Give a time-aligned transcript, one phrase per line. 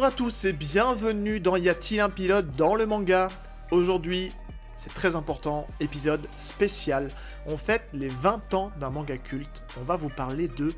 [0.00, 3.28] Bonjour à tous et bienvenue dans Y a-t-il un pilote dans le manga
[3.70, 4.32] Aujourd'hui,
[4.74, 7.10] c'est très important, épisode spécial.
[7.44, 9.62] On fête les 20 ans d'un manga culte.
[9.78, 10.72] On va vous parler de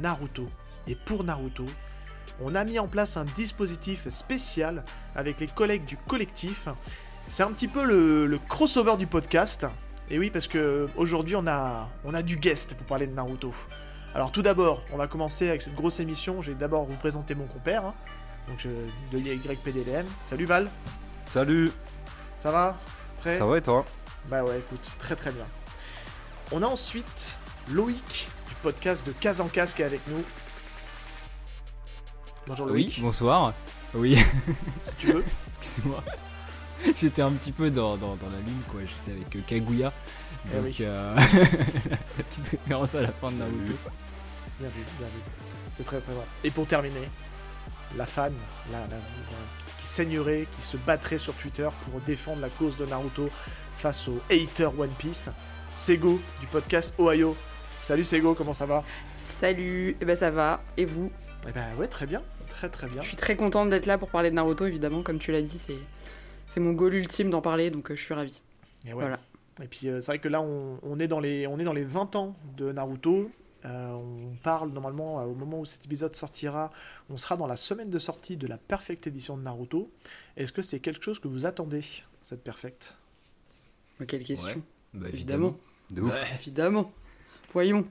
[0.00, 0.46] Naruto.
[0.86, 1.64] Et pour Naruto,
[2.40, 4.84] on a mis en place un dispositif spécial
[5.16, 6.68] avec les collègues du collectif.
[7.26, 9.66] C'est un petit peu le, le crossover du podcast.
[10.08, 13.52] Et oui, parce que aujourd'hui on a, on a du guest pour parler de Naruto.
[14.14, 16.42] Alors tout d'abord, on va commencer avec cette grosse émission.
[16.42, 17.94] Je vais d'abord vous présenter mon compère, hein.
[18.48, 18.68] Donc je,
[19.12, 20.06] de YPDLM.
[20.24, 20.70] Salut Val,
[21.26, 21.70] Salut,
[22.38, 22.78] ça va?
[23.18, 23.36] Prêt?
[23.36, 23.84] Ça va et toi?
[24.28, 25.44] Bah ouais, écoute, très très bien.
[26.52, 27.36] On a ensuite
[27.70, 30.22] Loïc du podcast de Cas en Cas qui est avec nous.
[32.46, 33.52] Bonjour Oui, Loïc, bonsoir.
[33.94, 34.18] Oui,
[34.84, 35.24] si tu veux.
[35.48, 36.02] excusez-moi.
[36.96, 38.80] J'étais un petit peu dans, dans, dans la ligne, quoi.
[38.80, 39.92] J'étais avec euh, Kaguya.
[40.50, 40.76] Eh Donc, oui.
[40.80, 43.72] euh, la petite référence à la fin de Naruto.
[44.60, 45.20] Bien vu, bien vu.
[45.76, 46.24] C'est très très vrai.
[46.44, 47.08] Et pour terminer,
[47.96, 48.32] la fan,
[48.72, 48.98] la, la- la-
[49.78, 53.28] qui saignerait, qui se battrait sur Twitter pour défendre la cause de Naruto
[53.76, 55.28] face aux haters One Piece,
[55.76, 57.36] Sego du podcast Ohio.
[57.80, 58.82] Salut Sego, comment ça va?
[59.14, 61.10] Salut, eh ben ça va, et vous?
[61.48, 63.02] Eh ben ouais, très bien, très très bien.
[63.02, 65.58] Je suis très contente d'être là pour parler de Naruto, évidemment, comme tu l'as dit,
[65.58, 65.78] c'est
[66.48, 68.40] c'est mon goal ultime d'en parler, donc euh, je suis ravie.
[68.84, 68.94] Et, ouais.
[69.00, 69.20] Voilà.
[69.62, 71.72] Et puis euh, c'est vrai que là, on, on est dans les, on est dans
[71.72, 73.30] les 20 ans de Naruto.
[73.64, 76.70] Euh, on parle normalement, euh, au moment où cet épisode sortira,
[77.10, 79.90] on sera dans la semaine de sortie de la Perfect édition de Naruto.
[80.36, 81.82] Est-ce que c'est quelque chose que vous attendez,
[82.22, 82.96] cette Perfect
[83.98, 84.62] Mais quelle question Ouais.
[84.94, 85.56] Bah, Évidemment,
[85.90, 86.14] De ouf.
[86.40, 86.92] évidemment.
[87.52, 87.86] Voyons.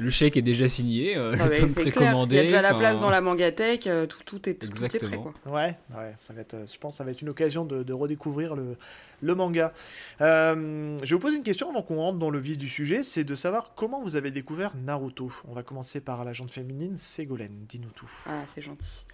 [0.00, 2.34] Le chèque est déjà signé, euh, Ah le bah, tome précommandé.
[2.34, 4.98] il y a déjà la place dans la mangatech, euh, tout, tout, est, tout est
[4.98, 5.34] prêt, quoi.
[5.46, 7.82] Ouais, ouais, ça va être, euh, je pense que ça va être une occasion de,
[7.82, 8.76] de redécouvrir le,
[9.22, 9.72] le manga.
[10.20, 13.02] Euh, je vais vous poser une question avant qu'on rentre dans le vif du sujet,
[13.02, 15.32] c'est de savoir comment vous avez découvert Naruto.
[15.48, 18.10] On va commencer par la jante féminine, Ségolène, dis-nous tout.
[18.26, 19.04] Ah, c'est gentil.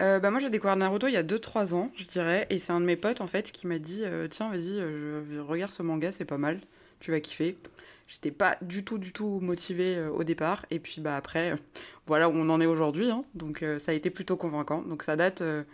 [0.00, 2.72] Euh, bah moi, j'ai découvert Naruto il y a 2-3 ans, je dirais, et c'est
[2.72, 5.72] un de mes potes, en fait, qui m'a dit euh, Tiens, vas-y, euh, je regarde
[5.72, 6.60] ce manga, c'est pas mal,
[7.00, 7.56] tu vas kiffer.
[8.08, 11.56] J'étais pas du tout, du tout motivée euh, au départ, et puis bah après, euh,
[12.06, 13.22] voilà où on en est aujourd'hui, hein.
[13.34, 14.82] donc euh, ça a été plutôt convaincant.
[14.82, 15.64] Donc ça date euh,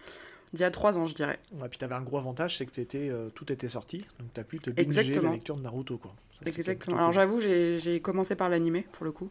[0.54, 1.38] d'il y a 3 ans, je dirais.
[1.52, 4.70] Ouais, puis t'avais un gros avantage, c'est que tout était sorti, donc t'as pu te
[4.70, 6.14] binger la lecture de Naruto, quoi.
[6.32, 6.96] Ça, Exactement.
[6.96, 7.14] Alors cool.
[7.14, 9.30] j'avoue, j'ai commencé par l'animé, pour le coup.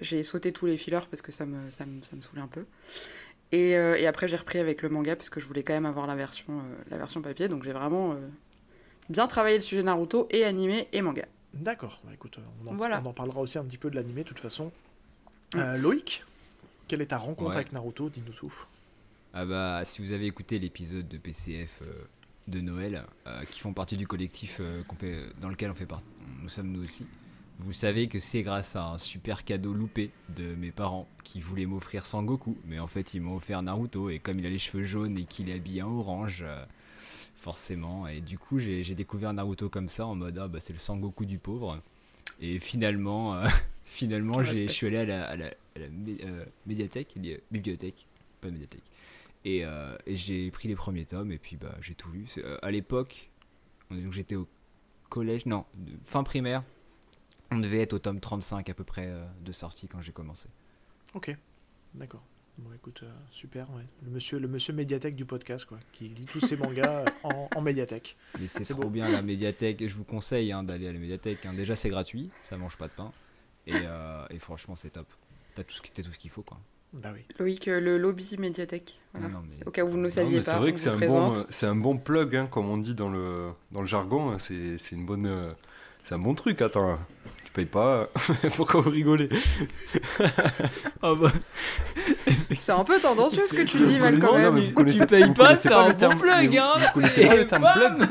[0.00, 2.48] J'ai sauté tous les fillers parce que ça me, ça me, ça me saoulait un
[2.48, 2.64] peu.
[3.50, 6.06] Et, et après, j'ai repris avec le manga parce que je voulais quand même avoir
[6.06, 7.48] la version, la version papier.
[7.48, 8.16] Donc j'ai vraiment
[9.12, 11.24] bien travaillé le sujet Naruto et animé et manga.
[11.54, 13.00] D'accord, bah, écoute, euh, on en, Voilà.
[13.04, 14.72] on en parlera aussi un petit peu de l'animé, de toute façon.
[15.54, 16.24] Euh, Loïc,
[16.88, 17.56] quelle est ta rencontre Ouais.
[17.56, 18.54] avec Naruto Dis-nous tout.
[19.34, 21.92] Ah bah, si vous avez écouté l'épisode de PCF euh,
[22.48, 25.86] de Noël, euh, qui font partie du collectif euh, qu'on fait, dans lequel on fait
[25.86, 26.04] partie,
[26.42, 27.06] nous sommes nous aussi,
[27.60, 31.66] vous savez que c'est grâce à un super cadeau loupé de mes parents qui voulaient
[31.66, 34.84] m'offrir Sangoku, mais en fait ils m'ont offert Naruto, et comme il a les cheveux
[34.84, 36.64] jaunes et qu'il est habillé en orange, euh,
[37.42, 40.78] forcément, et du coup j'ai découvert Naruto comme ça, en mode ah bah c'est le
[40.78, 41.80] Sangoku du pauvre,
[42.40, 43.48] et finalement, euh,
[43.84, 47.14] finalement je suis allé à la, à la- à la mé- euh, médiathèque,
[47.50, 48.06] bibliothèque,
[48.40, 48.82] pas médiathèque.
[49.44, 52.26] Et, euh, et j'ai pris les premiers tomes et puis bah, j'ai tout lu.
[52.38, 53.30] Euh, à l'époque,
[54.10, 54.46] j'étais au
[55.08, 55.64] collège, non,
[56.04, 56.62] fin primaire.
[57.50, 59.12] On devait être au tome 35 à peu près
[59.44, 60.48] de sortie quand j'ai commencé.
[61.14, 61.36] Ok,
[61.94, 62.24] d'accord.
[62.58, 63.82] Bon, écoute, euh, super, ouais.
[64.04, 67.60] Le monsieur, le monsieur médiathèque du podcast, quoi, qui lit tous ses mangas en, en
[67.62, 68.16] médiathèque.
[68.38, 68.88] Mais c'est trop beau.
[68.90, 69.80] bien la médiathèque.
[69.82, 71.44] Et je vous conseille hein, d'aller à la médiathèque.
[71.46, 71.54] hein.
[71.54, 73.10] Déjà, c'est gratuit, ça mange pas de pain.
[73.66, 75.06] Et, euh, et franchement, c'est top.
[75.54, 75.82] T'as tout ce
[76.18, 76.58] qu'il faut quoi.
[76.92, 77.20] Bah oui.
[77.38, 79.00] Loïc, euh, le lobby médiathèque.
[79.14, 79.28] Voilà.
[79.28, 80.90] Non, non, mais- Au cas où vous ne le saviez pas, c'est vrai que c'est
[80.90, 84.30] un, bon, euh, un plug, hein, comme on dit dans le, dans le jargon.
[84.32, 85.52] hein, C'est c'est une bonne, euh,
[86.04, 86.60] c'est un bon truc.
[86.60, 86.98] Attends,
[87.46, 88.10] tu payes pas.
[88.56, 89.30] Pourquoi vous rigolez?
[91.00, 91.32] Ah bah,
[92.58, 94.54] C'est un peu tendancieux ce que tu dis, Val, quand même.
[94.86, 96.72] tu payes pas, c'est un bon terme- plug, mais hein.
[96.78, 98.08] Vous connaissez pas le terme plug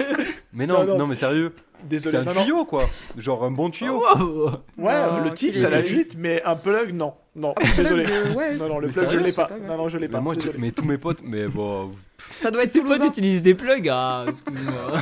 [0.53, 1.53] Mais non, Non, mais sérieux.
[1.83, 2.19] Désolé.
[2.23, 2.87] C'est un tuyau, quoi.
[3.17, 4.03] Genre un bon tuyau.
[4.15, 4.51] Wow.
[4.77, 7.13] Ouais, Non, le type, ça la limite, mais un plug, non.
[7.35, 8.05] Non, désolé.
[8.35, 8.55] ouais.
[8.57, 9.49] Non, non, le Mais plug, je l'ai pas.
[9.67, 10.19] Non, non, je l'ai Mais pas.
[10.19, 10.57] moi, tu- désolé.
[10.59, 11.91] mais tous mes potes, mais bon.
[12.39, 13.07] Ça doit être Tes potes toulousain.
[13.07, 15.01] utilisent des plugs, ah, excuse-moi.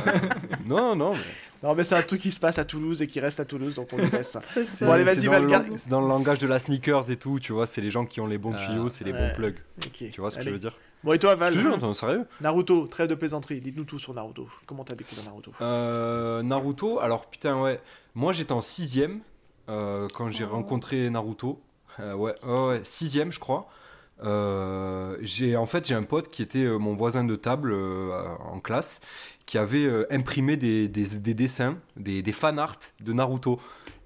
[0.66, 1.12] Non, non.
[1.12, 1.18] mais-
[1.62, 3.74] Non, mais c'est un truc qui se passe à Toulouse et qui reste à Toulouse,
[3.74, 4.30] donc on le laisse.
[4.66, 4.86] Ça.
[4.86, 7.10] Bon, allez, vas-y, dans Val, le garde- lang- C'est dans le langage de la sneakers
[7.10, 7.66] et tout, tu vois.
[7.66, 9.28] C'est les gens qui ont les bons Ah, tuyaux, c'est les ouais.
[9.30, 9.56] bons plugs.
[9.84, 10.10] Ok.
[10.10, 11.94] Tu vois ce que je veux dire Bon, et toi, Val Je te jure, non,
[11.94, 12.26] sérieux.
[12.40, 13.60] Naruto, trêve de plaisanterie.
[13.60, 14.48] Dites-nous tout sur Naruto.
[14.66, 17.80] Comment t'as découvert Naruto Euh, Naruto, alors putain, ouais.
[18.14, 19.20] Moi j'étais en 6ème
[19.66, 20.48] quand j'ai Oh.
[20.52, 21.60] rencontré Naruto.
[22.00, 23.68] Euh, ouais, ouais, ouais, 6ème, je crois.
[24.22, 28.10] Euh, j'ai en fait j'ai un pote qui était euh, mon voisin de table euh,
[28.52, 29.00] en classe
[29.50, 33.58] qui avait euh, imprimé des, des- des dessins des, des fan art de Naruto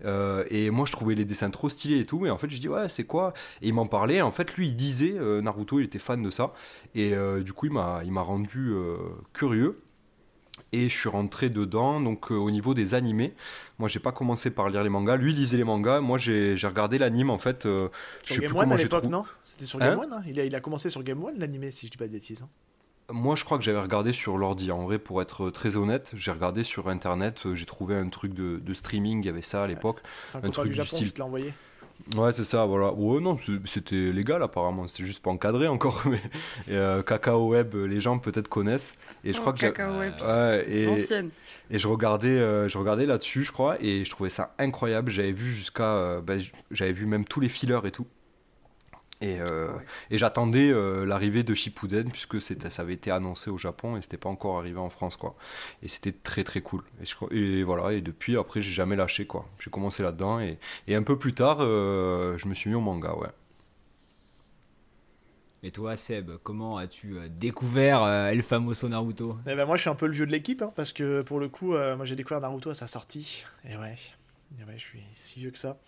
[0.02, 2.18] Euh, et moi, je trouvais les dessins trop stylés et tout.
[2.18, 3.32] Mais en fait, je dis, ouais, c'est quoi?
[3.62, 4.22] Et il m'en parlait.
[4.22, 6.54] En fait, lui, il disait, euh, Naruto, il était fan de ça.
[6.94, 8.72] Et euh, du coup, il m'a rendu
[9.34, 9.82] curieux.
[10.72, 12.00] Et je suis rentré dedans.
[12.00, 13.34] Donc, au niveau des animés,
[13.78, 15.16] moi, j'ai pas commencé par lire les mangas.
[15.18, 16.00] Lui, il lisait les mangas.
[16.00, 17.68] Moi, j'ai regardé l'anime, en fait.
[18.22, 19.24] sur Game One à l'époque, non?
[19.42, 20.04] C'était sur Game hein?
[20.04, 20.22] One hein?
[20.26, 22.42] Il, a, il, a, commencé sur Game One, l'animé, si je dis pas de bêtises.
[22.42, 22.48] Hein.
[23.10, 24.70] Moi, je crois que j'avais regardé sur l'ordi.
[24.70, 27.42] En vrai, pour être très honnête, j'ai regardé sur internet.
[27.44, 29.22] Euh, j'ai trouvé un truc de, streaming.
[29.22, 30.00] Il y avait ça à l'époque.
[30.34, 31.08] un, un truc du Japon style...
[31.08, 31.52] qui te l'a envoyé.
[32.16, 32.92] Ouais, c'est ça, voilà.
[32.92, 33.36] Ouais, non,
[33.66, 36.20] c'était légal apparemment, c'était juste pas encadré encore, mais
[36.70, 38.98] euh, Cacao Web, les gens peut-être connaissent.
[39.22, 40.88] Et je oh, crois que Cacao Web, ouais, et,
[41.70, 45.10] et je regardais, euh, je regardais là-dessus, je crois, et je trouvais ça incroyable.
[45.12, 46.34] J'avais vu jusqu'à, bah,
[46.70, 48.06] j'avais vu même tous les fillers et tout.
[49.24, 49.72] Euh,
[50.10, 54.16] et, j'attendais euh, l'arrivée de Shippuden puisque ça avait été annoncé au Japon et c'était
[54.16, 55.34] pas encore arrivé en France quoi.
[55.82, 56.82] Et c'était très très cool.
[57.30, 59.46] Et, voilà et depuis après j'ai jamais lâché quoi.
[59.58, 63.14] J'ai commencé là-dedans et, un peu plus tard euh, je me suis mis au manga
[63.14, 63.28] ouais.
[65.62, 69.36] Et toi Seb, comment as-tu découvert El Famoso Naruto?
[69.46, 71.40] Eh ben Moi je suis un peu le vieux de l'équipe hein, parce que pour
[71.40, 73.96] le coup moi j'ai découvert Naruto à sa sortie et ouais,
[74.60, 75.78] et ouais je suis si vieux que ça.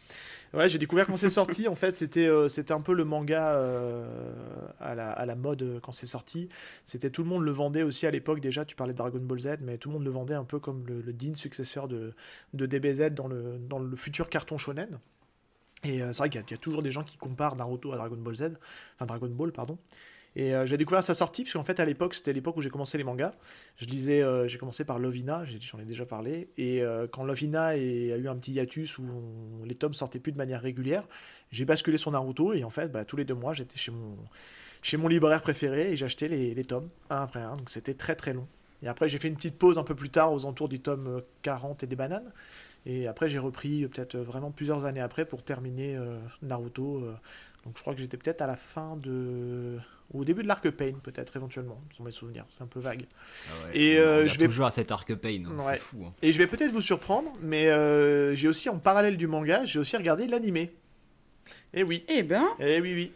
[0.56, 1.69] Ouais, j'ai découvert quand c'est sorti.
[1.69, 4.32] En fait, c'était euh, un peu le manga euh,
[4.81, 6.49] à, la, à, la, mode euh, quand c'est sorti.
[6.87, 8.64] C'était tout le monde le vendait aussi à l'époque déjà.
[8.64, 10.87] Tu parlais de Dragon Ball Z, mais tout le monde le vendait un peu comme
[10.87, 12.14] le, digne successeur de,
[12.55, 14.99] de DBZ dans le, dans le futur carton shonen.
[15.85, 18.17] Et c'est vrai qu'il y, y, a toujours des gens qui comparent Naruto à Dragon
[18.17, 18.52] Ball Z,
[18.94, 19.76] enfin Dragon Ball, pardon.
[20.37, 22.69] Et euh, j'ai découvert sa sortie, parce qu'en fait, à l'époque, c'était l'époque où j'ai
[22.69, 23.33] commencé les mangas.
[23.79, 26.50] Je lisais, euh, j'ai commencé par Lovina, j'en ai, déjà parlé.
[26.59, 29.05] Et euh, quand Lovina a eu un petit hiatus où
[29.65, 31.09] les tomes sortaient plus de manière régulière,
[31.50, 32.53] j'ai basculé sur Naruto.
[32.53, 34.15] Et en fait, bah, tous les deux mois, j'étais chez mon,
[34.83, 37.56] chez mon libraire préféré et j'achetais les, les tomes, un après un.
[37.56, 38.47] Donc c'était très très long.
[38.83, 41.23] Et après, j'ai fait une petite pause un peu plus tard, aux entours du tome
[41.41, 42.31] 40 et des bananes.
[42.85, 45.99] Et après, j'ai repris peut-être vraiment plusieurs années après pour terminer
[46.43, 47.00] Naruto.
[47.65, 49.79] donc je crois que j'étais peut-être à la fin de
[50.12, 52.47] au début de l'arc Pain, peut-être, éventuellement, sans mes souvenirs.
[52.50, 53.06] C'est un peu vague.
[53.49, 56.05] Ah et euh, je vais toujours à cet arc Pain, hein, c'est fou.
[56.06, 56.12] Hein.
[56.23, 59.79] Et je vais peut-être vous surprendre, mais euh, j'ai aussi, en parallèle du manga, j'ai
[59.79, 60.73] aussi regardé l'animé.
[61.75, 62.05] Et eh oui.
[62.08, 62.47] Eh ben.
[62.61, 63.12] Eh oui, oui.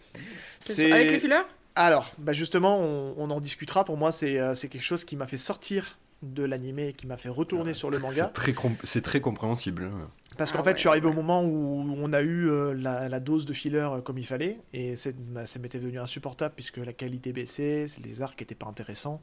[0.58, 0.92] C'est...
[0.92, 1.42] Avec les fillers?
[1.76, 3.84] Alors, bah justement, on, en discutera.
[3.84, 7.16] Pour moi, c'est, euh, c'est quelque chose qui m'a fait sortir de l'animé qui m'a
[7.16, 8.30] fait retourner sur le manga.
[8.34, 9.84] C'est très, c'est très compréhensible.
[9.84, 10.10] Hein.
[10.36, 13.20] Parce qu'en ah fait, je suis arrivé au moment où on a eu euh, la,
[13.20, 14.94] dose de filler euh, comme il fallait, et
[15.28, 19.20] bah, ça m'était devenu insupportable puisque la qualité baissait, les arcs n'étaient pas intéressants.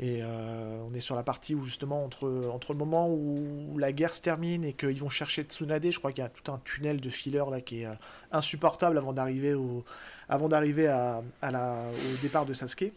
[0.00, 3.92] Et euh, on est sur la partie où justement, entre, entre le moment où la
[3.92, 6.60] guerre se termine et qu'ils vont chercher Tsunade, je crois qu'il y a tout un
[6.64, 7.88] tunnel de filler là qui est
[8.32, 9.84] insupportable avant d'arriver au,
[10.28, 12.92] avant d'arriver à, la, au départ de Sasuke.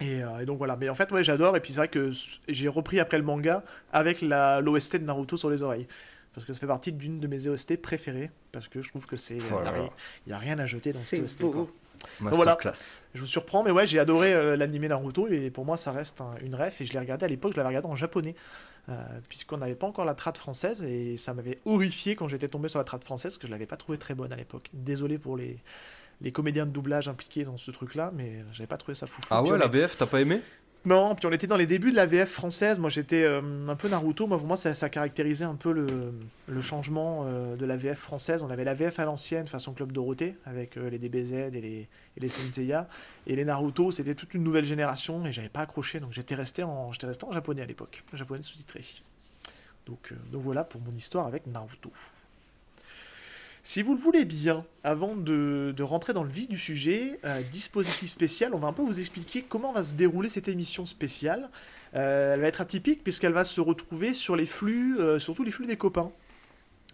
[0.00, 1.56] Et, donc voilà, mais en fait, ouais, j'adore.
[1.56, 2.10] Et puis c'est vrai que
[2.48, 5.86] j'ai repris après le manga avec l'OST de Naruto sur les oreilles
[6.36, 9.16] parce que ça fait partie d'une de mes OST préférées, parce que je trouve que
[9.16, 9.38] c'est.
[9.50, 9.58] Oh
[10.26, 11.44] il n'y a rien à jeter dans cette OST.
[12.20, 13.04] voilà, classe.
[13.14, 16.20] Je vous surprends, mais ouais, j'ai adoré euh, l'animé Naruto, et pour moi, ça reste
[16.42, 18.34] une ref, et je l'ai regardé à l'époque, je l'avais regardé en japonais,
[18.90, 18.94] euh,
[19.30, 22.78] puisqu'on n'avait pas encore la trad française, et ça m'avait horrifié quand j'étais tombé sur
[22.78, 24.68] la trad française, parce que je l'avais pas trouvé très bonne à l'époque.
[24.74, 25.56] Désolé pour les,
[26.20, 29.20] les comédiens de doublage impliqués dans ce truc-là, mais j'avais pas trouvé ça fou.
[29.30, 30.40] Ah ouais, la VF, t'as pas aimé?
[30.86, 32.78] Non, puis on était dans les débuts de la VF française.
[32.78, 34.28] Moi, j'étais euh, un peu Naruto.
[34.28, 38.44] Moi, pour moi, ça, ça caractérisait un peu le, changement euh, de la VF française.
[38.44, 41.88] On avait la VF à l'ancienne, façon Club Dorothée, avec euh, les DBZ et les,
[42.16, 42.88] et les Senseiya.
[43.26, 45.98] Et les Naruto, c'était toute une nouvelle génération et j'avais pas accroché.
[45.98, 48.82] Donc, j'étais resté, en, resté en japonais à l'époque, japonais sous-titré.
[49.86, 51.90] Donc, donc voilà pour mon histoire avec Naruto.
[53.66, 58.08] Si vous le voulez bien, avant de, rentrer dans le vif du sujet, euh, dispositif
[58.08, 61.50] spécial, on va un peu vous expliquer comment va se dérouler cette émission spéciale.
[61.96, 65.50] Euh, elle va être atypique puisqu'elle va se retrouver sur les flux, euh, surtout les
[65.50, 66.12] flux des copains.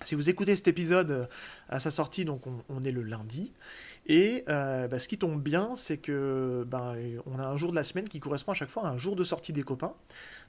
[0.00, 1.29] Si vous écoutez cet épisode
[1.69, 3.52] à sa sortie, donc on, est le lundi.
[4.07, 7.85] Et bah, ce qui tombe bien, c'est que ben, on a un jour de la
[7.85, 9.93] semaine qui correspond à chaque fois à un jour de sortie des copains.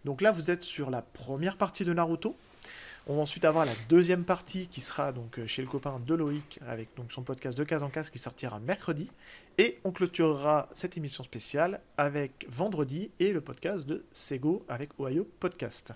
[0.05, 2.37] Donc là, vous êtes sur la première partie de Naruto.
[3.05, 6.13] On va ensuite avoir la deuxième partie qui sera donc euh, chez le copain de
[6.15, 9.11] Loïc avec son podcast de case en case qui sortira mercredi.
[9.57, 15.27] Et on clôturera cette émission spéciale avec vendredi et le podcast de Sego avec Ohio
[15.41, 15.91] Podcast.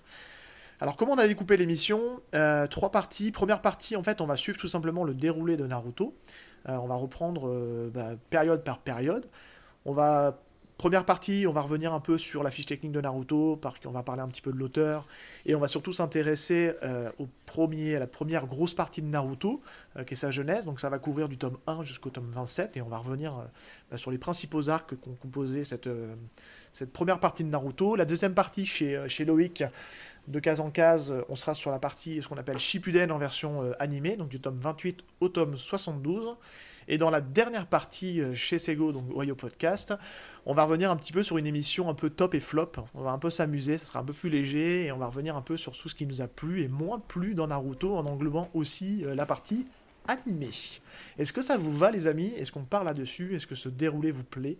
[0.80, 2.20] Alors comment on a découpé l'émission?
[2.34, 3.32] Euh, Trois parties.
[3.32, 6.14] Première partie, en fait, on va suivre tout simplement le déroulé de Naruto.
[6.68, 9.30] Euh, on va reprendre bah, période par période.
[9.86, 10.42] On va
[10.78, 13.90] Première partie, on va revenir un peu sur la fiche technique de Naruto, parce qu'on
[13.90, 15.08] va parler un petit peu de l'auteur,
[15.44, 19.60] et on va surtout s'intéresser euh, à la première grosse partie de Naruto,
[19.96, 20.64] euh, qui est sa jeunesse.
[20.64, 23.42] Donc ça va couvrir du tome 1 jusqu'au tome 27, et on va revenir euh,
[23.90, 25.90] bah, sur les principaux arcs qu'ont composé cette,
[26.70, 27.96] cette première partie de Naruto.
[27.96, 29.64] La deuxième partie chez, chez Loïc,
[30.28, 33.72] de case en case, on sera sur la partie ce qu'on appelle Shippuden en version
[33.80, 36.36] animée, donc du tome 28 au tome 72.
[36.88, 39.94] Et dans la dernière partie chez Sego, donc Oyo Podcast,
[40.46, 42.72] on va revenir un petit peu sur une émission un peu top et flop.
[42.94, 45.36] On va un peu s'amuser, ça sera un peu plus léger et on va revenir
[45.36, 48.06] un peu sur tout ce qui nous a plu et moins plu dans Naruto en
[48.06, 49.66] englobant aussi euh, la partie
[50.06, 50.48] animée.
[51.18, 52.32] Est-ce que ça vous va les amis?
[52.38, 53.36] Est-ce qu'on parle là-dessus?
[53.36, 54.56] Est-ce que ce déroulé vous plaît?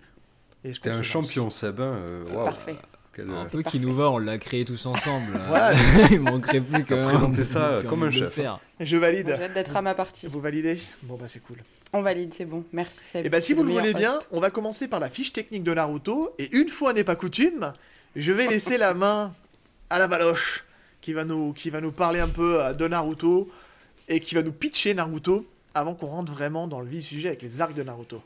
[0.63, 1.81] T'es un champion Seb.
[1.81, 2.77] Hein, euh, parfait.
[3.19, 5.41] Un peu qui nous va, on l'a créé tous ensemble.
[6.11, 8.39] Il manquerait plus que présenter ça comme un chef.
[8.79, 9.35] Je valide.
[9.37, 10.29] J'ai hâte d'être à ma partie.
[10.29, 10.79] Vous validez?
[11.03, 11.59] Bon bah c'est cool.
[11.92, 12.64] On valide, c'est bon.
[12.73, 13.00] Merci.
[13.14, 15.62] Et eh bah si vous le voulez bien, on va commencer par la fiche technique
[15.62, 16.35] de Naruto.
[16.38, 17.73] Et une fois n'est pas coutume,
[18.14, 19.35] je vais laisser la main
[19.90, 20.64] à la Valoche
[21.00, 23.50] qui va nous qui va nous parler un peu euh, de Naruto
[24.09, 27.42] et qui va nous pitcher Naruto avant qu'on rentre vraiment dans le vif sujet avec
[27.42, 28.23] les arcs de Naruto.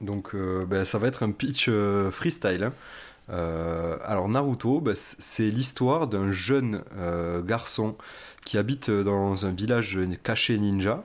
[0.00, 2.64] Donc, euh, ben, ça va être un pitch euh, freestyle.
[2.64, 2.72] Hein.
[3.30, 6.82] Euh, alors, Naruto, ben, c'est l'histoire d'un jeune
[7.44, 7.96] garçon
[8.44, 11.04] qui habite dans un village caché ninja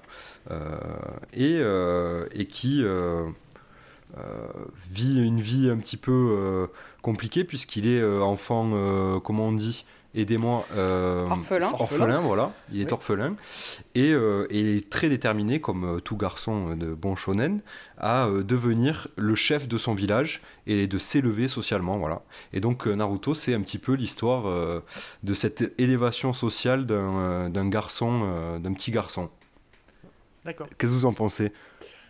[1.33, 1.59] et,
[2.35, 2.83] et, qui
[4.91, 6.69] vit une vie un petit peu
[7.01, 9.85] compliquée puisqu'il est enfant, comment on dit?
[10.15, 10.65] Aidez-moi.
[10.75, 12.19] Euh, orphelin.
[12.19, 12.51] voilà.
[12.71, 13.35] Il est orphelin.
[13.97, 17.61] Euh, et, il est très déterminé, comme euh, tout garçon de bon shonen,
[17.97, 22.23] à devenir le chef de son village et de s'élever socialement, voilà.
[22.51, 24.81] Et donc Naruto, c'est un petit peu l'histoire
[25.21, 29.29] de cette élévation sociale d'un garçon, d'un petit garçon.
[30.45, 30.67] D'accord.
[30.77, 31.51] Qu'est-ce que vous en pensez?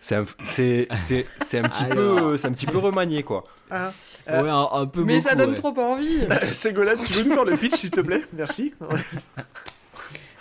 [0.02, 3.44] C'est un, c'est, c'est, c'est un petit peu, c'est un petit peu remanié quoi.
[3.70, 3.94] Ah,
[4.28, 5.04] ouais, un, peu.
[5.04, 6.20] Mais ça donne trop envie.
[6.52, 8.24] Ségolène, tu veux nous faire le pitch s'il te plaît?
[8.34, 8.74] Merci.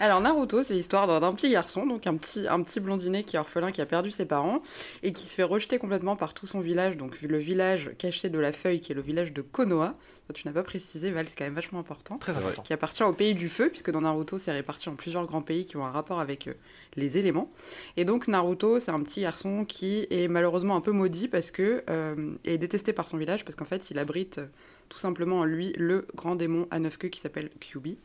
[0.01, 3.39] Alors Naruto, c'est l'histoire d'un petit garçon, donc un petit, un petit blondinet qui est
[3.39, 4.63] orphelin, qui a perdu ses parents
[5.03, 8.39] et qui se fait rejeter complètement par tout son village, donc le village caché de
[8.39, 9.95] la feuille qui est le village de Konoha.
[10.33, 12.17] Tu n'as pas précisé, Val, c'est quand même vachement important.
[12.19, 12.63] Très important.
[12.63, 15.67] Qui appartient au pays du feu, puisque dans Naruto, c'est réparti en plusieurs grands pays
[15.67, 16.55] qui ont un rapport avec euh,
[16.97, 17.51] les éléments.
[17.97, 21.83] Et donc Naruto, c'est un petit garçon qui est malheureusement un peu maudit parce que
[21.91, 24.47] euh, est détesté par son village parce qu'en fait, il abrite euh,
[24.89, 27.99] tout simplement en lui le grand démon à neuf queues qui s'appelle Kyubi.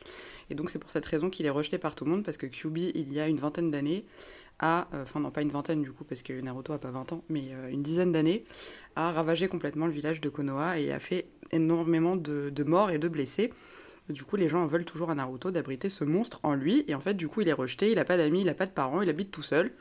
[0.49, 2.45] Et donc c'est pour cette raison qu'il est rejeté par tout le monde, parce que
[2.45, 4.05] Kyubi, il y a une vingtaine d'années,
[4.59, 7.13] a, euh, enfin non pas une vingtaine du coup, parce que Naruto a pas 20
[7.13, 8.45] ans, mais euh, une dizaine d'années,
[8.95, 13.07] a ravagé complètement le village de Konoha et a fait énormément de, morts et de
[13.07, 13.51] blessés.
[14.09, 16.95] Du coup, les gens en veulent toujours à Naruto d'abriter ce monstre en lui, et
[16.95, 18.71] en fait, du coup, il est rejeté, il n'a pas d'amis, il n'a pas de
[18.71, 19.71] parents, il habite tout seul.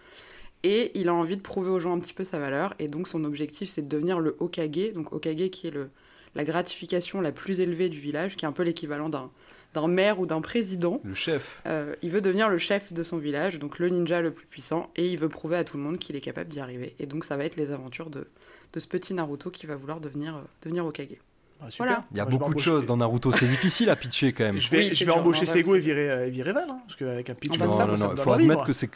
[0.63, 3.07] Et il a envie de prouver aux gens un petit peu sa valeur, et donc
[3.07, 5.91] son objectif c'est de devenir le Hokage, donc Hokage qui est le,
[6.35, 9.31] la gratification la plus élevée du village, qui est un peu l'équivalent d'un
[9.75, 11.01] d'un maire ou d'un président.
[11.05, 11.61] Le chef.
[11.67, 14.91] Euh, il veut devenir le chef de son village, donc le ninja le plus puissant,
[14.97, 16.95] et il veut prouver à tout le monde qu'il est capable d'y arriver.
[16.99, 18.27] Et donc ça va être les aventures de,
[18.73, 21.19] de ce petit Naruto qui va vouloir devenir, euh, devenir Okage.
[21.63, 24.61] Ah, Il y a beaucoup de choses dans Naruto, c'est difficile à pitcher quand même.
[24.61, 27.35] Je vais, je vais embaucher Sego et virer, euh, virer Val, hein, parce qu'avec un
[27.35, 28.91] pitch comme ça, non, il faut admettre que c'est,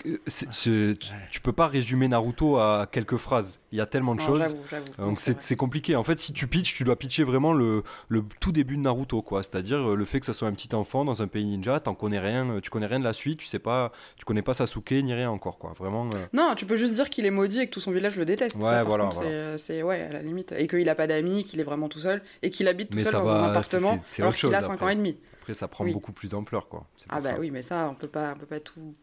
[1.30, 3.60] tu, peux pas résumer Naruto à quelques phrases.
[3.72, 4.56] Il y a tellement de choses.
[4.98, 5.96] Donc c'est compliqué.
[5.96, 9.22] En fait, si tu pitches, tu dois pitcher vraiment le, le tout début de Naruto,
[9.22, 9.42] quoi.
[9.42, 11.94] C'est-à-dire euh, le fait que ça soit un petit enfant dans un pays ninja, t'en
[11.94, 14.54] connais rien, euh, tu connais rien de la suite, tu sais pas, tu connais pas
[14.54, 15.72] Sasuke ni rien encore, quoi.
[15.78, 16.08] Vraiment.
[16.32, 18.56] Non, tu peux juste dire qu'il est maudit et que tout son village le déteste.
[18.56, 19.10] Ouais, voilà.
[19.58, 20.52] C'est ouais, à la limite.
[20.56, 23.12] Et qu'il a pas d'amis, qu'il est vraiment tout seul et qu'il habite tout seul
[23.12, 25.16] dans un appartement alors qu'il a 5 ans et demi.
[25.40, 26.86] Après, ça prend beaucoup plus d'ampleur, quoi.
[27.08, 28.94] Ah bah oui, mais ça, on peut pas, on peut pas tout.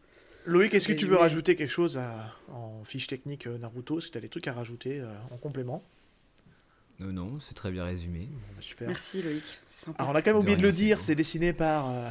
[0.46, 2.00] Loïc, est-ce que tu veux rajouter quelque chose
[2.48, 3.98] en fiche technique euh, Naruto?
[3.98, 5.82] Est-ce que tu as des trucs à rajouter euh, en complément?
[7.00, 8.28] Non, non, c'est très bien résumé.
[8.30, 8.88] Bah, super.
[8.88, 10.02] Merci Loïc, c'est sympa.
[10.02, 12.08] Alors on a quand même oublié de, le dire, c'est dessiné par euh,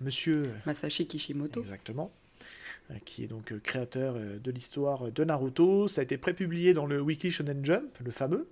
[0.00, 1.60] monsieur Masashi Kishimoto.
[1.62, 2.12] Exactement.
[3.04, 5.88] qui est donc créateur de l'histoire de Naruto.
[5.88, 8.48] Ça a été prépublié dans le Wiki Shonen Jump, le fameux.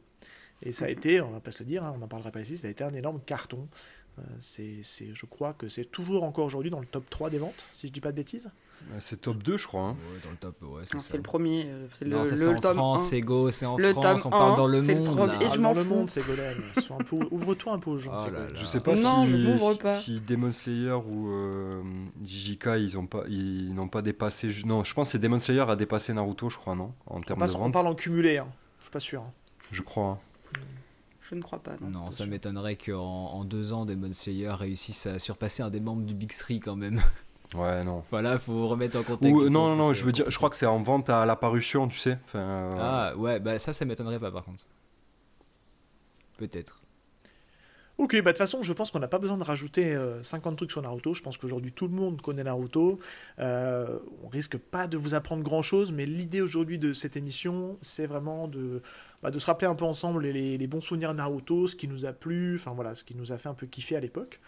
[0.62, 2.40] Et ça a été, on va pas se le dire, hein, on n'en parlera pas
[2.40, 3.68] ici, ça a été un énorme carton.
[4.38, 7.88] c'est, je crois que c'est toujours encore aujourd'hui dans le top 3 des ventes, si
[7.88, 8.50] je dis pas de bêtises.
[8.98, 9.82] C'est top 2, je crois.
[9.82, 9.96] Hein.
[10.12, 11.66] Ouais, dans le top, ouais, c'est le premier.
[11.66, 14.80] Euh, c'est le, c'est en France, c'est Go, c'est en France, on parle dans le
[14.80, 15.18] monde.
[15.40, 16.22] Le et je m'en le monde, c'est
[17.30, 18.16] Ouvre-toi un peu aux gens.
[18.16, 19.98] Oh je sais pas non, si, je pas.
[19.98, 21.82] si Demon Slayer ou euh,
[22.24, 24.50] JJK, ils n'ont pas, ils n'ont pas dépassé.
[24.64, 27.46] Non, je pense que Demon Slayer a dépassé Naruto, je crois, non En termes de
[27.46, 27.62] vente.
[27.62, 28.48] On parle en cumulé, hein.
[28.78, 29.22] je suis pas sûr.
[29.22, 29.32] Hein.
[29.70, 30.20] Je crois.
[31.32, 31.76] Je ne crois pas.
[31.80, 35.80] Non, non ça m'étonnerait qu'en en deux ans, Demon Slayer réussisse à surpasser un des
[35.80, 37.00] membres du Big Three quand même.
[37.54, 38.02] Ouais, non.
[38.10, 39.30] Voilà, faut remettre en contexte.
[39.30, 41.98] non, non, non, je veux dire, je crois que c'est en vente à l'apparition, tu
[41.98, 42.18] sais.
[42.24, 44.64] Enfin, euh, Ah, ouais, bah ça, ça m'étonnerait pas par contre.
[46.38, 46.80] Peut-être.
[47.98, 50.56] Ok, bah de toute façon, je pense qu'on n'a pas besoin de rajouter 50 euh,
[50.56, 51.12] trucs sur Naruto.
[51.12, 52.98] Je pense qu'aujourd'hui, tout le monde connaît Naruto.
[53.38, 57.76] Euh, on risque pas de vous apprendre grand chose, mais l'idée aujourd'hui de cette émission,
[57.82, 58.80] c'est vraiment de,
[59.22, 62.12] bah, se rappeler un peu ensemble les, les, bons souvenirs Naruto, ce qui nous a
[62.12, 64.40] plu, enfin voilà, ce qui nous a fait un peu kiffer à l'époque.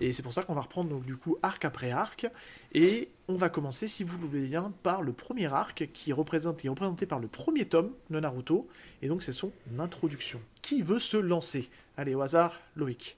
[0.00, 2.26] Et c'est pour ça qu'on va reprendre donc du coup arc après arc.
[2.72, 6.64] Et on va commencer, si vous le voulez bien, par le premier arc qui, représente,
[6.64, 8.68] est représenté par le premier tome de Naruto.
[9.02, 10.40] Et donc c'est son introduction.
[10.62, 11.70] Qui veut se lancer?
[11.96, 13.16] Allez, au hasard, Loïc.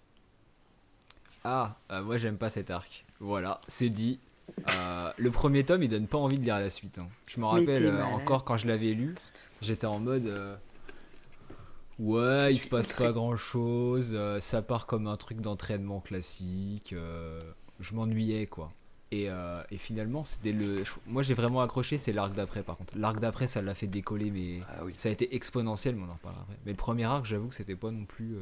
[1.45, 3.04] Ah, euh, moi j'aime pas cet arc.
[3.21, 4.18] Voilà, c'est dit.
[4.71, 6.99] Euh, le premier tome, il donne pas envie de lire la suite.
[6.99, 7.09] Hein.
[7.28, 9.14] Je me rappelle euh, encore quand je l'avais lu,
[9.61, 10.33] j'étais en mode
[11.99, 14.11] Ouais, il se passe pas grand chose.
[14.12, 16.93] Euh, ça part comme un truc d'entraînement classique.
[16.93, 17.41] Euh,
[17.81, 18.73] je m'ennuyais quoi.
[19.12, 20.83] Et, euh, et, finalement, c'était le.
[21.07, 21.97] Moi, j'ai vraiment accroché.
[21.97, 22.93] C'est l'arc d'après, par contre.
[22.99, 25.95] L'arc d'après, ça l'a fait décoller, mais ah ça a été exponentiel.
[25.95, 26.57] Mais on en parlera après.
[26.67, 28.37] Mais le premier arc, j'avoue que c'était pas non plus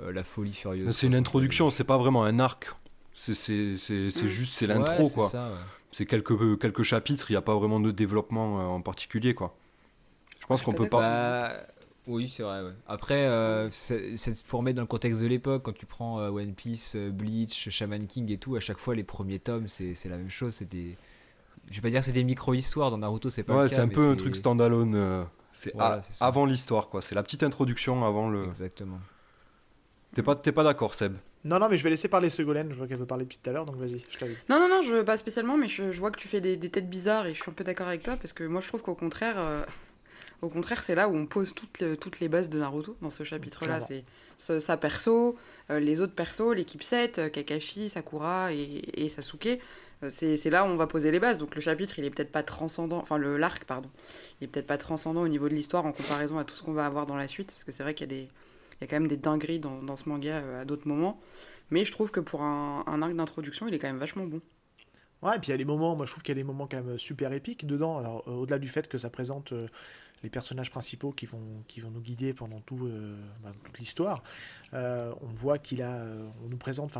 [0.00, 0.96] la folie furieuse.
[0.96, 1.70] C'est une introduction.
[1.70, 2.74] C'est pas vraiment un arc.
[3.12, 4.08] C'est mm.
[4.26, 5.30] juste c'est l'intro quoi.
[5.92, 7.30] C'est quelques quelques chapitres.
[7.30, 9.54] Il n'y a pas vraiment de développement en particulier quoi.
[10.40, 11.00] Je pense qu'on peut pas.
[11.00, 11.66] Bah,
[12.10, 12.62] oui, c'est vrai.
[12.86, 16.54] Après, euh, c'est pour remettre dans le contexte de l'époque, quand tu prends euh, One
[16.54, 20.16] Piece, euh, Bleach, Shaman King et tout, à chaque fois les premiers tomes, c'est la
[20.16, 20.54] même chose.
[20.54, 20.96] C'est des...
[21.70, 23.88] Je vais pas dire que c'est des micro-histoires dans Naruto, c'est pas Ouais, c'est un
[23.88, 25.26] peu un truc standalone.
[25.52, 25.72] c'est
[26.20, 27.00] avant l'histoire, quoi.
[27.00, 28.44] C'est la petite introduction avant le.
[28.46, 28.98] Exactement.
[30.14, 31.14] T'es pas, pas d'accord, Seb?
[31.44, 32.70] Non, non, mais je vais laisser parler Ségolène.
[32.70, 34.36] Je vois qu'elle veut parler depuis tout à l'heure, donc vas-y, je t'invite.
[34.48, 36.90] Non, non, non, je pas spécialement, mais je, vois que tu fais des, des, têtes
[36.90, 38.96] bizarres et je suis un peu d'accord avec toi parce que moi je trouve qu'au
[38.96, 39.36] contraire,
[40.42, 43.24] au contraire, c'est là où on pose toutes, toutes les bases de Naruto dans ce
[43.24, 43.80] chapitre-là.
[43.80, 44.04] C'est
[44.38, 45.36] sa perso,
[45.70, 49.60] euh, les autres persos, l'équipe 7, euh, Kakashi, Sakura et, Sasuke.
[50.02, 51.36] Euh, c'est là où on va poser les bases.
[51.36, 53.90] Donc le chapitre, il est peut-être pas transcendant, enfin le l'arc, pardon,
[54.40, 56.72] il est peut-être pas transcendant au niveau de l'histoire en comparaison à tout ce qu'on
[56.72, 58.84] va avoir dans la suite, parce que c'est vrai qu'il y a des, il y
[58.84, 61.20] a quand même des dingueries dans, dans ce manga à d'autres moments.
[61.70, 64.40] Mais je trouve que pour un, un arc d'introduction, il est quand même vachement bon.
[65.22, 66.46] Ouais, et puis il y a des moments, moi je trouve qu'il y a des
[66.46, 67.98] moments quand même super épiques dedans.
[67.98, 69.52] Alors au-delà du fait que ça présente
[70.22, 74.22] les personnages principaux qui vont, qui vont nous guider pendant tout, euh, bah, toute l'histoire.
[74.74, 76.96] Euh, on voit qu'il a, euh, on nous présente,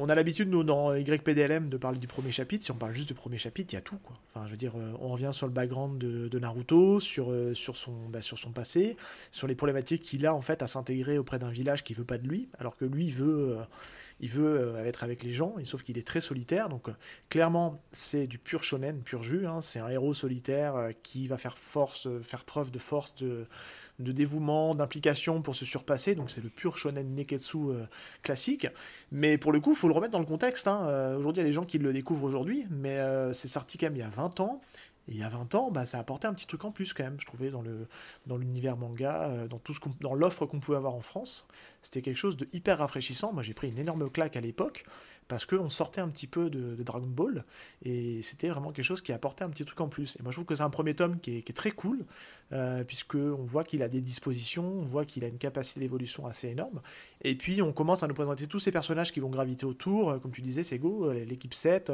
[0.00, 2.64] on a l'habitude, nous, dans YPDLM, de parler du premier chapitre.
[2.64, 3.98] Si on parle juste du premier chapitre, il y a tout.
[3.98, 4.16] Quoi.
[4.32, 8.22] Enfin, je veux dire, on revient sur le background de, Naruto, sur, sur, son, bah,
[8.22, 8.96] sur son passé,
[9.32, 12.18] sur les problématiques qu'il a en fait à s'intégrer auprès d'un village qui veut pas
[12.18, 13.58] de lui, alors que lui veut
[14.20, 16.68] il veut euh, être avec les gens, sauf qu'il est très solitaire.
[16.68, 16.92] Donc euh,
[17.28, 19.46] clairement, c'est du pur shonen, pur jus.
[19.46, 19.60] Hein.
[19.60, 23.46] c'est un héros solitaire euh, qui va faire force, faire preuve de force, de,
[23.98, 26.14] dévouement, d'implication pour se surpasser.
[26.14, 27.58] Donc c'est le pur shonen neketsu
[28.22, 28.66] classique.
[29.12, 30.68] Mais pour le coup, il faut le remettre dans le contexte.
[30.68, 31.16] Hein.
[31.16, 32.98] aujourd'hui, il y a des gens qui le découvrent aujourd'hui, mais
[33.32, 34.60] c'est sorti quand même il y a 20 ans.
[35.08, 36.92] Et il y a 20 ans, bah, ça a apporté un petit truc en plus
[36.92, 40.94] quand même, je trouvais, dans, l'univers manga, dans, tout ce dans l'offre qu'on pouvait avoir
[40.94, 41.46] en France.
[41.80, 43.32] C'était quelque chose de hyper rafraîchissant.
[43.32, 44.84] Moi, j'ai pris une énorme claque à l'époque
[45.28, 47.44] parce qu'on sortait un petit peu de, Dragon Ball
[47.82, 50.16] et c'était vraiment quelque chose qui apportait un petit truc en plus.
[50.18, 52.04] Et moi, je trouve que c'est un premier tome qui est, très cool
[52.52, 56.48] euh, puisqu'on voit qu'il a des dispositions, on voit qu'il a une capacité d'évolution assez
[56.48, 56.80] énorme.
[57.22, 60.18] Et puis, on commence à nous présenter tous ces personnages qui vont graviter autour, euh,
[60.18, 61.92] comme tu disais, Sego, euh, l'équipe 7,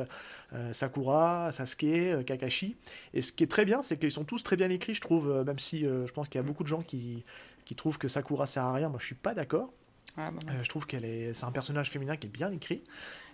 [0.52, 2.76] euh, Sakura, Sasuke, Kakashi.
[3.14, 5.42] Et ce qui est très bien, c'est qu'ils sont tous très bien écrits, je trouve,
[5.44, 7.24] même si je pense qu'il y a beaucoup de gens qui
[7.64, 8.88] qui trouve que Sakura sert à rien.
[8.88, 9.72] Moi, je suis pas d'accord.
[10.16, 12.84] Ah, bah euh, je trouve qu'elle est, c'est un personnage féminin qui est bien écrit.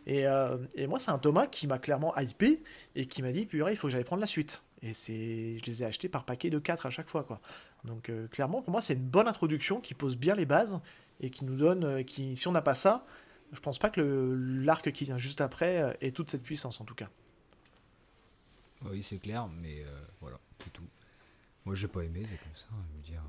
[0.06, 2.62] Et, euh, et moi, c'est un Thomas qui m'a clairement hypé
[2.94, 4.62] et qui m'a dit, purée, il faut que j'aille prendre la suite.
[4.82, 7.40] Et c'est, je les ai achetés par paquet de 4 à chaque fois, quoi.
[7.84, 10.80] Donc, euh, clairement, pour moi, c'est une bonne introduction qui pose bien les bases
[11.20, 13.04] et qui nous donne, qui, si on n'a pas ça,
[13.52, 14.00] je pense pas que
[14.64, 17.08] l'arc qui vient juste après ait toute cette puissance, en tout cas.
[18.86, 19.84] Oui, c'est clair, mais
[20.20, 20.86] voilà, c'est tout.
[21.66, 23.22] Moi, j'ai pas aimé, c'est comme ça, je veux dire.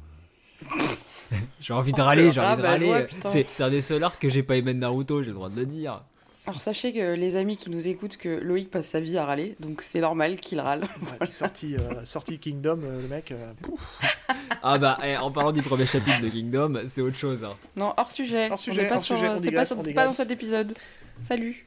[1.60, 3.08] j'ai envie de râler, j'ai envie de ah, bah, râler.
[3.26, 5.60] c'est un des seuls arcs que j'ai pas aimé de Naruto, j'ai le droit de
[5.60, 6.04] le dire.
[6.48, 9.56] Alors sachez que les amis qui nous écoutent que Loïc passe sa vie à râler,
[9.60, 10.82] donc c'est normal qu'il râle.
[10.82, 13.32] Ouais, puis sorti, euh, sorti Kingdom, euh, le mec.
[13.32, 13.52] euh.
[14.64, 17.44] Ah bah, eh, en parlant du premier chapitre de Kingdom, c'est autre chose.
[17.44, 17.56] hein.
[17.76, 18.48] Non, hors sujet.
[18.50, 20.74] Hors On sujet, pas c'est pas, c'est pas dans cet épisode.
[21.20, 21.66] Salut.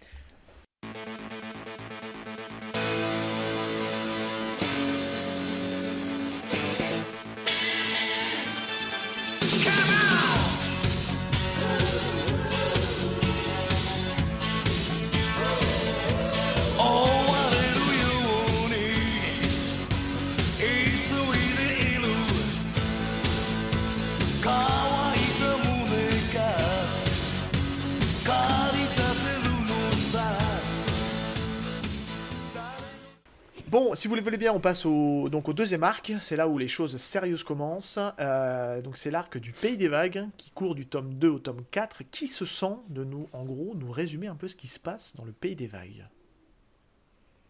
[33.74, 36.12] Bon, si vous le voulez bien, on passe au, donc au deuxième arc.
[36.20, 37.98] C'est là où les choses sérieuses commencent.
[38.20, 41.64] Euh, donc c'est l'arc du Pays des Vagues qui court du tome 2 au tome
[41.72, 42.04] 4.
[42.12, 45.16] Qui se sent de nous, en gros, nous résumer un peu ce qui se passe
[45.16, 46.06] dans le Pays des Vagues?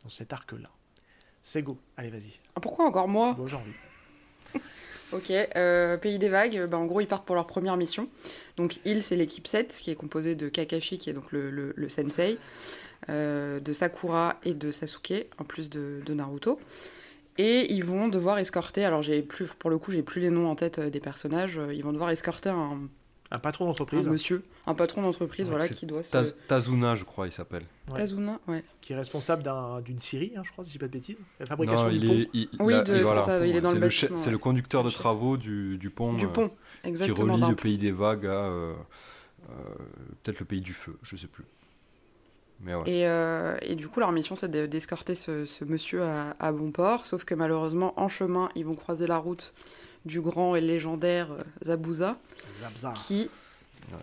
[0.03, 0.71] Dans cet arc-là.
[1.43, 1.77] C'est go.
[1.99, 2.33] Allez, vas-y.
[2.57, 3.35] Ah, Pourquoi encore moi?
[3.35, 3.73] Bon, j'ai envie.
[5.13, 8.09] Ok, euh, Pays des Vagues, bah, en gros ils partent pour leur première mission.
[8.57, 11.73] Donc il c'est l'équipe 7 qui est composée de Kakashi qui est donc le, le-
[11.77, 12.39] le sensei,
[13.09, 16.59] de Sakura et de Sasuke, en plus de, de Naruto.
[17.37, 20.49] Et ils vont devoir escorter, alors j'ai plus, pour le coup j'ai plus les noms
[20.49, 22.79] en tête euh, des personnages, euh, ils vont devoir escorter un,
[23.33, 26.13] Un patron un d'entreprise monsieur, un patron d'entreprise Ouais, voilà, qui doit se...
[26.17, 27.65] Taz- Tazuna, je crois, il s'appelle.
[27.89, 27.97] Ouais.
[27.97, 28.63] Tazuna, ouais.
[28.81, 31.19] qui est responsable d'un- d'une scierie, hein, je crois, si je dis pas de bêtises.
[31.41, 32.13] La fabrication Non, du il pont.
[32.15, 33.23] est, il- Oui, de- il- c'est voilà.
[33.25, 36.27] ça, il est dans le bâtiment, C'est le conducteur de travaux du, du pont, Du
[36.27, 36.51] euh, pont,
[36.85, 37.33] qui exactement.
[37.33, 38.75] relie d'un le pays des vagues à euh,
[39.51, 39.55] euh,
[40.23, 41.45] peut-être le pays du feu, je sais plus.
[42.61, 42.83] Mais ouais.
[42.91, 46.53] Et, euh, et du coup, leur mission, c'est de- d'escorter ce, ce monsieur à, à
[46.53, 47.05] bon port.
[47.05, 49.53] Sauf que malheureusement, en chemin, ils vont croiser la route
[50.07, 52.19] du grand et légendaire euh, Zabuza,
[52.55, 52.93] Zabza.
[53.07, 53.29] qui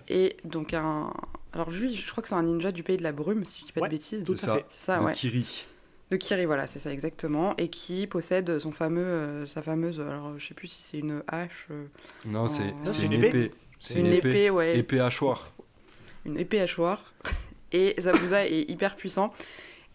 [0.10, 1.12] est donc un.
[1.54, 3.66] Alors, lui, je crois que c'est un ninja du pays de la brume, si je
[3.66, 4.24] dis pas Ouais, de bêtises.
[4.24, 4.58] tout C'est ça.
[4.70, 5.14] ça, de ouais.
[5.14, 5.66] Kiri.
[6.12, 7.56] De Kiri, voilà, c'est ça exactement.
[7.58, 10.00] Et qui possède son fameux, euh, sa fameuse.
[10.02, 11.68] Alors, je sais plus si c'est une hache.
[11.72, 11.86] euh,
[12.26, 13.44] Non, c'est Non, c'est c'est une une épée.
[13.46, 13.52] épée.
[13.80, 14.78] C'est une épée, ouais.
[14.78, 15.50] Épée hachoir.
[16.26, 17.14] une épée hachoir.
[17.72, 19.34] Et Zabuza est hyper puissant.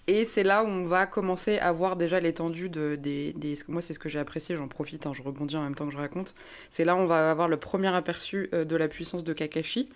[0.08, 3.82] Et c'est là où on va commencer à voir déjà l'étendue de, des, des- Moi,
[3.82, 5.98] c'est ce que j'ai apprécié, j'en profite, hein, je rebondis en même temps que je
[5.98, 6.34] raconte.
[6.70, 9.88] C'est là où on va avoir le premier aperçu euh, de la puissance de Kakashi,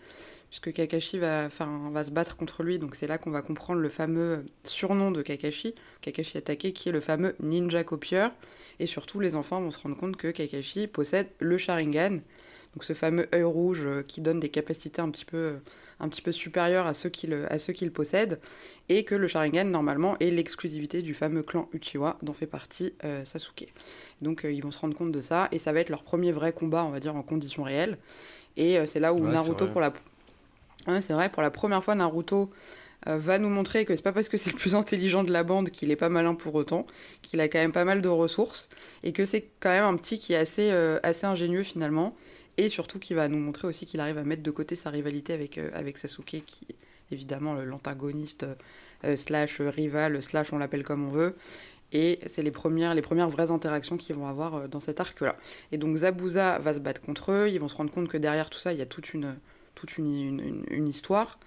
[0.48, 2.80] puisque Kakashi va, va se battre contre lui.
[2.80, 6.92] Donc c'est là qu'on va comprendre le fameux surnom de Kakashi, Kakashi attaqué, qui est
[6.92, 8.32] le fameux ninja copieur.
[8.80, 12.18] Et surtout, les enfants vont se rendre compte que Kakashi possède le Sharingan,
[12.74, 15.56] donc ce fameux œil rouge euh, qui donne des capacités un petit peu, euh,
[15.98, 18.38] un petit peu supérieures à ceux qui le, à ceux qui le possèdent,
[18.88, 23.24] et que le Sharingan normalement est l'exclusivité du fameux clan Uchiwa dont fait partie euh,
[23.24, 23.72] Sasuke.
[24.22, 26.52] Donc ils vont se rendre compte de ça, et ça va être leur premier vrai
[26.52, 27.98] combat, on va dire en conditions réelles.
[28.56, 29.92] Et c'est là où Ouais, Naruto pour la,
[30.86, 32.50] Ouais, c'est vrai, pour la première fois Naruto
[33.06, 35.70] va nous montrer que c'est pas parce que c'est le plus intelligent de la bande
[35.70, 36.84] qu'il est pas malin pour autant,
[37.22, 38.68] qu'il a quand même pas mal de ressources
[39.04, 42.14] et que c'est quand même un petit qui est assez, euh, assez ingénieux finalement
[42.64, 45.32] et surtout qui va nous montrer aussi qu'il arrive à mettre de côté sa rivalité
[45.32, 46.76] avec, euh, avec Sasuke qui est
[47.10, 48.46] évidemment l'antagoniste
[49.04, 51.34] euh, slash rival slash on l'appelle comme on veut
[51.92, 55.36] et c'est les premières, les premières vraies interactions qu'ils vont avoir euh, dans cet arc-là.
[55.72, 58.50] Et donc Zabuza va se battre contre eux, ils vont se rendre compte que derrière
[58.50, 59.36] tout ça, il y a toute une,
[59.74, 61.38] toute une, une, histoire.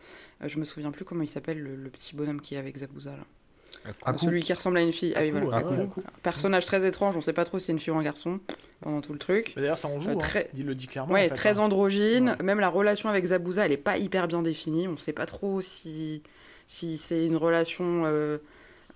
[0.41, 2.78] Euh, je me souviens plus comment il s'appelle le, le petit bonhomme qui est avec
[2.78, 3.26] Zabuza là.
[4.06, 4.26] Aku.
[4.26, 5.14] Celui qui ressemble à une fille.
[5.16, 5.58] Ah oui, Aku, voilà.
[5.58, 5.74] Aku.
[5.82, 6.02] Aku.
[6.22, 8.40] Personnage très étrange, on sait pas trop si c'est une fille ou un garçon
[8.82, 9.54] pendant tout le truc.
[9.56, 10.10] Mais D'ailleurs, ça en joue.
[10.10, 10.18] Euh, hein.
[10.18, 11.14] très- Il le dit clairement.
[11.14, 11.64] Ouais, en fait, très hein.
[11.64, 12.30] androgyne.
[12.40, 12.44] Ouais.
[12.46, 14.88] Même la relation avec Zabuza, elle est pas hyper bien définie.
[14.88, 16.22] On sait pas trop si,
[16.68, 18.38] si c'est une relation euh,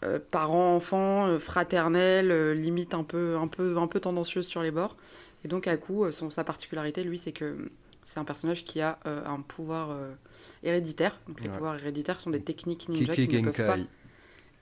[0.06, 4.72] euh, parent-enfant, euh, fraternelle, euh, limite un peu, un, peu, un peu tendancieuse sur les
[4.72, 4.96] bords.
[5.44, 7.70] Et donc, à coup, euh, son, sa particularité, lui, c'est que
[8.04, 10.12] c'est un personnage qui a euh, un pouvoir euh,
[10.63, 11.20] héréditaire.
[11.28, 11.54] Donc, les Ouais.
[11.54, 13.78] pouvoirs héréditaires sont des techniques ninja Keke qui ne peuvent pas.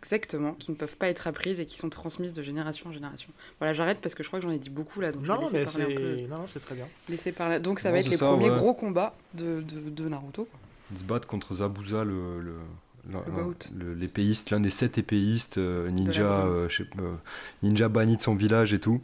[0.06, 3.30] Exactement, qui ne peuvent pas être apprises et qui sont transmises de génération en génération.
[3.60, 5.50] Voilà, j'arrête parce que je crois que j'en ai dit beaucoup là, donc Non, non,
[5.52, 6.16] mais parler un peu.
[6.18, 6.88] c'est non, non, c'est très bien.
[7.10, 7.60] laisser parler.
[7.60, 8.56] Donc ça Non, va être les ça, premiers ouais.
[8.58, 10.46] gros combats de, de, de Naruto.
[10.46, 10.60] quoi.
[10.92, 16.70] Ils se battent contre Zabuza, le, le, l'épéiste, l'un des sept épéistes, euh, ninja, euh,
[16.70, 17.16] je sais pas, euh,
[17.64, 19.02] ninja banni de son village et tout.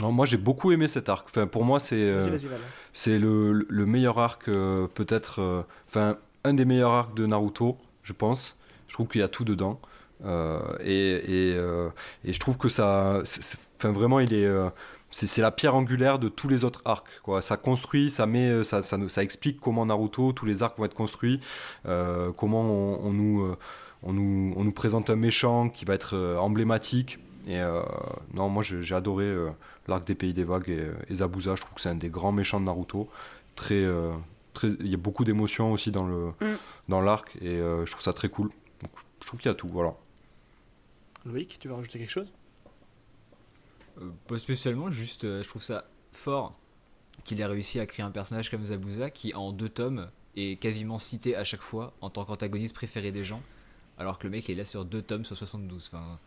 [0.00, 1.26] Non, moi j'ai beaucoup aimé cet arc.
[1.28, 2.60] Enfin, pour moi, c'est euh, Vas-y, vas-y, Val.
[2.92, 5.40] c'est le, le meilleur arc, euh, peut-être.
[5.40, 8.58] euh, Enfin, un des meilleurs arcs de Naruto, je pense.
[8.94, 9.80] Je trouve qu'il y a tout dedans.
[10.24, 11.14] Euh, et,
[11.50, 11.88] et, euh,
[12.24, 13.22] et je trouve que ça.
[13.76, 14.46] Enfin, vraiment, il est.
[14.46, 14.70] euh,
[15.10, 17.04] c'est la pierre angulaire de tous les autres arcs.
[17.24, 17.42] Quoi.
[17.42, 20.84] Ça construit, ça, met, ça, ça, nous- ça explique comment Naruto, tous les arcs vont
[20.84, 21.40] être construits,
[21.84, 23.56] comment on, on nous,
[24.04, 27.18] on, nous, on nous présente un méchant qui va être emblématique.
[27.48, 27.60] Et
[28.32, 29.34] non, moi j'ai adoré
[29.88, 31.56] l'arc des Pays des Vagues et, et Zabuza.
[31.56, 33.08] Je trouve que c'est un des grands méchants de Naruto.
[33.56, 33.84] Très,
[34.52, 36.56] très, il y a beaucoup d'émotions aussi dans le Mm.
[36.88, 38.50] dans l'arc et je trouve ça très cool.
[39.24, 39.94] Je trouve qu'il y a tout, voilà.
[41.24, 42.30] Loïc, tu veux rajouter quelque chose?
[44.02, 46.54] Euh, pas spécialement, juste euh, je trouve ça fort
[47.24, 50.98] qu'il ait réussi à créer un personnage comme Zabuza qui en deux tomes est quasiment
[50.98, 53.40] cité à chaque fois en tant qu'antagoniste préféré des gens,
[53.96, 55.90] alors que le mec est là sur deux tomes sur 72.
[55.90, 56.18] Enfin,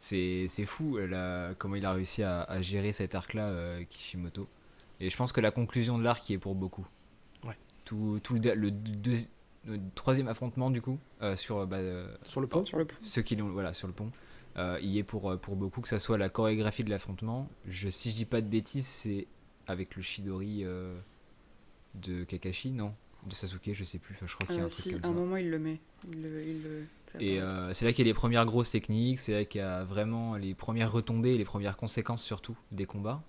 [0.00, 4.48] c'est c'est fou là, comment il a réussi à, à gérer cet arc-là, euh, Kishimoto.
[4.98, 6.88] Et je pense que la conclusion de l'arc y est pour beaucoup.
[7.44, 7.56] Ouais.
[7.84, 8.72] Tout, tout le, le
[9.94, 12.64] troisième affrontement du coup euh, sur bah, euh, Sur le pont.
[12.64, 12.94] Sur le pont.
[13.02, 14.10] ceux qui l'ont voilà sur le pont.
[14.56, 17.48] Euh, il y est pour, euh, pour beaucoup que ça soit la chorégraphie de l'affrontement.
[17.68, 19.26] Je si je dis pas de bêtises c'est
[19.66, 20.98] avec le Shidori euh,
[21.94, 22.94] de Kakashi non?
[23.26, 24.14] De Sasuke je sais plus.
[24.14, 25.14] Enfin, je crois qu'il y a Euh, un truc si, comme à un ça.
[25.14, 25.80] moment, il le met.
[26.10, 26.84] Il le, il le
[27.18, 29.64] et euh, c'est là qu'il y a les premières grosses techniques c'est là qu'il y
[29.64, 33.22] a vraiment les premières retombées et les premières conséquences surtout des combats.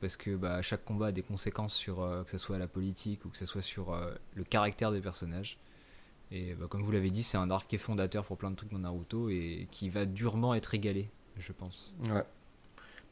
[0.00, 3.24] Parce que bah, chaque combat a des conséquences sur euh, que ce soit la politique
[3.24, 5.58] ou que ce soit sur euh, le caractère des personnages
[6.32, 8.56] et bah, comme vous l'avez dit c'est un arc qui est fondateur pour plein de
[8.56, 12.22] trucs dans Naruto et qui va durement être égalé je pense Ouais.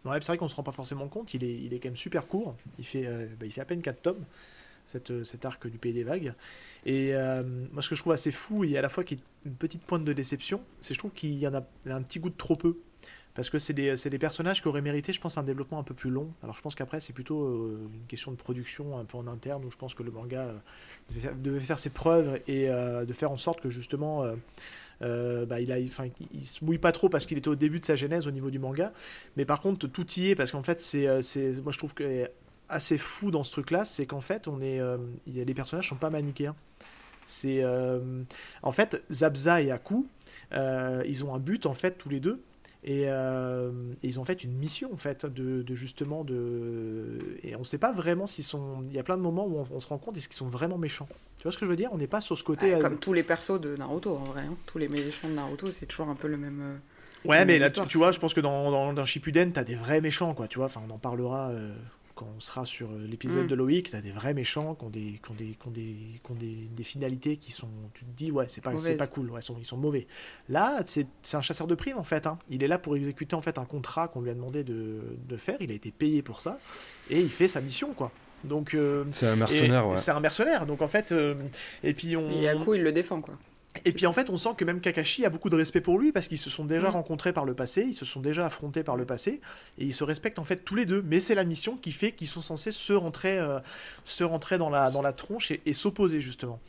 [0.04, 1.96] Ouais, c'est vrai qu'on se rend pas forcément compte, il est, il est quand même
[1.96, 4.24] super court, il fait, euh, bah, il fait à peine 4 tomes,
[4.85, 6.35] cette, euh, cet arc du Pays des Vagues.
[6.87, 9.20] Et euh, moi ce que je trouve assez fou et à la fois qui est
[9.44, 12.20] une petite pointe de déception, c'est que je trouve qu'il y en a un petit
[12.20, 12.78] goût de trop peu.
[13.38, 15.94] Parce que c'est des, des personnages qui auraient mérité, je pense, un développement un peu
[15.94, 16.35] plus long.
[16.42, 19.64] Alors je pense qu'après c'est plutôt euh, une question de production un peu en interne,
[19.64, 23.31] où je pense que le manga euh, devait, faire, ses preuves et euh, de faire
[23.31, 24.24] en sorte que justement...
[25.01, 27.85] bah, il, a, enfin, il se mouille pas trop parce qu'il était au début de
[27.85, 28.92] sa genèse au niveau du manga,
[29.37, 31.07] mais par contre tout y est parce qu'en fait c'est,
[31.62, 32.29] moi je trouve que
[32.68, 34.98] assez fou dans ce truc-là, c'est qu'en fait on est, euh,
[35.29, 36.57] il y a, les personnages sont pas manichéens.
[37.24, 37.62] C'est
[38.62, 40.09] en fait Zabza et Aku,
[40.51, 42.42] ils ont un but en fait tous les deux.
[42.84, 47.64] Et euh, ils ont fait une mission en fait de, de justement de et on
[47.64, 49.86] sait pas vraiment s'ils sont il y a plein de moments où on, on se
[49.88, 51.90] rend compte est-ce qu'ils sont vraiment méchants tu vois ce que je veux dire?
[51.92, 54.24] On n'est pas sur ce côté Ouais, euh, comme tous les persos de Naruto en
[54.24, 54.42] vrai.
[54.42, 54.56] hein.
[54.66, 56.60] Tous les méchants de Naruto, c'est toujours un peu le même.
[56.60, 56.76] euh,
[57.28, 60.00] Ouais, mais là, tu, vois, je pense que dans, dans, dans Shippuden, t'as des vrais
[60.00, 60.66] méchants, quoi, tu vois.
[60.66, 61.74] Enfin, on en parlera euh,
[62.18, 63.48] quand on sera sur euh, l'épisode Mm.
[63.48, 63.90] de Loïc.
[63.90, 66.35] T'as des vrais méchants qui ont des, qui ont des, qui ont des, qui ont
[66.35, 67.68] des, des finalités qui sont.
[67.94, 70.07] Tu te dis, ouais, c'est pas, pas cool, ouais, ils sont, ils sont mauvais.
[70.48, 72.26] Là, c'est c'est un chasseur de primes, en fait.
[72.26, 72.38] hein.
[72.50, 75.37] Il est là pour exécuter, en fait, un contrat qu'on lui a demandé de, de
[75.37, 75.57] faire.
[75.61, 76.59] Il a été payé pour ça.
[77.11, 78.11] Et il fait sa mission, quoi.
[78.44, 78.74] Donc.
[78.74, 79.96] euh, C'est un et mercenaire, ouais.
[79.96, 81.35] C'est un mercenaire, donc en fait, euh,
[81.83, 82.31] et puis on.
[82.31, 83.35] Et Aku, il le défend quoi.
[83.84, 86.12] Et puis en fait, on sent que même Kakashi a beaucoup de respect pour lui
[86.12, 86.92] parce qu'ils se sont déjà Mm.
[86.92, 89.40] rencontrés par le passé, ils se sont déjà affrontés par le passé
[89.78, 91.02] et ils se respectent en fait tous les deux.
[91.06, 93.58] Mais c'est la mission qui fait qu'ils sont censés se rentrer, euh,
[94.04, 96.60] se rentrer dans la, dans la tronche et, et s'opposer justement.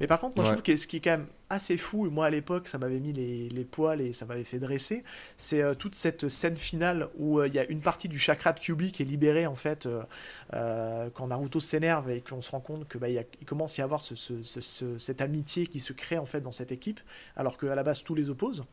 [0.00, 2.10] Mais par contre, moi je trouve que ce qui est quand même assez fou, et
[2.10, 5.04] moi à l'époque ça m'avait mis les, les poils et ça m'avait fait dresser,
[5.36, 8.52] c'est euh, toute cette scène finale où euh, il y a une partie du chakra
[8.52, 9.86] de Kyuubi qui est libérée en fait
[10.54, 13.06] euh, quand Naruto s'énerve et qu'on se rend compte que bah,
[13.46, 16.40] commence à y avoir ce- ce- ce- ce- cette amitié qui se crée en fait
[16.40, 17.00] dans cette équipe,
[17.36, 18.64] alors qu'à la base tous les opposent.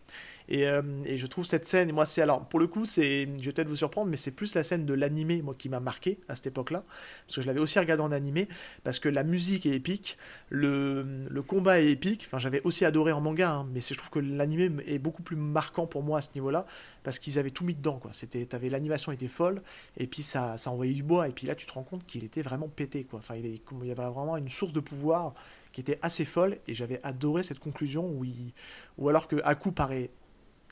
[0.49, 3.67] Et, je trouve cette scène, et moi c'est alors pour le coup je vais peut-être
[3.67, 6.47] vous surprendre, mais c'est plus la scène de l'animé moi qui m'a marqué à cette
[6.47, 6.83] époque-là,
[7.27, 8.47] parce que je l'avais aussi regardé en animé,
[8.83, 10.17] parce que la musique est épique,
[10.49, 12.25] le, le combat est épique.
[12.27, 15.35] Enfin j'avais aussi adoré en manga, hein, mais je trouve que l'animé est beaucoup plus
[15.35, 16.65] marquant pour moi à ce niveau-là,
[17.03, 18.11] parce qu'ils avaient tout mis dedans quoi.
[18.13, 19.61] C'était, t'avais l'animation était folle,
[19.97, 22.23] et puis ça, ça envoyait du bois, et puis là tu te rends compte qu'il
[22.23, 23.19] était vraiment pété quoi.
[23.19, 25.33] Enfin il, est- il y avait vraiment une source de pouvoir
[25.71, 28.53] qui était assez folle, et j'avais adoré cette conclusion où il,
[28.97, 30.09] ou alors que Aku paraît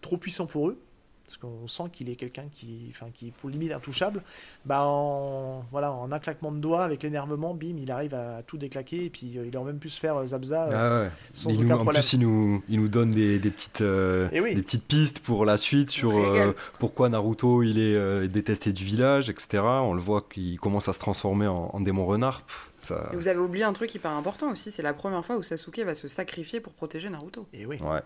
[0.02, 0.80] trop puissant pour eux,
[1.26, 4.22] parce qu'on sent qu'il est quelqu'un qui, enfin, qui est pour limite intouchable,
[4.66, 8.58] bah en, voilà, en un claquement de doigts, avec l'énervement, bim, il arrive à tout
[8.58, 11.12] déclaquer, et puis euh, il aurait même pu se faire euh, Zabza euh, Ah ouais.
[11.34, 14.28] sans Il aucun nous- en plus, il nous, il nous donne des, des petites, euh,
[14.34, 14.56] Eh oui.
[14.56, 18.84] des petites pistes pour la suite sur euh, pourquoi Naruto il est euh, détesté du
[18.84, 19.64] village, etc.
[19.64, 22.42] On le voit qu'il commence à se transformer en, en démon renard.
[22.44, 23.10] Pff, ça...
[23.14, 25.80] Et vous avez oublié un truc hyper important aussi, c'est la première fois où Sasuke
[25.86, 27.48] va se sacrifier pour protéger Naruto.
[27.54, 27.78] Et oui.
[27.82, 28.02] Ouais.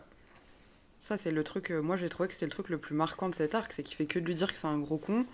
[1.08, 3.30] Ça, c'est le truc, euh, moi j'ai trouvé que c'était le truc le plus marquant
[3.30, 5.26] de cet arc, c'est qu'il fait que de lui dire que c'est un gros con.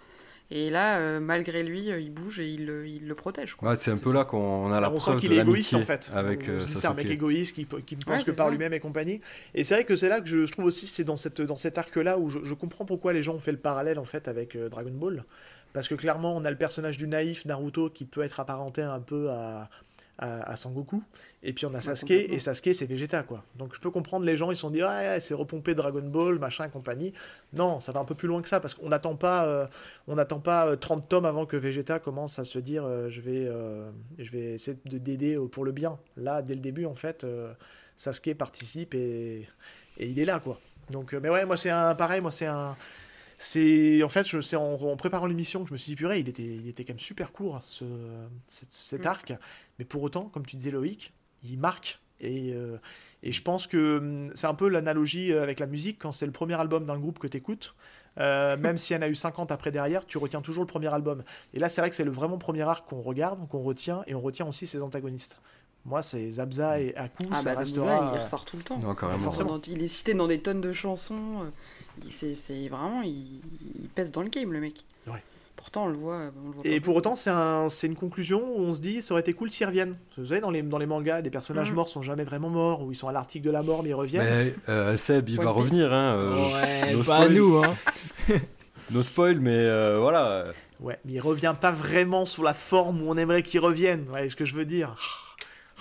[0.52, 3.56] Et là, euh, malgré lui, euh, il bouge et il, le- il le protège.
[3.62, 4.18] Ouais, c'est un peu ça.
[4.20, 6.12] là qu'on a la on sent preuve qu'il est égoïste en fait.
[6.14, 8.52] avec euh, c'est un mec égoïste qui, qui ne pense Ouais, que par ça.
[8.52, 9.22] lui-même et compagnie.
[9.54, 11.56] Et c'est vrai que c'est là que je, je trouve aussi c'est dans cette dans
[11.56, 14.28] cet arc-là où je, je comprends pourquoi les gens ont fait le parallèle en fait
[14.28, 15.24] avec euh, Dragon Ball,
[15.74, 19.00] parce que clairement on a le personnage du naïf Naruto qui peut être apparenté un
[19.00, 19.70] peu à
[20.18, 21.02] à, à Sangoku,
[21.44, 23.44] et puis on a Sasuke, et Sasuke c'est Vegeta quoi.
[23.56, 26.38] Donc je peux comprendre les gens, ils se sont dit ouais c'est repompé Dragon Ball,
[26.40, 27.14] machin et compagnie.
[27.54, 29.68] Non, ça va un peu plus loin que ça, parce qu'on n'attend pas, euh,
[30.08, 33.22] on n'attend pas euh, 30 tomes avant que Vegeta commence à se dire euh, je
[33.22, 35.98] vais, euh, je vais essayer de d'aider euh, pour le bien.
[36.16, 37.54] Là, dès le début en fait, euh,
[37.96, 39.48] Sasuke participe et,
[39.98, 40.60] et il est là quoi.
[40.92, 42.76] Donc, euh, mais ouais, moi c'est un pareil, moi c'est un
[43.38, 46.20] c'est en fait, je sais en, en préparant l'émission que je me suis dit purée,
[46.20, 47.86] il était, il était quand même super court ce,
[48.48, 49.08] cet, cet Mm.
[49.08, 49.34] arc,
[49.80, 51.12] mais pour autant, comme tu disais Loïc,
[51.44, 52.78] il marque et, euh,
[53.24, 56.26] et je pense que hum, c'est un peu l'analogie euh, avec la musique quand c'est
[56.28, 57.76] le premier album d'un groupe que tu écoutes.
[58.18, 61.24] même s'il y en a eu 50 après derrière, tu retiens toujours le premier album.
[61.54, 64.14] Et là, c'est vrai que c'est le vraiment premier arc qu'on regarde, qu'on retient, et
[64.16, 65.40] on retient aussi ses antagonistes.
[65.86, 67.88] Moi, c'est Zabza et Aku, Ah ça bah restera.
[67.88, 68.78] Zabza, il euh, ressort tout le temps.
[68.80, 69.24] Non, carrément.
[69.24, 69.62] Forcément.
[69.66, 71.44] Il est cité dans des tonnes de chansons.
[71.44, 73.40] euh, c'est vraiment, il,
[73.82, 74.86] il pèse dans le game, le mec.
[75.08, 75.24] Ouais.
[75.62, 76.16] Pourtant, on le voit.
[76.44, 79.02] on le voit Et pour autant, c'est un, c'est une conclusion où on se dit,
[79.02, 79.96] ça aurait été cool s'ils reviennent.
[80.18, 81.76] Vous savez, dans les, dans les mangas, des personnages Mhm.
[81.76, 83.94] morts sont jamais vraiment morts, ou ils sont à l'article de la mort, mais ils
[83.96, 84.46] reviennent.
[84.46, 85.94] Mais euh, Seb, il va revenir.
[85.94, 87.76] Hein, euh, Ouais, no Pas à spoil, nous, hein.
[88.92, 90.46] no spoil, mais euh, voilà.
[90.80, 94.10] Ouais, mais il revient pas vraiment sous la forme où on aimerait qu'il revienne.
[94.10, 94.96] Ouais, ce que je veux dire.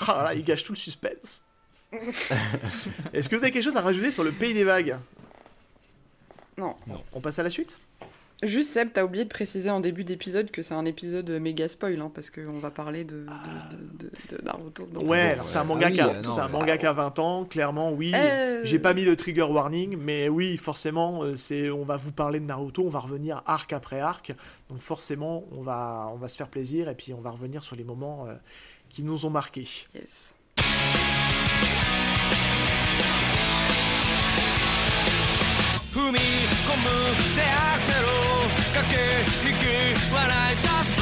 [0.06, 1.42] Ah là, il gâche tout le suspense.
[3.12, 4.96] Est-ce que vous avez quelque chose à rajouter sur le pays des vagues?
[6.58, 6.76] Non.
[7.14, 7.80] On passe à la suite?
[8.42, 12.00] Juste, Seb, t'as oublié de préciser en début d'épisode que c'est un épisode méga spoil,
[12.00, 14.86] hein, parce qu'on va parler de, de, de- de- de Naruto.
[14.86, 15.66] donc- Ouais, alors c'est un ouais.
[15.68, 18.12] manga, Ah oui, qui a- euh, c'est un 20 ans, clairement, oui.
[18.14, 22.12] Euh, J'ai pas mis de trigger warning, mais oui, forcément, euh, c'est, on va vous
[22.12, 24.32] parler de Naruto, on va revenir arc après arc,
[24.70, 27.76] donc forcément, on va, on va se faire plaisir et puis on va revenir sur
[27.76, 28.34] les moments euh,
[28.88, 29.68] qui nous ont marqués.
[38.72, 40.99] かけ引き笑いさせ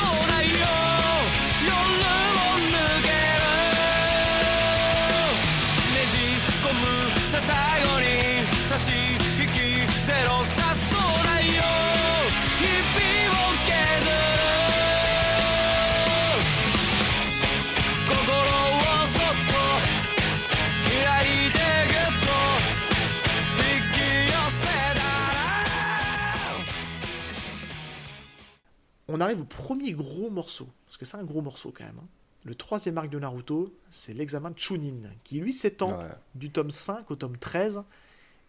[29.29, 31.99] arrive au premier gros morceau, parce que c'est un gros morceau quand même.
[31.99, 32.07] hein.
[32.45, 36.05] Le troisième arc de Naruto, c'est l'examen de Chunin, qui lui s'étend Ouais.
[36.35, 37.83] du tome 5 au tome 13,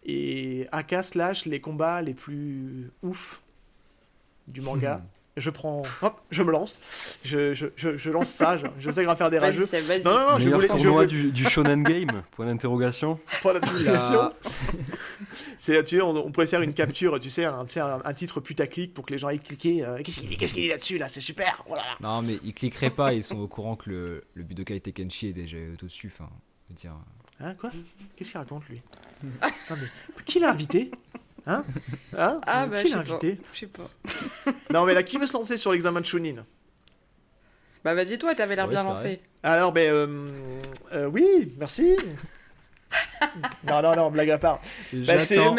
[0.04, 3.42] et Aka slash les combats les plus ouf
[4.48, 5.02] du manga.
[5.40, 6.80] je prends, hop, je me lance,
[7.24, 9.66] je, je, je, je lance ça, je, je sais qu'on va faire des rageux.
[10.04, 13.18] Non, non, non, je Meilleur voulais, je tournoi voulais- du, du Shonen Game Point d'interrogation.
[13.42, 14.14] pour la notification.
[14.14, 14.32] Là,
[15.56, 18.00] C'est, tu sais, on, on pourrait faire une capture, tu sais, un, tu sais, un,
[18.04, 19.84] un titre putaclic pour que les gens aillent cliquer.
[19.84, 21.62] euh, qu'est-ce qu'il dit, qu'est-ce qu'il dit là-dessus, là, c'est super.
[21.68, 21.96] Oh là là.
[22.00, 25.32] Non, mais ils cliqueraient pas, ils sont au courant que le, le Budokai Tenkaichi est
[25.32, 26.10] déjà au-dessus.
[26.14, 26.30] Enfin,
[26.68, 26.94] je veux dire.
[27.40, 27.70] Hein, quoi?
[28.16, 28.82] Qu'est-ce qu'il raconte, lui?
[29.22, 29.30] Non,
[29.70, 30.90] mais, Qui l'a invité?
[31.46, 31.64] Hein
[32.16, 33.12] Hein Ah, bah, Qui je l'a sais pas.
[33.16, 33.88] invité Je sais pas.
[34.72, 36.44] Non, mais là, qui veut se lancer sur l'examen de Chunin
[37.84, 39.02] Bah, vas-y, toi, t'avais l'air Ouais, bien c'est lancé.
[39.02, 39.20] vrai.
[39.42, 40.60] Alors, ben, euh,
[40.92, 41.96] euh, oui, merci.
[43.68, 44.60] Non, non, non, blague à part.
[44.92, 45.14] Bah,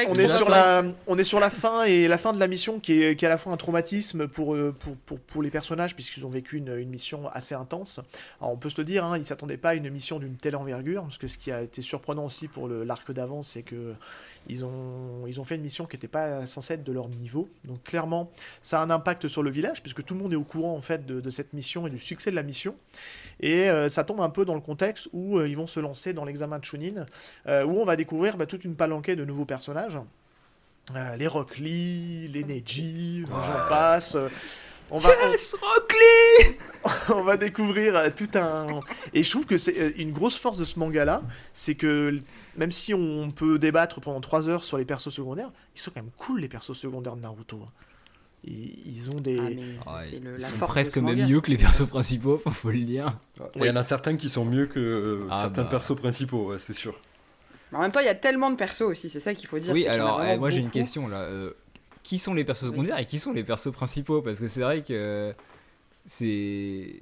[0.08, 2.80] on, est sur la, on est sur la fin et la fin de la mission
[2.80, 5.50] qui est, qui est à la fois un traumatisme pour, euh, pour, pour, pour les
[5.50, 8.00] personnages puisqu'ils ont vécu une, une mission assez intense.
[8.40, 10.36] Alors on peut se le dire, hein, ils ne s'attendaient pas à une mission d'une
[10.36, 13.94] telle envergure parce que ce qui a été surprenant aussi pour l'arc d'avant, c'est que
[14.48, 17.48] ils ont, ils ont fait une mission qui n'était pas censée être de leur niveau.
[17.66, 20.44] Donc clairement, ça a un impact sur le village puisque tout le monde est au
[20.44, 22.76] courant en fait de, de cette mission et du succès de la mission.
[23.42, 26.14] Et euh, ça tombe un peu dans le contexte où euh, ils vont se lancer
[26.14, 27.06] dans l'examen de Chunin,
[27.48, 29.98] euh, où on va découvrir bah, toute une palanquée de nouveaux personnages.
[31.18, 34.18] Les Rock Lee, les Neji, j'en passe.
[34.90, 38.82] on va, on, on va découvrir tout un.
[39.14, 41.22] Et je trouve que c'est une grosse force de ce manga-là,
[41.54, 42.18] c'est que
[42.58, 46.02] même si on peut débattre pendant 3 heures sur les persos secondaires, ils sont quand
[46.02, 47.60] même cool les persos secondaires de Naruto.
[48.44, 49.38] Ils, ont des.
[49.86, 51.28] Ah, Ouais, le- ils sont presque même manga.
[51.28, 53.18] mieux que les persos principaux, faut- faut le dire.
[53.56, 55.70] Il y en a certains qui sont mieux que euh, Ah certains bah.
[55.70, 57.00] persos principaux, ouais, c'est sûr.
[57.72, 59.60] Mais en même temps, il y a tellement de persos aussi, c'est ça qu'il faut
[59.60, 59.74] dire.
[59.74, 61.18] Oui, alors euh, moi j'ai une question là.
[61.22, 61.52] euh,
[62.04, 64.22] qui sont les persos secondaires et qui sont les persos principaux?
[64.24, 65.34] Parce que c'est vrai que
[66.08, 66.96] c'est.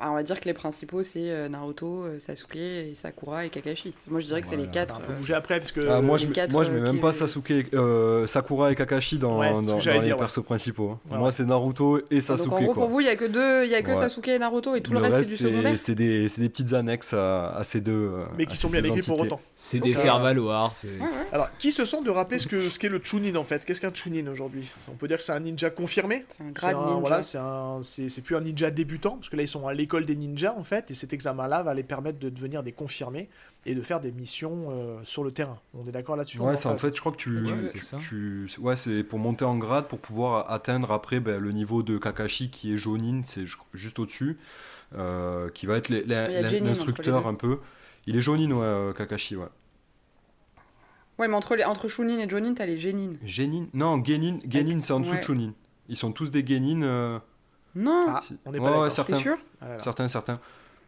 [0.00, 3.48] Ah, on va dire que les principaux, c'est euh, Naruto, euh, Sasuke, et Sakura et
[3.48, 3.94] Kakashi.
[4.08, 4.72] Moi, je dirais que c'est les Voilà.
[4.72, 4.96] quatre.
[4.96, 5.88] Un peu euh, bougé après parce que.
[5.88, 9.18] Ah, moi, je mets, quatre, moi, je mets même pas Sasuke, euh, Sakura et Kakashi
[9.18, 9.62] dans, Ouais, les
[10.00, 10.16] dire, ouais.
[10.16, 10.90] persos principaux.
[10.90, 11.00] hein.
[11.12, 12.48] Ouais, Moi, c'est Naruto et Sasuke.
[12.48, 12.82] Donc en gros, quoi.
[12.82, 13.96] pour vous, il y a que deux, il y a que Ouais.
[13.96, 15.78] Sasuke et Naruto, et tout le, Le reste, reste, c'est du secondaire.
[15.78, 18.10] c'est des, c'est des petites annexes à, à ces deux.
[18.36, 19.40] mais qui sont bien écrits pour autant.
[19.54, 21.08] C'est des Ouais, ouais.
[21.32, 23.64] Alors, qui se sent de rappeler ce que ce qu'est le Chunin en fait?
[23.64, 24.70] Qu'est-ce qu'un Chunin aujourd'hui?
[24.88, 26.24] On peut dire que c'est un ninja confirmé?
[26.28, 26.98] C'est un grade ninja.
[27.00, 29.74] Voilà, c'est un, c'est c'est plus un ninja débutant parce que là ils sont à
[29.84, 33.28] l'école des ninjas en fait, et cet examen-là va les permettre de devenir des confirmés
[33.66, 35.58] et de faire des missions euh, sur le terrain.
[35.74, 37.64] On est d'accord là-dessus Ouais, en c'est en fait, je crois que tu, Ouais, tu-
[37.66, 37.96] c'est ça.
[37.98, 41.98] tu- ouais, c'est pour monter en grade, pour pouvoir atteindre après ben, le niveau de
[41.98, 44.38] Kakashi qui est Jonin, c'est ju- juste au-dessus,
[44.96, 47.58] euh, qui va être l'instructeur un peu.
[48.06, 49.48] Il est Jonin, ouais, euh, Kakashi, ouais.
[51.18, 53.12] Ouais, mais entre, les, entre Chunin et Jonin, t'as les Genin.
[53.24, 55.18] Genin Non, Genin, Genin c'est en dessous Ouais.
[55.20, 55.52] de Chunin.
[55.88, 56.82] Ils sont tous des Genin.
[56.82, 57.18] euh,
[57.74, 59.16] Non, Ah, on n'est pas ouais, certains.
[59.16, 59.80] sûr Ah là là.
[59.80, 60.40] Certains, certains.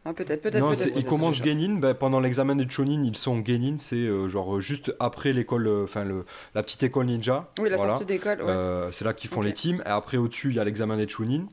[0.04, 1.42] Ah, peut-être, peut-être, Non, ils commencent.
[1.42, 1.80] Genin.
[1.80, 3.76] ben, pendant l'examen des Chunin, ils sont Genin.
[3.80, 6.24] C'est euh, genre juste après l'école, euh, enfin le,
[6.54, 7.50] la petite école ninja.
[7.58, 7.94] Oui, la Voilà.
[7.94, 8.48] sortie d'école, ouais.
[8.48, 9.82] Euh, c'est là qu'ils font les teams.
[9.84, 11.46] Et après, au-dessus, il y a l'examen des Chunin.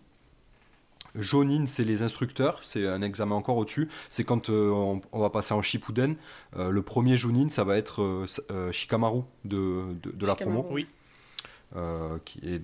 [1.15, 2.59] Jonin, c'est les instructeurs.
[2.63, 3.89] C'est un examen encore au-dessus.
[4.09, 6.15] C'est quand euh, on, on va passer en Shippuden.
[6.57, 10.61] Euh, le premier Jonin, ça va être euh, euh, Shikamaru de, de, de la Shikamaru.
[10.61, 10.75] promo.
[10.75, 10.87] Oui.
[11.75, 12.61] Euh, qui est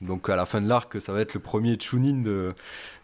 [0.00, 2.54] donc à la fin de l'arc, ça va être le premier Chunin de,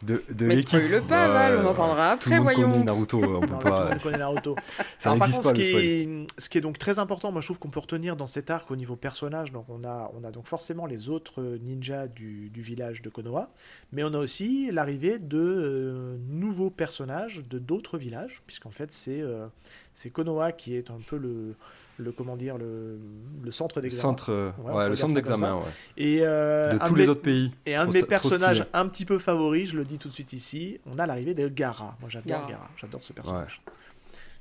[0.04, 0.78] de, de Mais l'équipe.
[0.78, 2.70] spoil pas, Bah, Val, on en parlera Tout le après, monde voyons.
[2.70, 3.90] connaît Naruto, on peut Non, tout le pas.
[3.90, 4.54] monde connaît Naruto.
[4.98, 7.00] Ça Alors, par n'existe contre, pas ce le qui, est, ce qui est donc très
[7.00, 9.82] important, moi je trouve qu'on peut retenir dans cet arc au niveau personnage, donc on
[9.82, 13.50] a, on a donc forcément les autres ninjas du, du village de Konoha,
[13.90, 19.20] mais on a aussi l'arrivée de euh, nouveaux personnages de d'autres villages, puisqu'en fait c'est
[19.20, 19.48] euh,
[19.92, 21.56] c'est Konoha qui est un peu le,
[21.98, 22.98] le comment dire le,
[23.42, 24.02] le centre d'examen.
[24.02, 25.62] centre, ouais, le centre d'examen, ouais.
[25.96, 27.52] Et euh, de un tous de les mes- autres pays.
[27.66, 30.32] Et un de mes personnages un petit peu favoris, je le dis tout de suite
[30.32, 31.96] ici, on a l'arrivée de Gara.
[32.00, 32.46] Moi j'adore.
[32.48, 33.60] Gara, j'adore ce personnage.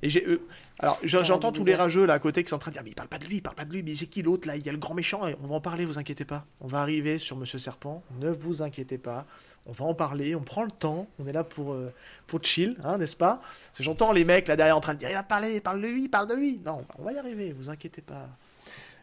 [0.03, 0.39] Et j'ai, euh,
[0.77, 2.83] alors je- j'entends tous les rageux là à côté qui sont en train de dire
[2.83, 4.47] mais il parle pas de lui, il parle pas de lui, mais c'est qui l'autre
[4.47, 4.55] là?
[4.55, 6.45] Il y a le grand méchant et on va en parler, vous inquiétez pas.
[6.61, 9.25] On va arriver sur Monsieur Serpent, ne vous inquiétez pas.
[9.69, 11.93] On va en parler, on prend le temps, on est là pour, euh,
[12.25, 13.41] pour chill, hein, n'est-ce pas?
[13.41, 15.81] Parce que j'entends les mecs là derrière en train de dire il va parler, parle
[15.81, 16.59] de lui, parle de lui.
[16.65, 18.27] Non, on va y arriver, vous inquiétez pas.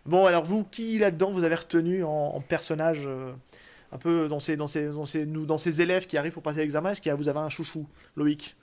[0.07, 3.33] Bon alors vous, qui là-dedans vous avez retenu en, en personnage euh,
[3.93, 6.43] un peu dans ces, dans, ces, dans, ces, nous, dans ces élèves qui arrivent pour
[6.43, 7.87] passer l'examen Est-ce que vous avez un chouchou
[8.17, 8.57] Loïc?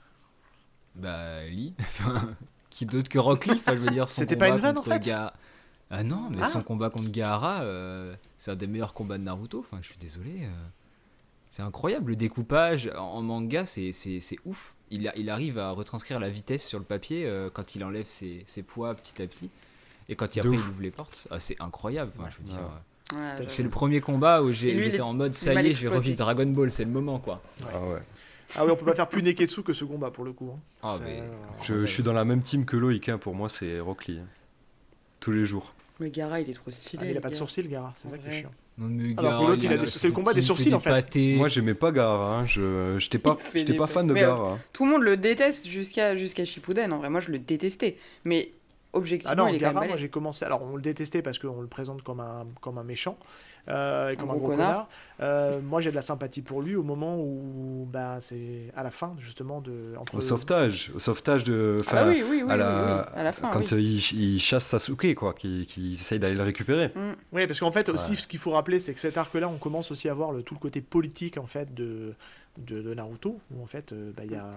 [0.96, 1.72] Bah, Lee.
[2.70, 4.98] qui d'autre que Rock Lee Enfin, je veux dire, C'était pas une vanne, en fait?
[5.06, 5.32] Ga-
[5.90, 6.46] Ah non, mais Ah.
[6.46, 9.60] son combat contre Gaara, euh, c'est un des meilleurs combats de Naruto.
[9.60, 10.42] Enfin, je suis désolé.
[10.44, 10.48] euh,
[11.52, 12.10] C'est incroyable.
[12.10, 14.74] Le découpage en, manga, c'est c'est- c'est ouf.
[14.90, 18.06] Il, a- il arrive à retranscrire la vitesse sur le papier euh, quand il enlève
[18.06, 19.50] ses, ses poids petit à petit.
[20.08, 21.28] Et quand il, ouvre les portes.
[21.30, 22.10] Ah, c'est incroyable.
[22.18, 22.56] Enfin, je veux dire,
[23.14, 23.18] Ouais.
[23.18, 26.16] Ouais, C'est le premier combat où j'étais en mode ça y est, je vais revivre
[26.16, 27.42] Dragon Ball, c'est le moment quoi.
[27.70, 27.98] Ah ouais.
[28.56, 30.50] Ah oui, on peut pas faire plus Neketsu que ce combat pour le coup.
[30.54, 30.58] hein.
[30.82, 31.22] Ah, mais-
[31.62, 34.18] Je, je suis dans la même team que Loïc, hein, pour moi c'est Rock Lee.
[34.20, 34.26] hein.
[35.20, 35.74] Tous les jours.
[36.00, 37.02] Mais Gara, il est trop stylé.
[37.06, 37.38] Ah, il a pas de gars.
[37.38, 38.40] sourcils, Gara, c'est ça qui est vrai.
[38.40, 38.50] chiant.
[38.78, 41.16] Non, mais Alors que l'autre, il a des- c'est le combat des sourcils, en fait.
[41.36, 42.46] Moi j'aimais pas Gara, hein.
[42.46, 44.58] je j'étais pas, j'étais pas fan de Mais, euh, Gara.
[44.72, 46.92] Tout le monde le déteste jusqu'à jusqu'à Shippuden.
[46.92, 47.96] En vrai, moi, je le détestais.
[48.24, 48.50] Mais
[48.94, 50.44] Ah objectivement, non, il est quand Gara, même moi j'ai commencé.
[50.44, 53.18] Alors on le détestait parce qu'on le présente comme un, comme un méchant,
[53.68, 54.70] euh, et comme un, gros gros connard.
[54.72, 54.88] connard.
[55.20, 58.90] Euh, moi j'ai de la sympathie pour lui au moment où bah, c'est à la
[58.90, 59.94] fin justement de.
[59.96, 60.16] Entre...
[60.16, 61.80] Au sauvetage, au sauvetage de.
[61.86, 63.20] Ah bah enfin, oui, oui, oui, à, la, oui, oui.
[63.20, 64.02] À la fin, quand oui.
[64.12, 66.88] il, il chasse Sasuke, quoi, qui, qui essaye d'aller le récupérer.
[66.88, 67.12] Mm.
[67.32, 68.16] Oui, parce qu'en fait aussi Ouais.
[68.16, 70.54] ce qu'il faut rappeler c'est que cet arc-là on commence aussi à voir le, tout
[70.54, 72.14] le côté politique en fait de,
[72.58, 74.50] de, de Naruto où en fait euh, bah, il y a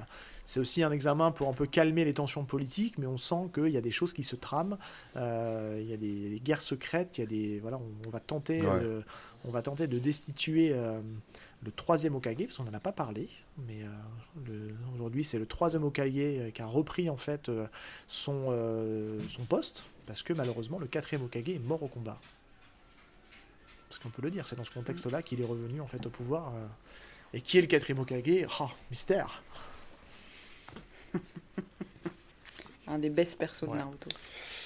[0.45, 3.69] c'est aussi un examen pour un peu calmer les tensions politiques, mais on sent qu'il
[3.69, 4.77] y a des choses qui se trament,
[5.15, 8.09] euh, il y a des, des guerres secrètes, il y a des voilà, on, on
[8.11, 8.79] va tenter, Ouais.
[8.79, 8.94] de,
[9.43, 10.99] on va tenter de destituer euh,
[11.63, 13.29] le troisième Okage, parce qu'on n'en a pas parlé,
[13.67, 13.83] mais
[14.47, 17.51] euh, aujourd'hui c'est le troisième Okage euh, qui a repris en fait
[18.07, 18.49] son,
[19.29, 22.19] son poste, parce que malheureusement le quatrième Okage est mort au combat.
[23.89, 26.09] Parce qu'on peut le dire, c'est dans ce contexte-là qu'il est revenu en fait au
[26.09, 26.51] pouvoir.
[27.33, 28.23] et qui est le quatrième Okage
[28.59, 29.43] Ah, mystère
[32.87, 33.69] Un des best persos Ouais.
[33.73, 34.09] de Naruto.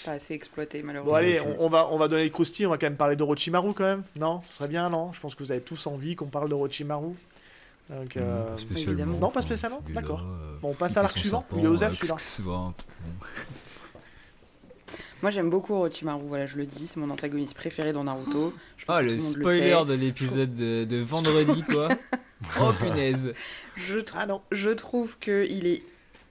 [0.05, 1.11] Pas assez exploité, malheureusement.
[1.11, 3.15] Bon allez, on, on va, on va donner le croustille, on va quand même parler
[3.15, 4.03] d'Orochimaru quand même.
[4.15, 5.11] Non Ce serait bien, non?
[5.13, 7.13] Je pense que vous avez tous envie qu'on parle d'Orochimaru.
[7.89, 8.91] Donc, euh, Non, pas spécialement.
[8.91, 9.17] évidemment.
[9.19, 9.81] Non, pas spécialement?
[9.89, 10.21] D'accord.
[10.21, 11.39] euh, Bon, on passe à l'arc suivant.
[11.39, 12.73] serpent, Il est Osef, euh, celui-là.
[15.21, 16.87] Moi, j'aime beaucoup Orochimaru, voilà, je le dis.
[16.87, 18.53] C'est mon antagoniste préféré dans Naruto.
[18.77, 21.89] Je pense Ah, le spoiler de l'épisode de, de vendredi, quoi.
[22.61, 23.33] oh punaise.
[23.75, 25.83] Je, tr- Ah non, je trouve que il est...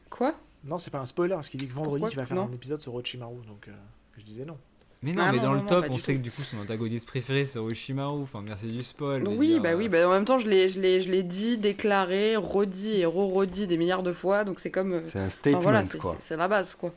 [0.09, 0.35] Quoi?
[0.69, 2.49] Non, c'est pas un spoiler, parce qu'il dit que vendredi Pourquoi tu vas faire Non.
[2.51, 3.73] un épisode sur Orochimaru, donc euh,
[4.19, 4.57] je disais non.
[5.01, 6.19] Mais non, Ah mais non, dans non, le top, on sait tout.
[6.19, 8.23] que du coup son antagoniste préféré c'est Orochimaru.
[8.23, 9.27] Enfin, merci du spoil.
[9.29, 11.23] Oui, dire, bah euh, oui, bah en même temps, je l'ai je l'ai- je l'ai
[11.23, 14.95] dit, déclaré, redit et re-redit des milliards de fois, donc c'est comme...
[14.95, 16.16] euh, C'est un Enfin, statement, voilà, c'est- quoi.
[16.19, 16.93] c'est c'est la base, quoi.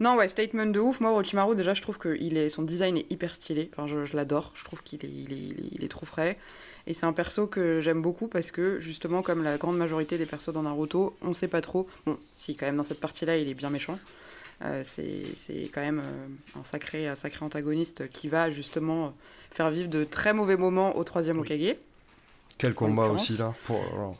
[0.00, 1.00] Non, ouais, statement de ouf.
[1.00, 3.70] Moi, Orochimaru, déjà, je trouve que il est, son design est hyper stylé.
[3.72, 4.52] Enfin, je, je l'adore.
[4.54, 6.38] Je trouve qu'il est, il est, il est, il est trop frais.
[6.86, 10.26] Et c'est un perso que j'aime beaucoup parce que, justement, comme la grande majorité des
[10.26, 11.86] persos dans Naruto, on sait pas trop.
[12.06, 13.98] Bon, si, quand même, dans cette partie-là, il est bien méchant.
[14.64, 19.10] Euh, c'est c'est quand même euh, un, sacré, un sacré antagoniste qui va, justement, euh,
[19.50, 21.46] faire vivre de très mauvais moments au troisième Oui.
[21.46, 21.76] Okage.
[22.58, 23.54] Quel combat aussi là.
[23.64, 24.16] Pour- alors,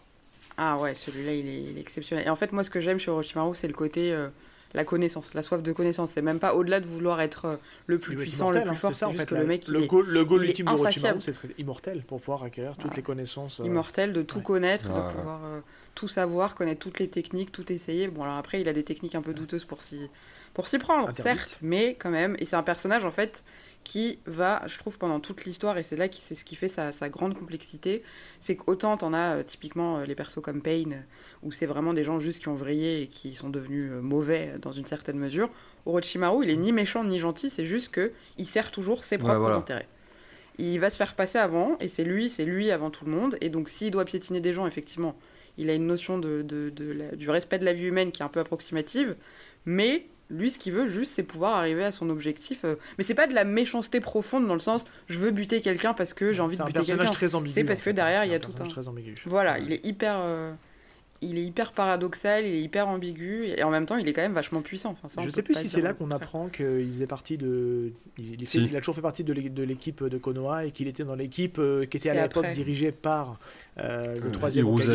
[0.57, 2.27] Ah ouais, celui-là, il est, il est exceptionnel.
[2.27, 4.29] Et en fait, moi, ce que j'aime chez Orochimaru, c'est le côté euh,
[4.75, 6.13] la connaissance, la soif de connaissance.
[6.13, 7.57] C'est même pas au-delà de vouloir être euh,
[7.87, 8.91] le plus puissant, le plus hein, fort.
[8.93, 9.27] c'est ça C'est en fait.
[9.27, 11.21] que la- le mec, le est goal, le goal ultime insatiable.
[11.23, 12.97] c'est d'être immortel pour pouvoir acquérir toutes Voilà.
[12.97, 13.61] les connaissances.
[13.61, 14.43] euh, immortel, de tout ouais.
[14.45, 15.13] connaître, de ouais.
[15.15, 15.61] pouvoir euh,
[15.95, 18.09] tout savoir, connaître toutes les techniques, tout essayer.
[18.09, 20.09] Bon, alors après, il a des techniques un peu douteuses pour s'y
[20.55, 22.37] pour s'y prendre, certes, mais quand même.
[22.39, 23.43] Et c'est un personnage, en fait,
[23.85, 26.69] qui va, je trouve, pendant toute l'histoire, et c'est là qui c'est ce qui fait
[26.69, 28.03] sa, sa grande complexité,
[28.41, 31.01] c'est qu'autant t'en as euh, typiquement euh, les persos comme Pain, euh,
[31.43, 34.55] où c'est vraiment des gens juste qui ont vrillé et qui sont devenus euh, mauvais
[34.61, 35.51] dans une certaine mesure.
[35.87, 39.39] Orochimaru, il est ni méchant ni gentil, c'est juste que il sert toujours ses propres
[39.39, 39.57] voilà.
[39.57, 39.89] intérêts.
[40.59, 43.39] Il va se faire passer avant, et c'est lui, c'est lui avant tout le monde.
[43.41, 45.17] Et donc, s'il doit piétiner des gens, effectivement,
[45.59, 48.23] il a une notion de, de- de la- du respect de la vie humaine qui
[48.23, 49.17] est un peu approximative.
[49.65, 52.65] Mais lui, ce qu'il veut juste, c'est pouvoir arriver à son objectif.
[52.65, 55.93] euh, Mais c'est pas de la méchanceté profonde dans le sens, je veux buter quelqu'un
[55.95, 57.13] parce que j'ai envie C'est de un buter personnage quelqu'un.
[57.13, 57.55] très ambigu.
[57.55, 59.15] C'est parce en que derrière, C'est il y a un tout personnage un- très ambigu.
[59.27, 60.17] Voilà, il est hyper.
[60.21, 60.53] euh,
[61.25, 64.23] Il est hyper paradoxal, il est hyper ambigu, et en même temps, il est quand
[64.23, 64.91] même vachement puissant.
[64.91, 67.93] Enfin, ça, Je sais plus si c'est là qu'on apprend qu'il faisait partie de.
[68.19, 68.65] Il, il fait- Si.
[68.65, 71.15] il a toujours fait partie de l'é- de l'équipe de Konoha et qu'il était dans
[71.15, 73.39] l'équipe euh, qui était à C'est l'époque dirigée par
[73.79, 74.89] euh, le troisième Hokage,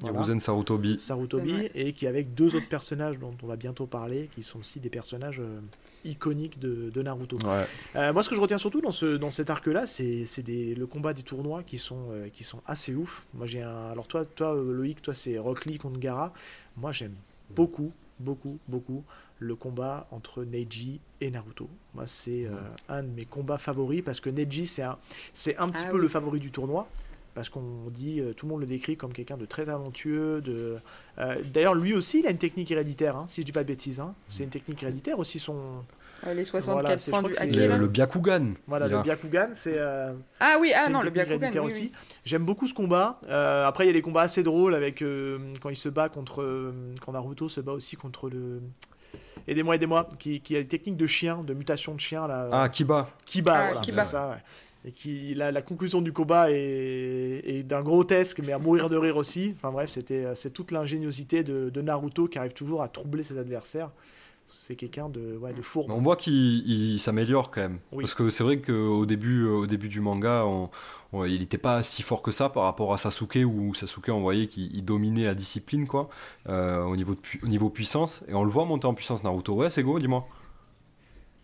[0.00, 0.40] Voilà.
[0.40, 0.98] Sarutobi.
[0.98, 4.80] Sarutobi, et qui avec deux autres personnages dont on va bientôt parler, qui sont aussi
[4.80, 5.60] des personnages euh,
[6.04, 7.36] iconiques de, de Naruto.
[7.38, 7.66] Ouais.
[7.96, 11.12] Euh, moi, ce que je retiens surtout dans, ce, dans cet arc-là, c'est le combat
[11.12, 13.26] des tournois qui sont, euh, qui sont assez ouf.
[13.34, 13.90] Moi, j'ai un.
[13.90, 16.32] Alors, toi, toi Loïc, toi, c'est Rock Lee contre Gara.
[16.76, 17.14] Moi, j'aime
[17.54, 19.04] beaucoup, beaucoup, beaucoup
[19.40, 21.68] le combat entre Neji et Naruto.
[21.94, 22.56] Moi, c'est euh,
[22.88, 24.96] un de mes combats favoris parce que Neji, c'est un,
[25.68, 26.02] petit Ah peu oui.
[26.02, 26.86] le favori du tournoi.
[27.34, 30.40] Parce qu'on dit, euh, tout le monde le décrit comme quelqu'un de très talentueux.
[30.40, 30.76] De...
[31.18, 33.68] euh, D'ailleurs, lui aussi, il a une technique héréditaire, hein, si je dis pas de
[33.68, 34.00] bêtises.
[34.00, 34.14] hein.
[34.28, 35.56] C'est une technique héréditaire aussi, son,
[36.26, 38.54] Euh, les 64 Voilà, points du Hake, Le, le Byakugan.
[38.66, 39.02] Voilà, il le.
[39.02, 41.36] Byakugan, c'est euh, Ah oui, ah non, le Byakugan.
[41.36, 41.82] héréditaire oui, aussi.
[41.84, 41.92] oui.
[42.24, 43.20] J'aime beaucoup ce combat.
[43.28, 46.08] Euh, après, il y a des combats assez drôles avec euh, quand il se bat
[46.10, 48.60] contre euh, quand Naruto se bat aussi contre le
[49.48, 52.48] aidez-moi, aidez-moi, qui, qui a des techniques de chien, de mutation de chien là.
[52.52, 53.08] Ah, Kiba.
[53.24, 54.04] Kiba, Ah, voilà, Kiba.
[54.04, 54.28] c'est ça.
[54.30, 54.36] ouais.
[54.84, 56.56] Et qui la, la conclusion du combat est,
[57.44, 59.52] est d'un grotesque, mais à mourir de rire aussi.
[59.56, 63.36] Enfin bref, c'était c'est toute l'ingéniosité de, de Naruto qui arrive toujours à troubler ses
[63.36, 63.90] adversaires.
[64.46, 65.92] C'est quelqu'un de ouais, de fourbe.
[65.92, 67.78] On voit qu'il il s'améliore quand même.
[67.92, 68.02] Oui.
[68.02, 70.70] Parce que c'est vrai qu'au début, au début du manga, on-
[71.12, 74.20] on- il n'était pas si fort que ça par rapport à Sasuke, où Sasuke, on
[74.20, 76.08] voyait qu'il il dominait la discipline quoi,
[76.48, 78.24] euh, au, niveau de au niveau puissance.
[78.28, 79.54] Et on le voit monter en puissance Naruto.
[79.54, 80.26] Ouais, c'est go, dis-moi.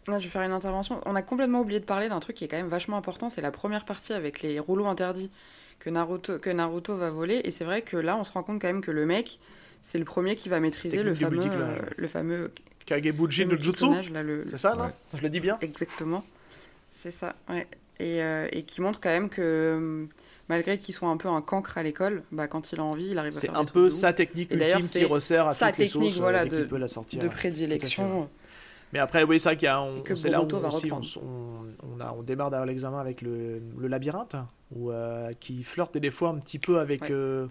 [0.07, 1.01] Je vais faire une intervention.
[1.05, 3.29] On a complètement oublié de parler d'un truc qui est quand même vachement important.
[3.29, 5.31] C'est la première partie avec les rouleaux interdits
[5.81, 7.41] que Naruto, que Naruto va voler.
[7.45, 9.39] Et c'est vrai que là, on se rend compte quand même que le mec,
[9.83, 12.53] c'est le premier qui va maîtriser le fameux, euh, le fameux
[12.87, 14.01] Kagebuji le no Jutsu, là,
[14.49, 14.91] c'est ça, non Ouais.
[15.17, 16.25] Je le dis bien Exactement.
[16.85, 17.67] C'est ça, ouais.
[17.99, 20.05] Et, euh, et qui montre quand même que euh,
[20.49, 23.19] malgré qu'il soit un peu un cancre à l'école, bah, quand il a envie, il
[23.19, 25.53] arrive à C'est faire un des peu de sa technique ultime qui c'est resserre à
[25.53, 27.19] sa toutes les technique, sauces, voilà, euh, de- peut la sortir.
[27.21, 27.33] de ouais.
[27.33, 28.29] prédilection.
[28.97, 30.97] Mais après, oui, c'est vrai qu'il y a, on, c'est là où va aussi on,
[30.97, 31.07] reprendre.
[31.23, 34.37] on, on a, on démarre dans l'examen avec le, le labyrinthe,
[34.75, 37.03] où, euh, qui flirte des fois un petit peu avec.
[37.03, 37.09] Ouais.
[37.11, 37.47] euh,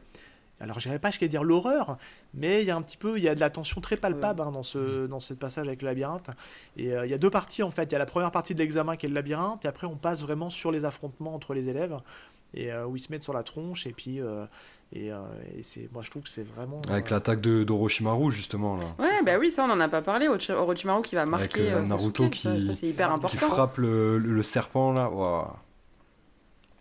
[0.59, 1.99] alors, j'irais pas jusqu'à dire l'horreur,
[2.33, 4.41] mais il y a un petit peu, il y a de la tension très palpable
[4.41, 6.31] hein, dans ce dans ce passage avec le labyrinthe.
[6.77, 7.83] Et euh, il y a deux parties en fait.
[7.83, 9.97] Il y a la première partie de l'examen qui est le labyrinthe, et après on
[9.97, 11.95] passe vraiment sur les affrontements entre les élèves,
[12.55, 14.47] et euh, où ils se mettent sur la tronche, et puis euh,
[14.93, 15.17] et, euh,
[15.55, 16.81] et c'est, moi je trouve que c'est vraiment.
[16.89, 18.77] Avec euh, l'attaque de d'Orochimaru, justement.
[18.77, 18.85] Là.
[18.99, 19.39] Ouais, bah ça.
[19.39, 20.27] oui, ça on en a pas parlé.
[20.27, 23.13] Orochi- Orochimaru qui va marquer les euh, Naruto Sasuke, qui- ça, ça, c'est hyper qui
[23.19, 23.47] Qui important.
[23.55, 25.09] frappe le, le- le serpent là.
[25.09, 25.47] Waouh.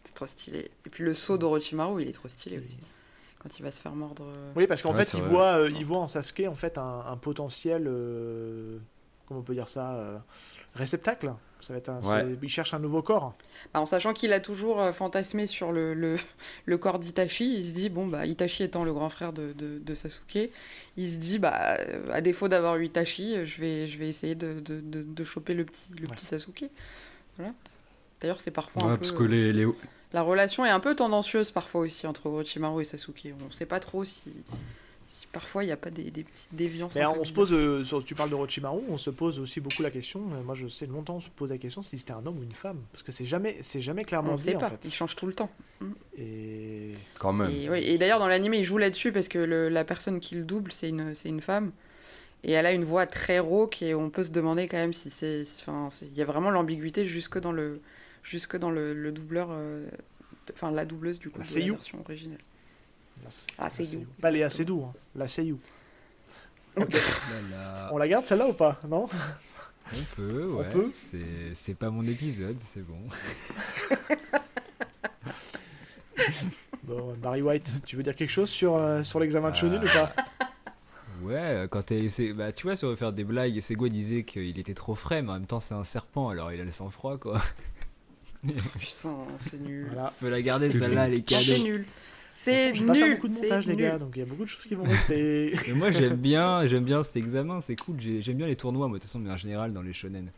[0.04, 0.70] C'est trop stylé.
[0.86, 2.78] Et puis le saut d'Orochimaru, il est trop stylé aussi.
[3.42, 4.24] Quand il va se faire mordre.
[4.56, 5.30] Oui, parce qu'en Ouais, fait, il vrai.
[5.30, 8.78] voit, euh, il voit en Sasuke en fait un, un potentiel, euh,
[9.26, 10.18] comment on peut dire ça, euh,
[10.74, 11.32] réceptacle.
[11.64, 12.22] Ça va être un, Ouais.
[12.22, 13.34] c'est- il cherche un nouveau corps.
[13.72, 16.16] Bah, en sachant qu'il a toujours euh, fantasmé sur le, le,
[16.66, 19.78] le corps d'Itachi, il se dit, bon, bah, Itachi étant le grand frère de, de,
[19.78, 20.50] de Sasuke,
[20.98, 21.78] il se dit, bah,
[22.12, 25.54] à défaut d'avoir eu Itachi, je vais, je vais essayer de, de, de, de choper
[25.54, 26.14] le petit, le Ouais.
[26.14, 26.64] petit Sasuke.
[27.38, 27.52] Voilà.
[28.20, 29.18] D'ailleurs, c'est parfois Ouais, un parce peu.
[29.18, 29.66] que les, les-
[30.12, 33.28] La relation est un peu tendancieuse parfois aussi entre Orochimaru et Sasuke.
[33.46, 34.32] On sait pas trop si, si
[35.34, 36.94] parfois il n'y a pas des, des petites déviances.
[36.94, 39.82] Mais on se pose, euh, sur- tu parles de Orochimaru, on se pose aussi beaucoup
[39.82, 40.20] la question.
[40.32, 42.42] euh, moi, je sais longtemps, on se pose la question si c'était un homme ou
[42.42, 44.70] une femme, parce que c'est jamais, c'est jamais clairement On ne dit sait en pas,
[44.70, 44.80] fait.
[44.86, 45.50] il change tout le temps.
[46.16, 47.50] Et quand même.
[47.74, 50.72] Et, d'ailleurs, dans l'anime, il joue là-dessus parce que le- la personne qui le double,
[50.72, 51.72] c'est une, c'est une femme.
[52.46, 55.10] Et elle a une voix très rauque et on peut se demander quand même si
[55.10, 55.42] c'est.
[55.60, 57.80] Enfin, c'est- il y a vraiment l'ambiguïté jusque dans le,
[58.22, 59.48] jusque dans le, le doubleur.
[59.50, 59.86] euh,
[60.52, 61.72] Enfin, la doubleuse du coup La de la seiyuu.
[61.72, 62.38] version originale.
[63.30, 64.06] C'est- Ah, c'est c'est-.
[64.20, 65.26] Pas Léa Seydoux, hein, la
[66.76, 68.80] là, On la garde celle-là ou pas?
[68.88, 69.08] Non?
[69.92, 70.68] On peut, On ouais.
[70.70, 71.20] peut C'est
[71.54, 72.98] c'est pas mon épisode, c'est bon.
[76.84, 79.86] Bon, Barry White, tu veux dire quelque chose sur, euh, sur l'examen de Chunin ou
[79.86, 80.12] pas?
[81.22, 82.10] Ouais, euh, quand elle.
[82.34, 85.34] Bah, tu vois, sur faire des blagues, Sego disait qu'il était trop frais, mais en
[85.34, 87.40] même temps, c'est un serpent, alors il a le sang-froid, quoi.
[88.46, 89.16] Putain,
[89.48, 89.86] c'est nul.
[89.92, 90.12] Voilà.
[90.18, 91.86] On peut la garder, C'est celle-là, elle est Non, c'est nul.
[92.36, 93.14] C'est Je vais pas faire nul.
[93.16, 93.98] beaucoup de c'est montage, les gars, nul.
[94.00, 95.52] donc il y a beaucoup de choses qui vont rester.
[95.68, 97.96] Mais moi j'aime bien, j'aime bien cet examen, c'est cool.
[98.00, 100.30] J'ai- J'aime bien les tournois, moi de toute façon, mais en général dans les shonen.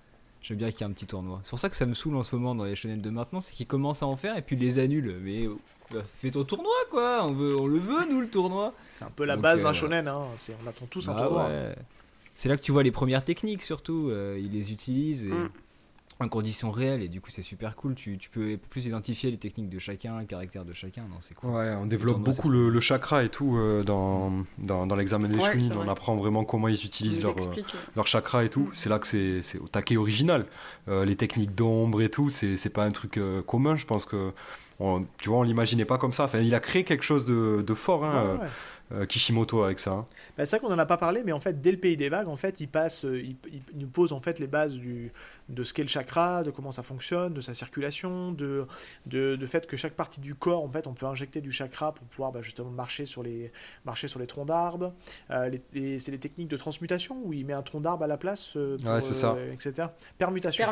[0.43, 1.41] J'aime bien qu'il y ait un petit tournoi.
[1.43, 3.41] C'est pour ça que ça me saoule en ce moment dans les shonen de maintenant,
[3.41, 5.17] c'est qu'ils commencent à en faire et puis ils les annulent.
[5.23, 5.57] Mais euh,
[5.91, 8.73] bah, fais ton tournoi quoi, on, veut, on le veut nous le tournoi.
[8.93, 10.21] C'est un peu la Donc, base d'un euh, shonen, hein.
[10.37, 11.47] c'est- on attend tous un Bah tournoi.
[11.49, 11.75] ouais.
[12.37, 15.49] C'est là que tu vois les premières techniques surtout, euh, ils les utilisent et- Mm.
[16.19, 17.95] En conditions réelles et du coup c'est super cool.
[17.95, 21.35] Tu, tu peux plus identifier les techniques de chacun, le caractère de chacun, non c'est
[21.35, 21.51] cool.
[21.51, 25.37] Ouais, on développe beaucoup le, le chakra et tout euh, dans, dans, dans l'examen des
[25.37, 27.55] Ouais, On apprend vraiment comment ils Il utilisent leur, euh,
[27.97, 28.61] leur chakra et tout.
[28.63, 28.71] Mm.
[28.73, 30.47] C'est là que c'est c'est au taquet original.
[30.89, 33.77] Euh, les techniques d'ombre et tout, c'est c'est pas un truc euh, commun.
[33.77, 34.33] Je pense que,
[34.81, 36.25] on- tu vois, on l'imaginait pas comme ça.
[36.25, 38.49] Enfin, il a créé quelque chose de, de fort, hein, Ouais, ouais.
[38.93, 39.93] euh, Kishimoto, avec ça.
[39.93, 40.07] hein.
[40.39, 42.09] Bah, c'est vrai qu'on en a pas parlé, mais en fait, dès le pays des
[42.11, 45.11] vagues, en fait, il passe, il, il nous pose en fait les bases du,
[45.49, 48.67] de ce qu'est le chakra, de comment ça fonctionne, de sa circulation, de,
[49.07, 51.93] de, de fait que chaque partie du corps, en fait, on peut injecter du chakra
[51.95, 53.53] pour pouvoir bah, justement marcher sur les,
[53.85, 54.93] marcher sur les troncs d'arbres.
[55.31, 58.57] Euh, c'est les techniques de transmutation où il met un tronc d'arbre à la place,
[58.57, 59.35] euh, pour, Ouais, c'est ça.
[59.35, 59.89] euh, etc.
[60.19, 60.65] Permutation.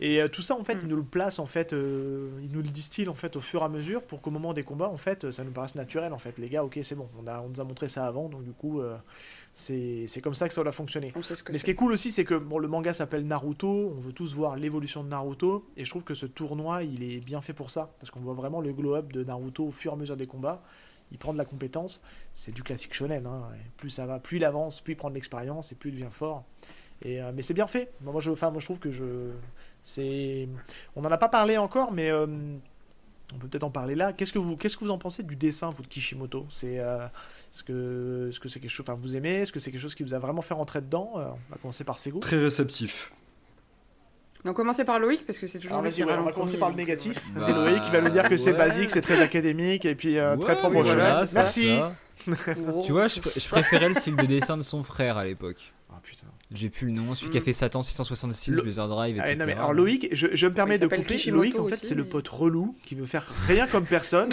[0.00, 0.80] Et euh, tout ça, en fait, Mm.
[0.82, 3.62] il nous le place, en fait, euh, il nous le distille en fait au fur
[3.62, 6.12] et à mesure pour qu'au moment des combats, en fait, ça nous paraisse naturel.
[6.12, 8.28] En fait, les gars, ok, c'est bon, on, a, on nous a montré ça avant,
[8.28, 8.96] donc du coup, euh,
[9.52, 11.12] c'est comme ça que ça doit fonctionner.
[11.50, 14.12] Mais ce qui est cool aussi, c'est que bon, le manga s'appelle Naruto, on veut
[14.12, 17.52] tous voir l'évolution de Naruto, et je trouve que ce tournoi, il est bien fait
[17.52, 20.16] pour ça, parce qu'on voit vraiment le glow-up de Naruto au fur et à mesure
[20.16, 20.62] des combats.
[21.12, 22.00] Il prend de la compétence,
[22.32, 23.26] c'est du classique shonen.
[23.26, 23.42] hein,
[23.76, 26.12] plus ça va, plus il avance, plus il prend de l'expérience, et plus il devient
[26.12, 26.44] fort.
[27.02, 27.92] Et, euh, mais c'est bien fait.
[28.02, 29.32] Moi, je, enfin, moi, je trouve que je,
[29.82, 30.48] c'est,
[30.94, 32.26] on n'en a pas parlé encore, mais euh,
[33.34, 34.12] on peut peut-être en parler là.
[34.12, 36.46] Qu'est-ce que vous, qu'est-ce que vous en pensez du dessin, vous, de Kishimoto?
[36.50, 37.04] C'est, euh,
[37.52, 39.34] est-ce que, est-ce que c'est quelque chose, enfin, vous aimez?
[39.42, 41.12] Est-ce que c'est quelque chose qui vous a vraiment fait rentrer dedans?
[41.16, 42.18] Euh, On va commencer par Sego.
[42.20, 43.12] Très réceptif.
[44.44, 46.70] Donc commencez par Loïc parce que c'est toujours Alors lui ouais, on va commencer par
[46.70, 47.18] le négatif.
[47.36, 48.56] euh, C'est Loïc qui va nous dire que c'est ouais.
[48.56, 51.76] basique, c'est très académique et puis euh, très propre voilà, Merci.
[51.76, 51.94] ça.
[52.84, 55.72] Tu vois, je, pr- je préférais le style de dessin de son frère à l'époque.
[55.90, 56.26] Ah putain.
[56.52, 57.44] J'ai plus le nom, celui qui a Mm.
[57.44, 59.38] fait Satan 666, Le- Blizzard Drive, Ah, etc.
[59.38, 61.16] non, mais alors Loïc, je, je me permets de couper.
[61.30, 64.30] Loïc, en fait, aussi, c'est le pote relou qui veut faire rien comme personne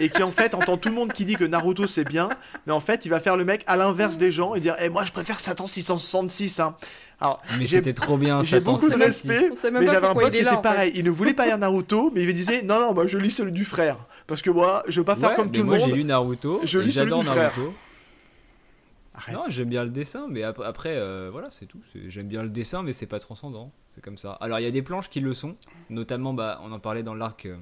[0.00, 2.28] et qui en fait entend tout le monde qui dit que Naruto c'est bien,
[2.66, 4.88] mais en fait il va faire le mec à l'inverse des gens et dire Eh
[4.88, 6.60] moi je préfère Satan 666.
[6.60, 6.76] Hein.
[7.20, 9.28] Alors Mais j'ai- c'était trop bien, j'ai Satan beaucoup de 666.
[9.50, 10.92] respect, mais j'avais un pote il qui était pareil.
[10.94, 13.32] Il ne voulait pas lire Naruto, mais il me disait Non, non, moi je lis
[13.32, 13.96] celui du frère
[14.28, 15.88] parce que moi je veux pas faire comme tout le moi, monde.
[15.90, 17.52] j'ai lu Naruto, Je lis celui j'adore du frère.
[19.18, 19.34] Arrête.
[19.34, 21.80] Non, j'aime bien le dessin, mais ap- après, euh, voilà, c'est tout.
[22.06, 23.72] J'aime bien le dessin, mais c'est pas transcendant.
[23.90, 24.32] C'est comme ça.
[24.34, 25.56] Alors, il y a des planches qui le sont,
[25.90, 27.56] notamment, bah, on en parlait dans l'arc, euh,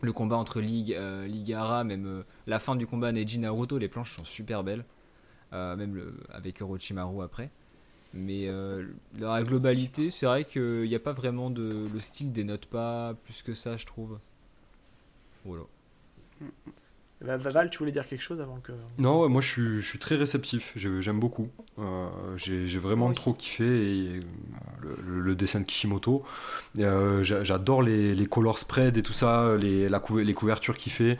[0.00, 3.88] le combat entre Lig, euh, Ligara, même euh, la fin du combat Neji Naruto, les
[3.88, 4.84] planches sont super belles,
[5.52, 7.50] Euh, même le, avec Orochimaru après.
[8.14, 8.86] Mais euh,
[9.18, 11.88] dans la globalité, c'est vrai qu'il n'y a pas vraiment de.
[11.92, 14.18] Le style dénote pas plus que ça, je trouve.
[15.44, 15.64] Voilà.
[17.22, 18.72] Va- Val, tu voulais dire quelque chose avant que.
[18.98, 21.48] Non, ouais, moi je suis, je suis très réceptif, j'aime beaucoup.
[21.78, 24.20] Euh, J'ai vraiment trop kiffé et, euh,
[24.82, 26.24] le, le- le dessin de Kishimoto.
[26.78, 30.76] Euh, j'a- J'adore les, les color spread et tout ça, les, la couver- les couvertures
[30.76, 31.18] qu'il fait.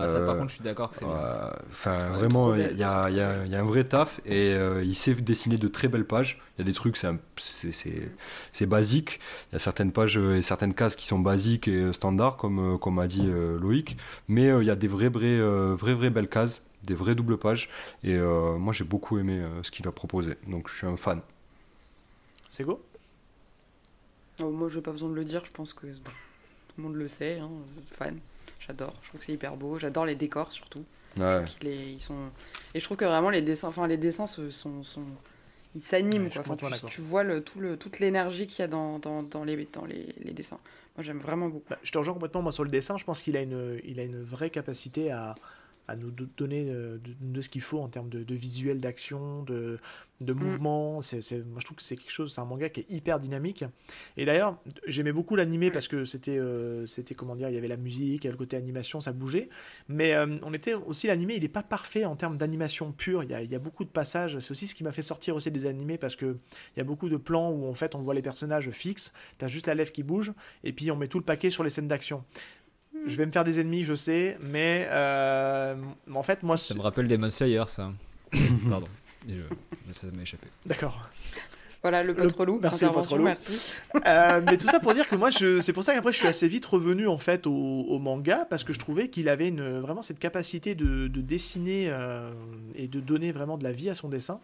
[0.00, 1.04] Ah, ça, par Euh, contre, je suis d'accord que c'est.
[1.04, 5.14] Euh, Enfin, vraiment, il y, a- y y un vrai taf et euh, il sait
[5.14, 6.40] dessiner de très belles pages.
[6.56, 9.20] Il y a des trucs, c'est basique.
[9.50, 12.98] Il y a certaines pages et certaines cases qui sont basiques et standards, comme, comme
[12.98, 13.96] a dit euh, Loïc.
[14.28, 17.14] Mais euh, il y a des vraies, vraies, euh, vraies, vraies belles cases, des vraies
[17.14, 17.68] doubles pages.
[18.04, 20.36] Et euh, moi, j'ai beaucoup aimé euh, ce qu'il a proposé.
[20.46, 21.20] Donc, je suis un fan.
[22.48, 22.80] C'est go
[24.40, 26.12] Oh, moi, j'ai pas besoin de le dire, je pense que tout
[26.76, 27.38] le monde le sait.
[27.40, 27.50] Hein,
[27.90, 28.18] fan,
[28.66, 28.94] j'adore.
[29.02, 29.78] Je trouve que c'est hyper beau.
[29.78, 30.84] J'adore les décors surtout.
[31.16, 31.44] Ouais.
[31.48, 32.28] Qu'ils les- ils sont...
[32.74, 34.50] Et je trouve que vraiment les dessins, enfin les dessins sont...
[35.74, 36.56] Ouais, je suis quoi.
[36.60, 39.68] Enfin, tu, vois le, tout le, toute l'énergie qu'il y a dans, dans, dans les,
[39.72, 40.58] dans les, les dessins.
[40.96, 41.66] Moi j'aime vraiment beaucoup.
[41.70, 42.96] Bah, je te rejoins complètement moi sur le dessin.
[42.98, 45.34] Je pense qu'il a une, il a une vraie capacité à,
[45.88, 48.78] à nous do- donner euh, de, de ce qu'il faut en termes de, de visuel,
[48.80, 49.78] d'action, de,
[50.20, 51.00] de mouvement.
[51.02, 53.18] C'est, c'est- moi, je trouve que c'est quelque chose, c'est un manga qui est hyper
[53.20, 53.64] dynamique.
[54.16, 57.68] Et d'ailleurs, j'aimais beaucoup l'animé parce que c'était, euh, c'était comment dire, il y avait
[57.68, 59.48] la musique, il y avait le côté animation, ça bougeait.
[59.88, 63.22] Mais euh, on était aussi l'animé, il n'est pas parfait en termes d'animation pure.
[63.24, 64.38] Il y, a, il y a beaucoup de passages.
[64.40, 66.36] C'est aussi ce qui m'a fait sortir aussi des animés parce que
[66.76, 69.12] il y a beaucoup de plans où en fait on voit les personnages fixes.
[69.38, 70.32] T'as juste la lèvre qui bouge
[70.64, 72.24] et puis on met tout le paquet sur les scènes d'action.
[73.06, 75.74] Je vais me faire des ennemis, je sais, mais euh,
[76.14, 77.92] en fait, moi, Ça me rappelle Demon Slayer, ça.
[78.68, 78.88] Pardon.
[79.28, 79.42] Je-
[79.92, 80.46] Ça m'a échappé.
[80.66, 81.08] d'accord.
[81.80, 83.60] Voilà le pote relou, merci, le pote merci.
[84.04, 85.60] Euh, mais tout ça pour dire que moi, je...
[85.60, 88.64] c'est pour ça qu'après, je suis assez vite revenu en fait au, au manga parce
[88.64, 92.32] que je trouvais qu'il avait une, vraiment cette capacité de, de dessiner euh,
[92.74, 94.40] et de donner vraiment de la vie à son dessin.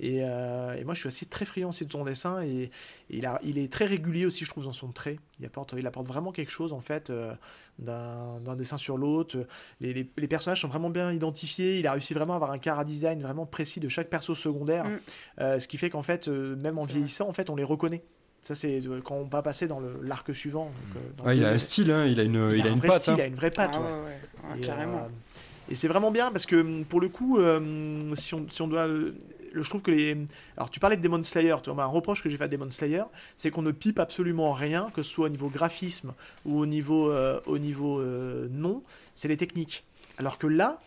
[0.00, 2.42] Et, euh, et moi, je suis assez très friand aussi de son dessin.
[2.42, 2.70] Et, et
[3.10, 5.18] il, a, il est très régulier aussi, je trouve, dans son trait.
[5.38, 7.32] Il apporte, il apporte vraiment quelque chose, en fait, euh,
[7.78, 9.46] d'un dessin sur l'autre.
[9.80, 11.78] Les, les- les personnages sont vraiment bien identifiés.
[11.78, 14.84] Il a réussi vraiment à avoir un cara design vraiment précis de chaque perso secondaire.
[14.84, 14.96] Mm.
[15.40, 16.92] Euh, ce qui fait qu'en fait, euh, même en vrai.
[16.94, 18.02] vieillissant, en fait, on les reconnaît.
[18.40, 20.70] Ça, c'est quand on va passer dans l'arc suivant.
[20.92, 22.78] donc, dans le il a un style, hein, il a une, il a un une
[22.78, 23.00] vrai patte.
[23.02, 23.16] style, hein.
[23.18, 23.70] il a une vraie patte.
[23.74, 23.86] Ah ouais.
[23.86, 24.98] ouais, ouais, ouais, Et, carrément.
[24.98, 25.08] euh,
[25.70, 28.86] et c'est vraiment bien parce que pour le coup, euh, si, on, si on doit.
[29.62, 30.16] Je trouve que les.
[30.56, 32.70] Alors tu parlais de Demon Slayer, tu vois, un reproche que j'ai fait à Demon
[32.70, 33.04] Slayer,
[33.36, 36.12] c'est qu'on ne pipe absolument rien, que ce soit au niveau graphisme
[36.44, 38.82] ou au niveau, euh, au niveau euh, nom,
[39.14, 39.84] c'est les techniques.
[40.18, 40.80] Alors que là,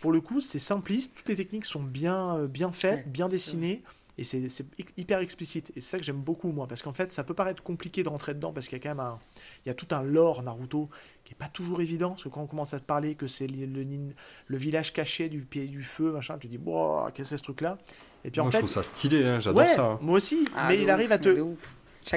[0.00, 3.82] pour le coup, c'est simpliste, toutes les techniques sont bien, euh, bien faites, bien dessinées.
[4.16, 5.70] Et c'est c'est hy- hyper explicite.
[5.76, 6.68] Et c'est ça que j'aime beaucoup, moi.
[6.68, 8.52] Parce qu'en fait, ça peut paraître compliqué de rentrer dedans.
[8.52, 9.18] Parce qu'il y a quand même un.
[9.64, 10.88] Il y a tout un lore Naruto
[11.24, 12.10] qui est pas toujours évident.
[12.10, 14.12] Parce que quand on commence à te parler que c'est le, le, nin-
[14.46, 17.36] le village caché du pied du feu, machin, tu te dis, wow, qu'est-ce que c'est
[17.38, 17.78] ce truc-là?
[18.24, 18.58] Et puis Moi, en je fait.
[18.60, 19.84] trouve ça stylé, hein, j'adore ouais, ça.
[19.84, 19.98] hein.
[20.02, 20.46] moi aussi.
[20.56, 21.28] Ah, mais de il ouf, arrive à te.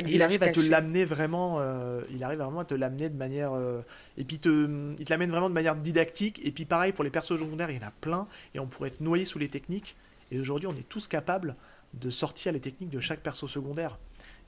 [0.05, 3.53] Il arrive à te l'amener vraiment, euh, il arrive vraiment à te l'amener de manière,
[3.53, 3.79] euh,
[4.17, 6.41] et puis te, il te l'amène vraiment de manière didactique.
[6.43, 8.89] Et puis pareil pour les persos secondaires, il y en a plein, et on pourrait
[8.89, 9.95] être noyé sous les techniques.
[10.29, 11.55] Et aujourd'hui, on est tous capables
[11.93, 13.97] de sortir les techniques de chaque perso secondaire.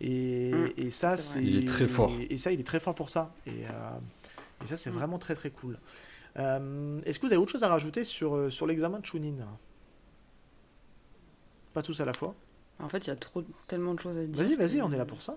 [0.01, 1.41] Et, Mm, et ça, c'est.
[1.41, 2.11] Il est très fort.
[2.29, 3.33] Et, ça, il est très fort pour ça.
[3.47, 3.69] Et, euh,
[4.61, 4.93] et ça, c'est Mm.
[4.95, 5.77] vraiment très très cool.
[6.37, 9.35] Euh, Est-ce que vous avez autre chose à rajouter sur, euh, sur l'examen de Chunin
[11.73, 12.35] Pas tous à la fois.
[12.79, 14.43] En fait, il y a trop, tellement de choses à dire.
[14.43, 15.35] Vas-y, vas-y, que- on est là pour ça.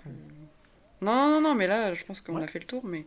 [1.01, 2.45] Non, non, non, non, mais là, je pense qu'on Ouais.
[2.45, 3.05] a fait le tour, mais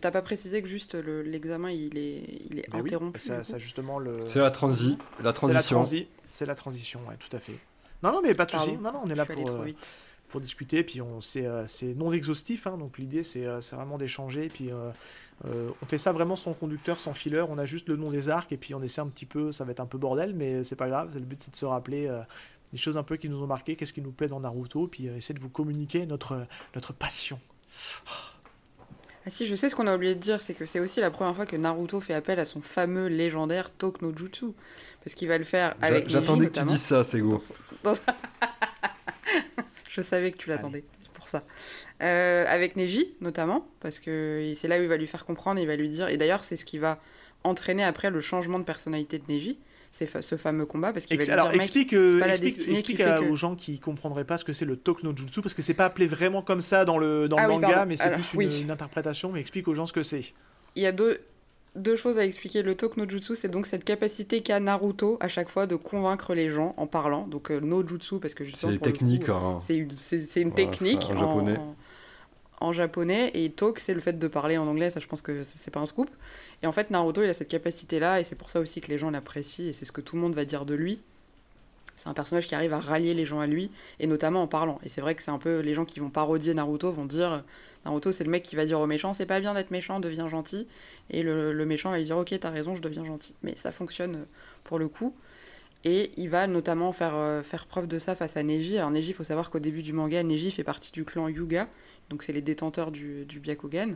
[0.00, 3.18] t'as pas précisé que juste le- l'examen, il est, il est Ben oui, interrompu.
[3.20, 4.24] ça, du coup ça, justement le.
[4.26, 5.76] C'est la transi, la C'est la transition.
[5.76, 7.58] transi, c'est la transition, ouais, tout à fait.
[8.02, 8.76] Non, non, mais pas de souci.
[8.78, 10.04] Non, non, on est là pour, trop euh, vite.
[10.28, 10.82] Pour discuter.
[10.82, 14.48] Puis on, c'est, euh, c'est non exhaustif, hein, donc l'idée c'est, euh, c'est vraiment d'échanger.
[14.48, 14.90] Puis euh,
[15.46, 17.50] euh, on fait ça vraiment sans conducteur, sans fileur.
[17.50, 19.52] On a juste le nom des arcs et puis on essaie un petit peu.
[19.52, 21.10] Ça va être un peu bordel, mais c'est pas grave.
[21.14, 22.20] Le but c'est de se rappeler euh,
[22.72, 25.08] des choses un peu qui nous ont marqué, qu'est-ce qui nous plaît dans Naruto, puis
[25.08, 27.38] euh, essayer de vous communiquer notre notre passion.
[29.26, 31.10] Ah si, je sais ce qu'on a oublié de dire, c'est que c'est aussi la
[31.10, 34.46] première fois que Naruto fait appel à son fameux légendaire Tok no Jutsu.
[35.04, 37.32] Parce qu'il va le faire avec J'attendais que tu dises ça, Sego.
[37.32, 37.52] Dans son-
[37.84, 37.94] dans
[39.98, 41.44] je savais que tu l'attendais, c'est pour ça.
[42.02, 45.66] Euh, avec Neji, notamment, parce que c'est là où il va lui faire comprendre, il
[45.66, 46.08] va lui dire...
[46.08, 47.00] Et d'ailleurs, c'est ce qui va
[47.44, 49.58] entraîner après le changement de personnalité de Neji,
[49.90, 53.18] c'est ce fameux combat, parce qu'il va alors dire, mec, explique, euh, explique, explique à-
[53.20, 55.62] que- aux gens qui comprendraient pas ce que c'est le Tok no Jutsu parce que
[55.62, 57.88] c'est pas appelé vraiment comme ça dans le dans Ah le oui, manga, pardon.
[57.88, 58.60] mais c'est plus une, oui.
[58.60, 59.32] une interprétation.
[59.32, 60.34] Mais explique aux gens ce que c'est.
[60.76, 61.18] Il y a deux,
[61.78, 62.62] deux choses à expliquer.
[62.62, 66.34] Le Tok no Jutsu, c'est donc cette capacité qu'a Naruto à chaque fois de convaincre
[66.34, 67.26] les gens en parlant.
[67.26, 68.72] Donc euh, no Jutsu, parce que justement.
[68.72, 69.28] C'est technique.
[69.28, 69.58] hein.
[69.60, 71.56] C'est une, c'est une technique en japonais.
[71.58, 71.76] en,
[72.60, 73.30] en japonais.
[73.34, 74.90] Et Talk, c'est le fait de parler en anglais.
[74.90, 76.10] Ça, je pense que c'est c'est pas un scoop.
[76.62, 78.20] Et en fait, Naruto, il a cette capacité-là.
[78.20, 79.66] Et c'est pour ça aussi que les gens l'apprécient.
[79.66, 81.00] Et c'est ce que tout le monde va dire de lui.
[81.98, 83.70] C'est un personnage qui arrive à rallier les gens à lui.
[84.00, 84.78] Et notamment en parlant.
[84.84, 85.60] Et c'est vrai que c'est un peu.
[85.60, 87.44] Les gens qui vont parodier Naruto vont dire
[87.84, 90.28] Naruto, c'est le mec qui va dire au méchant C'est pas bien d'être méchant, deviens
[90.28, 90.66] gentil.
[91.10, 93.34] Et le, méchant va lui dire Ok, t'as raison, je deviens gentil.
[93.42, 94.24] Mais ça fonctionne euh,
[94.64, 95.14] pour le coup.
[95.84, 98.78] Et il va notamment faire, euh, faire preuve de ça face à Neji.
[98.78, 101.68] Alors Neji, il faut savoir qu'au début du manga, Neji fait partie du clan Yuga,
[102.10, 103.94] donc c'est les détenteurs du, du Byakugan.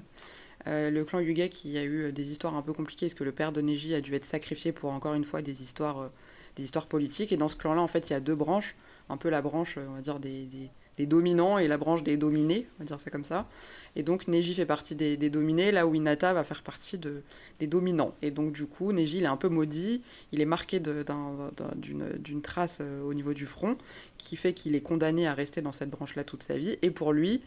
[0.68, 3.24] Euh, le clan Yuga qui a eu euh, des histoires un peu compliquées, parce que
[3.24, 6.08] le père de Neji a dû être sacrifié pour encore une fois des histoires, euh,
[6.56, 7.32] des histoires politiques.
[7.32, 8.74] Et dans ce clan-là, en fait, il y a deux branches,
[9.08, 12.16] un peu la branche, on va dire, des, des- des dominants et la branche des
[12.16, 13.48] dominés, on va dire ça comme ça.
[13.96, 17.22] Et donc Neji fait partie des, des dominés, là où Hinata va faire partie de,
[17.60, 18.14] des dominants.
[18.22, 22.78] Et donc du coup, Neji, il est un peu maudit, il est marqué d'une trace
[22.80, 23.76] euh, au niveau du front,
[24.18, 26.78] qui fait qu'il est condamné à rester dans cette branche-là toute sa vie.
[26.82, 27.42] Et pour lui,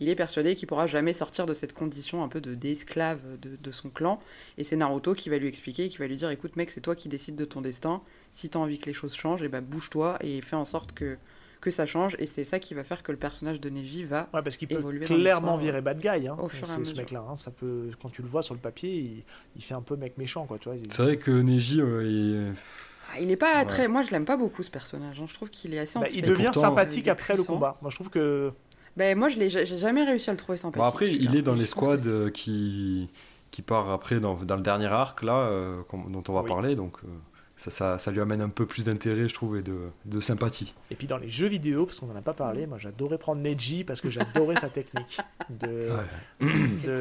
[0.00, 3.56] il est persuadé qu'il pourra jamais sortir de cette condition un peu de d'esclave de,
[3.56, 4.20] de son clan.
[4.58, 6.94] Et c'est Naruto qui va lui expliquer, qui va lui dire, écoute mec, c'est toi
[6.94, 8.02] qui décides de ton destin.
[8.30, 10.92] Si tu as envie que les choses changent, et ben bouge-toi et fais en sorte
[10.92, 11.18] que
[11.60, 12.16] que ça change.
[12.18, 14.68] Et c'est ça qui va faire que le personnage de Neji va Ouais, parce qu'il
[14.68, 16.26] peut Évoluer dans clairement virer bad guy.
[16.28, 16.96] Hein, au fur et à c'est ce mesure.
[16.98, 17.24] mec-là.
[17.30, 19.24] hein, ça peut, quand tu le vois sur le papier, il,
[19.56, 20.58] il fait un peu mec méchant, quoi.
[20.58, 20.76] Tu vois.
[20.78, 22.54] il- C'est vrai que Neji, euh, il-
[23.12, 23.66] Ah, il est pas Ouais.
[23.66, 23.88] très.
[23.88, 25.18] Moi, je l'aime pas beaucoup ce personnage.
[25.20, 25.24] hein.
[25.28, 27.76] Je trouve qu'il est assez Bah, il devient pourtant, sympathique après le combat.
[27.82, 28.52] Moi, je trouve que
[28.96, 30.78] Ben, moi, je l'ai, j'ai jamais réussi à le trouver sympathique.
[30.80, 33.08] Bon, après, il est dans les squads euh, qui,
[33.50, 36.48] qui part après dans, dans le dernier arc, là, euh, dont on va Oui.
[36.48, 36.74] parler.
[36.76, 37.08] Donc, euh,
[37.60, 40.72] ça, ça, ça lui amène un peu plus d'intérêt, je trouve, et de, de sympathie.
[40.90, 43.42] Et puis dans les jeux vidéo, parce qu'on n'en a pas parlé, moi j'adorais prendre
[43.42, 45.18] Neji parce que j'adorais sa technique
[45.50, 45.90] de,
[46.40, 46.46] Ouais.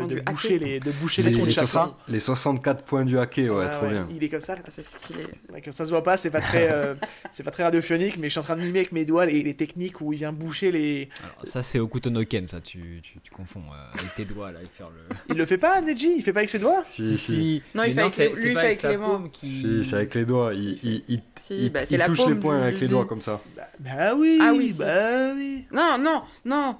[0.07, 0.67] de, boucher hacker.
[0.67, 1.67] les, de boucher les, trous de les, chakra.
[1.85, 4.07] 60 les 64 points du hacker, ouais, Ouais, trop ouais, bien.
[4.11, 5.23] Il est comme ça, Ah, c'est stylé.
[5.63, 6.93] comme ça se voit pas, c'est pas très, euh,
[7.31, 9.41] c'est pas très radiophonique, mais je suis en train de mimer avec mes doigts les,
[9.43, 11.07] les techniques où il vient boucher les.
[11.23, 14.51] Alors, ça, c'est Okuto no Ken, ça, tu, tu, tu confonds euh, avec tes doigts
[14.51, 15.15] là et faire le.
[15.29, 16.15] Il le fait pas, Neji?
[16.17, 16.83] Il fait pas avec ses doigts?
[16.89, 17.63] Si, si.
[17.73, 19.29] Non, il Mais fait avec les- c'est lui, il fait avec avec les mains.
[19.31, 19.51] qui.
[19.51, 20.48] Si, c'est avec les doigts.
[20.51, 20.61] Doigts.
[20.61, 23.41] Il, il, il- Si, il- bah, touche les du- avec les du- doigts comme ça.
[23.55, 24.79] Bah, bah oui, Ah oui, si.
[24.79, 25.65] bah oui.
[25.71, 26.75] Non, non, non.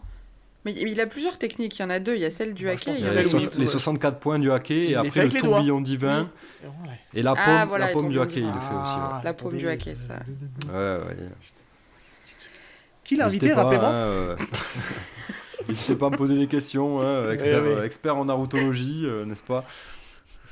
[0.66, 1.80] Mais il a plusieurs techniques.
[1.80, 2.16] Il y en a deux.
[2.16, 2.94] Il y a celle du hacker.
[2.94, 4.52] pense il y a les, so- les 64 points du
[4.88, 5.40] Il et après le doigts.
[5.58, 6.30] tourbillon divin.
[7.14, 8.56] Et la paume, Ah, voilà, la le paume du hockey, il divin.
[8.56, 9.24] le fait aussi.
[9.26, 10.14] La paume du hacker, ça.
[10.68, 10.98] Ouais, ouais.
[11.08, 11.30] ouais.
[13.06, 14.36] Qui l'a invité, rappelez-moi hein, euh,
[15.68, 17.70] N'hésitez pas à me poser des questions, hein, expert, oui.
[17.70, 19.66] euh, expert en narutologie, euh, n'est-ce pas?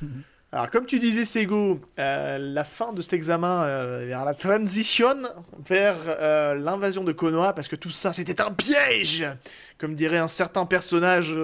[0.53, 5.15] Alors, comme tu disais, Sego, euh, la fin de cet examen euh, vers la transition
[5.67, 9.25] vers euh, l'invasion de Konoha, parce que tout ça, c'était un piège
[9.77, 11.35] Comme dirait un certain personnage,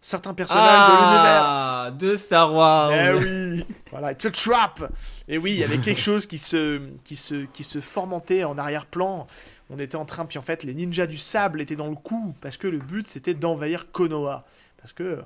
[0.00, 1.42] certains personnages de l'univers.
[1.44, 2.92] Ah, de Star Wars.
[2.92, 4.92] Eh oui Voilà, it's a trap
[5.26, 8.56] Et oui, il y avait quelque chose qui se, qui se, qui se formentait en
[8.56, 9.26] arrière-plan.
[9.70, 12.32] On était en train, puis en fait, les ninjas du sable étaient dans le coup,
[12.40, 14.44] parce que le but, c'était d'envahir Konoha.
[14.78, 15.18] Parce que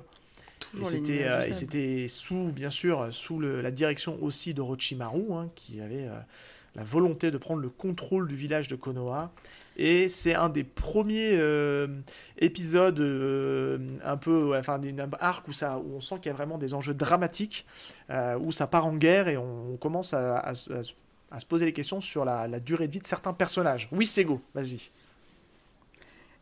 [0.75, 5.23] Toujours les c'était, euh, et c'était sous, bien sûr, sous le- la direction aussi d'Orochimaru,
[5.33, 6.19] hein, qui avait euh,
[6.75, 9.31] la volonté de prendre le contrôle du village de Konoha.
[9.77, 11.87] Et c'est un des premiers euh,
[12.37, 12.99] épisodes,
[14.03, 16.73] un peu, enfin, d'un arc où, ça, où on sent qu'il y a vraiment des
[16.73, 17.65] enjeux dramatiques,
[18.39, 20.93] où ça part en guerre et on, on commence à, à se- à se-
[21.31, 23.89] à se poser les questions sur la, la durée de vie de certains personnages.
[23.91, 24.91] Oui, Sego, vas-y.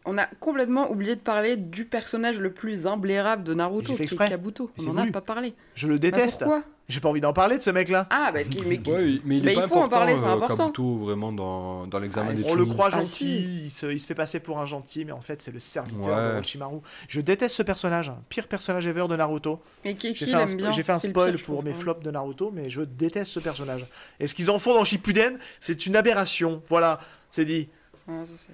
[0.06, 4.18] On a complètement oublié de parler du personnage le plus imblairable de Naruto, qui est.
[4.18, 4.70] Kabuto.
[4.78, 5.54] Mais On c'est en a pas parlé.
[5.76, 6.40] Je le Bah, déteste.
[6.40, 6.64] pourquoi?
[6.90, 8.08] J'ai pas envie d'en parler de ce mec-là.
[8.10, 10.34] Ah, bah, mais qui- Ouais, mais il est il pas faut en parler, c'est euh,
[10.34, 10.58] important.
[10.66, 13.64] Kabuto, vraiment, dans, dans l'examen Ah, des On le croit Ah, gentil, si.
[13.66, 16.14] il, se, il se fait passer pour un gentil, mais en fait c'est le serviteur
[16.18, 16.28] Ouais.
[16.28, 16.80] de Orochimaru.
[17.08, 19.62] Je déteste ce personnage, pire personnage ever de Naruto.
[19.86, 20.32] Mais qui, J'ai qui
[20.74, 23.40] j'ai fait un spoil pire, pour trouve, mes flops de Naruto, mais je déteste ce
[23.40, 23.86] personnage.
[24.20, 26.62] Et ce qu'ils en font dans Shippuden, c'est une aberration.
[26.68, 27.00] Voilà,
[27.30, 27.70] c'est dit.
[28.10, 28.52] Ouais, ça,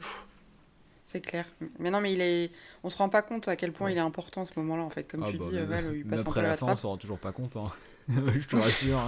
[1.11, 1.45] c'est- clair.
[1.79, 2.51] Mais non, mais il est.
[2.83, 4.89] On se rend pas compte à quel point il est important à ce moment-là, en
[4.89, 5.03] fait.
[5.09, 6.67] Comme Ah tu bah, dis, Val, il passe un peu après à la la fin,
[6.71, 7.55] on s'en rend toujours pas compte.
[7.57, 7.69] hein.
[8.09, 8.99] je te rassure.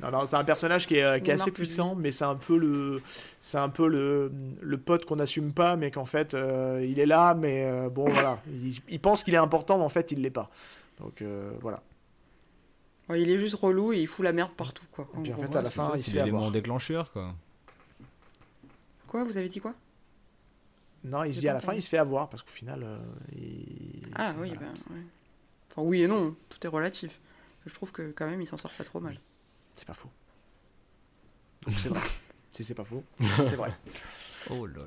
[0.00, 2.34] Non, non, c'est un personnage qui est, qui est Leonard assez puissant, mais c'est un
[2.34, 3.00] peu le,
[3.38, 7.06] c'est un peu le, le pote qu'on n'assume pas, mais qu'en fait euh, il est
[7.06, 10.22] là, mais euh, bon voilà, il, il pense qu'il est important, mais en fait il
[10.22, 10.50] l'est pas.
[10.98, 11.82] Donc euh, voilà.
[13.10, 15.06] Ouais, il est juste relou et il fout la merde partout, quoi.
[15.18, 15.44] Et puis en gros.
[15.44, 17.34] fait, à la fin, ça, il c'est l'élément déclencheur, quoi.
[19.06, 19.74] Quoi, vous avez dit quoi?
[21.04, 22.98] Non, il se dit à la fin, il se fait avoir parce qu'au final, euh,
[23.36, 24.60] il- Ah c'est- oui, voilà.
[24.60, 25.02] ben, ouais.
[25.70, 27.20] Enfin, oui et non, tout est relatif.
[27.66, 29.18] Je trouve que quand même, il s'en sort pas trop mal.
[29.74, 30.10] c'est pas faux.
[31.66, 32.00] Donc c'est vrai.
[32.52, 33.02] si c'est pas faux,
[33.40, 33.72] c'est vrai.
[34.50, 34.84] Oh là là.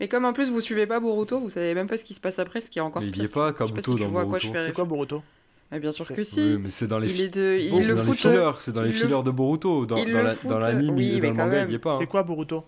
[0.00, 2.20] Mais comme en plus vous suivez pas Boruto, vous savez même pas ce qui se
[2.20, 4.52] passe après, ce qui est encore Mais il est pas, Kabuto, si dans Boruto.
[4.52, 5.22] fais C'est quoi Boruto
[5.70, 6.40] Mais bien sûr C'est- que si.
[6.40, 8.08] Oui, mais c'est dans les, il fi- est de, Bon, il c'est le dans les
[8.08, 8.16] fout.
[8.18, 9.86] fillers, c'est dans les il le- fillers de Boruto.
[9.86, 11.68] Dans, la- l'anime, oui, dans le quand manga, même.
[11.68, 11.96] il y est pas.
[11.96, 12.06] C'est hein.
[12.06, 12.64] quoi Boruto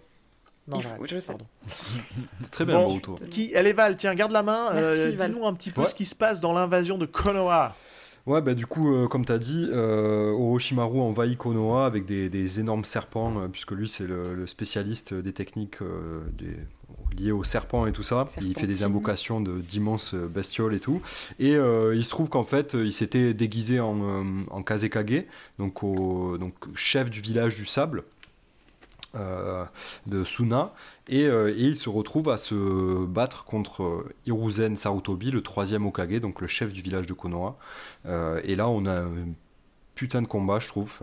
[0.66, 1.34] Non, faut- je sais.
[2.50, 2.84] très bien Bon.
[2.86, 3.16] Boruto.
[3.30, 4.70] Qui, allez Val, tiens, garde la main.
[4.72, 5.12] euh.
[5.12, 5.86] Dis-nous un petit peu Ouais.
[5.86, 7.74] ce qui se passe dans l'invasion de Konoha.
[8.26, 12.30] Ouais, bah du coup, euh, comme tu as dit, euh, Orochimaru envahit Konoha avec des,
[12.30, 16.56] des énormes serpents, euh, puisque lui, c'est le, le spécialiste des techniques euh, des-
[17.22, 18.24] liées aux serpents et tout ça.
[18.40, 21.02] Il fait des invocations de- d'immenses bestioles et tout.
[21.38, 25.24] Et euh, il se trouve qu'en fait, il s'était déguisé en, euh, en Kazekage,
[25.58, 28.04] donc, au, donc chef du village du sable.
[29.16, 29.64] Euh,
[30.06, 30.72] de Suna
[31.08, 35.86] et, euh, et il se retrouve à se battre contre euh, Hiruzen Sarutobi, le troisième
[35.86, 37.56] Okage, donc le chef du village de Konoha.
[38.44, 39.28] Et là, on a un
[39.94, 40.98] putain de combat, je trouve.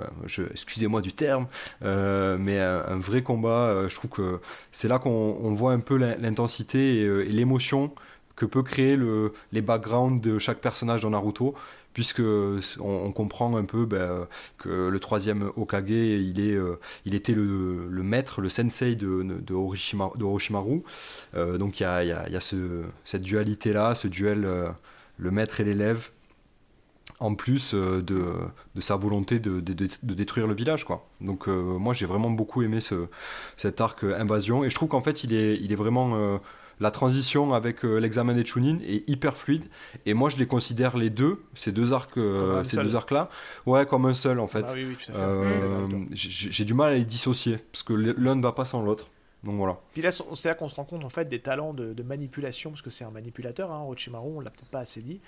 [0.52, 1.48] Excusez-moi du terme,
[1.82, 3.88] mais un, vrai combat.
[3.88, 4.40] je trouve que
[4.72, 7.92] c'est là qu'on on voit un peu l'in- l'intensité et, l'émotion
[8.36, 11.56] que peut créer le, les backgrounds de chaque personnage dans Naruto.
[11.94, 14.28] Puisque on, on comprend un peu ben,
[14.58, 19.40] que le troisième Okage, il, est, euh, il était le, maître, le sensei de, de,
[19.40, 19.54] de.
[21.36, 24.70] Euh, donc il y a, y y a ce- cette dualité-là, ce duel, euh,
[25.18, 26.12] le maître et l'élève,
[27.20, 28.34] en plus euh, de,
[28.76, 30.86] de sa volonté de, de- de- détruire le village.
[30.86, 31.08] Quoi.
[31.20, 33.08] Donc euh, moi j'ai vraiment beaucoup aimé ce,
[33.58, 36.16] cet arc euh, invasion, et je trouve qu'en fait il est, il est vraiment...
[36.16, 36.38] euh,
[36.82, 39.66] la transition avec euh, l'examen des Chunin est hyper fluide
[40.06, 42.86] et moi je les considère les deux, ces deux arcs, euh, Comme un ces seul.
[42.86, 43.30] deux arcs là,
[43.66, 44.64] ouais comme un seul en fait.
[44.68, 45.14] Ah oui, oui, fait.
[45.16, 49.06] Euh, j'ai du mal à les dissocier parce que l'un ne va pas sans l'autre.
[49.44, 49.80] Donc voilà.
[49.94, 52.70] Puis là, c'est là qu'on se rend compte en fait des talents de, de manipulation,
[52.70, 55.20] parce que c'est un manipulateur, hein, Orochimaru, on l'a peut-être pas assez dit.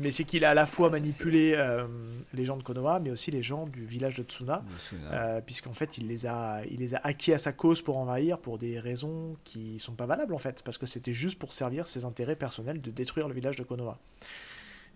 [0.00, 1.86] Mais c'est qu'il a à la fois Ah, manipulé euh,
[2.32, 5.12] les gens de Konoha, mais aussi les gens du village de Tsuna, Suna.
[5.12, 8.38] euh, puisqu'en fait, il les, a, il les a acquis à sa cause pour envahir
[8.38, 11.86] pour des raisons qui sont pas valables en fait, parce que c'était juste pour servir
[11.86, 13.98] ses intérêts personnels de détruire le village de Konoha.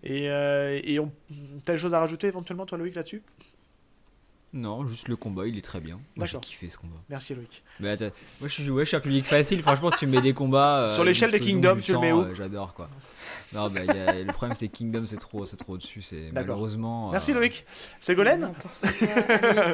[0.03, 1.11] Et, euh, et on...
[1.63, 3.23] t'as des choses à rajouter éventuellement, toi, Loïc, là-dessus?
[4.57, 5.99] Non, juste le combat, il est très bien.
[6.15, 6.95] Moi, j'ai kiffé ce combat.
[7.09, 7.61] Merci Loïc.
[7.81, 8.05] Mais attends,
[8.39, 9.61] moi, je suis, ouais, je suis un public facile.
[9.61, 10.79] Franchement, tu me mets des combats.
[10.83, 12.87] euh, Sur l'échelle de Kingdom, tu le mets où euh, J'adore quoi.
[13.53, 16.01] Non, bah, il y a- le problème, c'est que Kingdom, c'est trop, c'est trop au-dessus.
[16.01, 16.33] C'est D'accord.
[16.55, 17.11] malheureusement.
[17.11, 17.65] Merci euh, Loïc.
[17.99, 18.53] Ségolène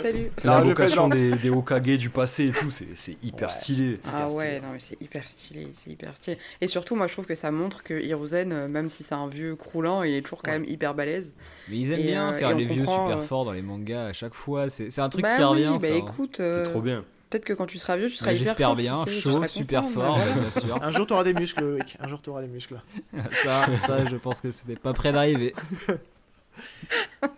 [0.01, 0.31] salut.
[0.37, 3.53] C'est l'invocation des, des Hokage du passé et tout, c'est c'est hyper Ouais.
[3.53, 3.99] stylé.
[4.03, 4.61] Ah Hyper ouais, stylé.
[4.61, 6.37] non mais c'est hyper stylé, c'est hyper stylé.
[6.61, 9.55] Et surtout, moi je trouve que ça montre que Hiruzen, même si c'est un vieux
[9.55, 10.59] croulant, il est toujours quand Ouais.
[10.59, 11.33] même hyper balèze.
[11.69, 14.13] Mais ils aiment Et, bien euh, faire les vieux super forts dans les mangas à
[14.13, 14.69] chaque fois.
[14.71, 15.63] C'est c'est un truc bah qui oui, revient.
[15.81, 16.27] bah ça, hein.
[16.33, 17.03] C'est euh, trop bien.
[17.29, 19.21] peut-être que quand tu seras vieux, tu seras hyper J'espère fort, bien, tu sais, tu
[19.21, 20.31] chaud, super content, fort, voilà.
[20.33, 20.79] bien sûr.
[20.83, 21.97] Un jour tu auras des muscles Loïc.
[21.99, 22.81] Un jour tu auras des muscles.
[23.31, 25.53] ça, ça, je pense que c'était pas près d'arriver.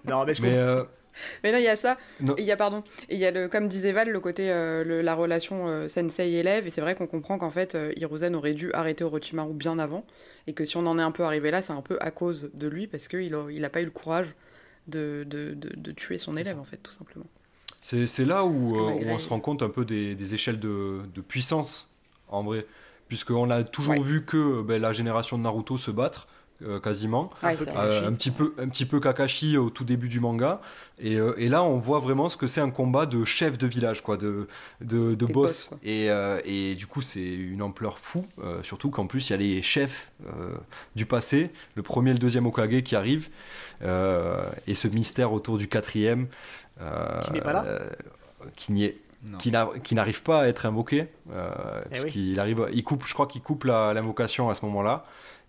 [0.05, 0.61] Non mais je Mais comprends.
[0.63, 0.83] euh,
[1.43, 1.97] Mais non, il y a ça.
[2.37, 4.83] Il y a, pardon, et il y a, le, comme disait Val, le côté, euh,
[4.83, 6.65] le- la relation euh, sensei-élève.
[6.65, 10.05] Et c'est vrai qu'on comprend qu'en fait, euh, Hiruzen aurait dû arrêter Orochimaru bien avant.
[10.47, 12.49] Et que si on en est un peu arrivé là, c'est un peu à cause
[12.53, 14.33] de lui, parce qu'il a, il a pas eu le courage
[14.87, 16.59] de, de, de, de tuer son élève, ça.
[16.59, 17.25] en fait, tout simplement.
[17.81, 20.59] c'est c'est là où, euh, malgré- on se rend compte un peu des, des échelles
[20.59, 21.89] de, de puissance,
[22.27, 22.65] en vrai.
[23.07, 23.99] Puisqu'on a toujours Ouais.
[23.99, 26.27] vu que ben, la génération de Naruto se battre,
[26.65, 27.29] euh, quasiment.
[27.43, 27.55] Ouais.
[27.61, 28.05] Euh, Kakashi.
[28.05, 30.61] un, petit peu, un petit peu Kakashi au tout début du manga.
[30.99, 33.67] Et, euh, et là, on voit vraiment ce que c'est un combat de chef de
[33.67, 34.47] village, quoi, de,
[34.81, 35.31] de, boss.
[35.33, 35.77] boss, quoi.
[35.83, 38.25] et, euh, et du coup, c'est une ampleur fou.
[38.43, 40.53] euh, surtout qu'en plus, il y a les chefs euh,
[40.95, 43.29] du passé, le premier et le deuxième Okage qui arrivent.
[43.81, 46.27] euh, et ce mystère autour du quatrième.
[46.81, 47.79] euh, Qui n'est pas là euh,
[48.55, 49.37] Qui n'y est Non.
[49.37, 51.07] qui n'a- qui n'arrive pas à être invoqué.
[51.31, 51.49] euh,
[51.85, 52.11] Eh parce oui.
[52.11, 55.03] qu'il arrive, il coupe, je crois qu'il coupe la- l'invocation à ce moment-là.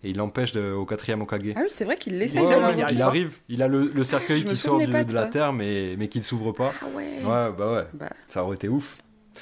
[0.05, 1.41] Et il l'empêche de- au quatrième Okage.
[1.55, 2.45] Ah oui, c'est vrai qu'il l'essaie Ouais,
[2.75, 5.23] de ouais, il arrive, il a le, le cercueil qui sort du- de, de la
[5.23, 5.27] ça.
[5.27, 6.71] terre, mais, mais qui ne s'ouvre pas.
[6.81, 7.03] Ah ouais.
[7.23, 8.95] Ouais, bah ouais, Bah, ça aurait été ouf.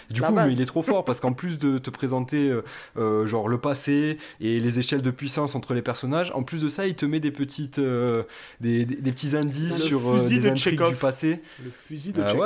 [0.09, 0.51] Du La coup, base.
[0.53, 2.63] il est trop fort parce qu'en plus de te présenter euh,
[2.97, 6.69] euh, genre le passé et les échelles de puissance entre les personnages, en plus de
[6.69, 8.23] ça, il te met des petites, euh,
[8.59, 11.41] des, des- des petits indices Le sur euh, des de intrigues du passé.
[11.63, 12.41] Le fusil de Ah Tchekhov.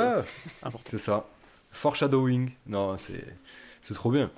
[0.64, 1.26] ouais, c'est ça.
[1.72, 2.50] Foreshadowing.
[2.66, 3.24] Non, c'est
[3.80, 4.30] c'est trop bien.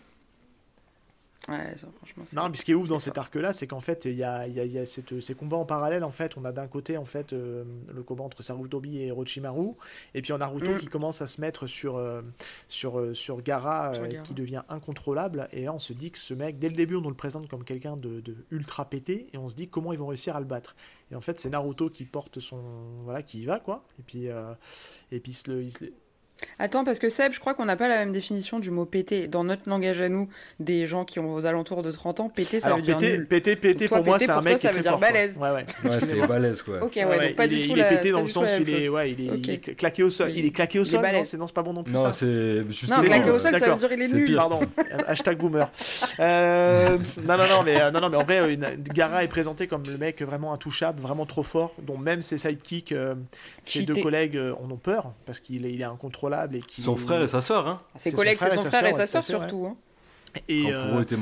[1.49, 3.81] Ouais, ça, franchement, c'est- Non, mais ce qui est ouf dans cet arc-là, c'est qu'en
[3.81, 6.05] fait, il y a, il y a- il y a cette- ces combats en parallèle.
[6.05, 9.73] En fait, on a d'un côté en fait euh, le combat entre Sarutobi et Orochimaru,
[10.15, 10.79] et puis on a Naruto Mm.
[10.79, 12.23] qui commence à se mettre sur euh,
[12.69, 13.93] sur euh, sur euh, Gaara.
[14.25, 15.49] qui devient incontrôlable.
[15.53, 17.49] Et là, on se dit que ce mec, dès le début, on nous le présente
[17.49, 20.41] comme quelqu'un de, de ultra pété, et on se dit comment ils vont réussir à
[20.41, 20.77] le battre.
[21.11, 22.61] Et en fait, c'est Naruto qui porte son
[23.03, 23.85] voilà, qui y va quoi.
[23.99, 25.93] Et puis et puis il se le- il se le-
[26.59, 29.29] Attends, parce que Seb, je crois qu'on n'a pas la même définition du mot pété.
[29.29, 30.29] Dans notre langage à nous,
[30.59, 33.27] des gens qui ont aux alentours de 30 ans, pété, ça Alors veut dire nul.
[33.27, 34.83] pété, pété, Donc toi, pour moi, c'est un mec toi, qui est ça veut très
[34.83, 35.37] dire fort, balèze.
[35.39, 36.01] Ouais, ouais.
[36.01, 36.83] C'est balèze quoi.
[36.83, 38.71] Ok, Ouais, donc pas il du est, tout il est pété dans le sens il
[38.75, 39.39] est, ouais, il est, Ok.
[39.45, 40.29] il est claqué au sol.
[40.29, 40.35] Oui.
[40.39, 41.25] Il est claqué au sol, non.
[41.25, 42.13] C'est non, c'est pas bon non plus Non, ça.
[42.13, 42.27] c'est.
[42.27, 44.35] Non, claqué au sol, ça veut dire il est nul.
[44.37, 44.61] Pardon,
[45.07, 45.71] hashtag boomer.
[46.19, 48.57] Euh, non, non, non, mais, euh, non, non, mais en vrai, euh,
[48.95, 52.95] Gara est présenté comme le mec vraiment intouchable, vraiment trop fort, dont même ses sidekicks,
[53.63, 55.85] ses deux collègues en ont peur, parce qu'il est, il est
[56.33, 56.57] incontrôlable.
[56.57, 57.83] Et qu'il Son frère et sa sœur, hein.
[57.97, 59.67] Ses collègues, c'est son frère et sa sœur surtout.
[59.67, 59.77] hein.
[60.49, 61.17] Et, Quand euh, était.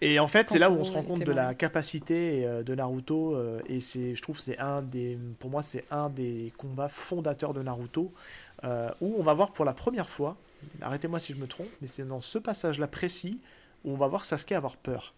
[0.00, 2.74] Et en fait, c'est là où on se rend compte de la capacité euh, de
[2.74, 3.36] Naruto.
[3.36, 7.52] euh, et c'est, je trouve, c'est un des, pour moi, c'est un des combats fondateurs
[7.52, 8.10] de Naruto,
[8.64, 10.36] euh, où on va voir pour la première fois.
[10.80, 13.38] Arrêtez-moi si je me trompe, mais c'est dans ce passage-là précis
[13.84, 15.12] où on va voir Sasuke avoir peur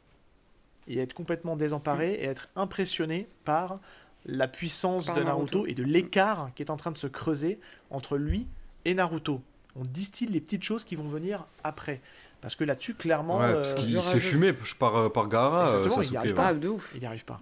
[0.88, 3.78] et être complètement désemparé et être impressionné par
[4.24, 5.66] la puissance Par de Naruto, Naruto.
[5.70, 8.48] et de l'écart qui est en train de se creuser entre lui
[8.86, 9.42] et Naruto.
[9.74, 12.00] On distille les petites choses qui vont venir après.
[12.40, 14.30] Parce que là-dessus, clairement, Ouais, parce euh, qu'il se fait jeu.
[14.30, 15.68] fumer par, euh, par Gara.
[15.70, 16.46] euh, il y Sasuke, arrive pas.
[16.48, 16.92] Ah, de ouf.
[16.94, 17.40] il n'y arrive pas.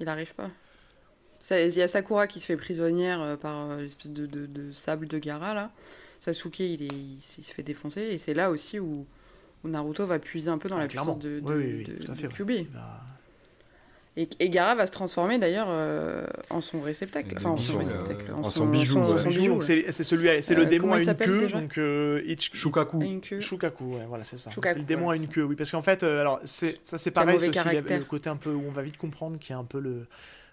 [0.00, 0.50] Il arrive pas.
[1.50, 5.18] Il y a Sakura qui se fait prisonnière par l'espèce de, de- de sable de
[5.18, 5.70] Gara là.
[6.18, 9.06] Sasuke il, est, il, s- il se fait défoncer et c'est là aussi où,
[9.62, 11.14] où Naruto va puiser un peu dans Ah, la clairement.
[11.14, 12.62] puissance de, de, oui, oui, de- fait.
[12.62, 13.00] Il va-
[14.18, 17.32] Et, et Gara va se transformer d'ailleurs euh, en son réceptacle.
[17.32, 18.30] Le Enfin, en son bijou, réceptacle.
[18.30, 21.76] euh, en, son bijou, c'est celui, c'est le Euh, démon comment à une queue, donc
[21.76, 23.02] euh, Shukaku.
[23.40, 24.50] Shukaku, ouais, voilà, c'est ça.
[24.50, 27.10] C'est le démon à une queue, oui, parce qu'en fait, euh, alors c'est ça c'est
[27.10, 29.80] pareil, le côté un peu où on va vite comprendre qu'il y a un peu
[29.80, 30.06] le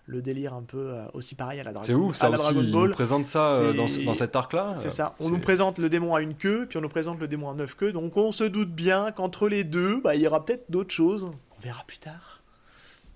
[0.05, 2.35] le délire un peu euh, aussi pareil à la Dragon C'est ouf, ça à la
[2.35, 2.43] aussi.
[2.43, 2.91] Dragon Il nous Ball.
[2.91, 4.73] présente ça euh, dans, dans cet arc-là.
[4.75, 5.15] C'est euh, ça.
[5.21, 7.53] On nous présente le démon à une queue, puis on nous présente le démon à
[7.53, 7.93] neuf queues.
[7.93, 11.23] Donc on se doute bien qu'entre les deux, bah, il y aura peut-être d'autres choses.
[11.57, 12.42] On verra plus tard.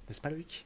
[0.08, 0.66] N'est-ce pas, Loïc?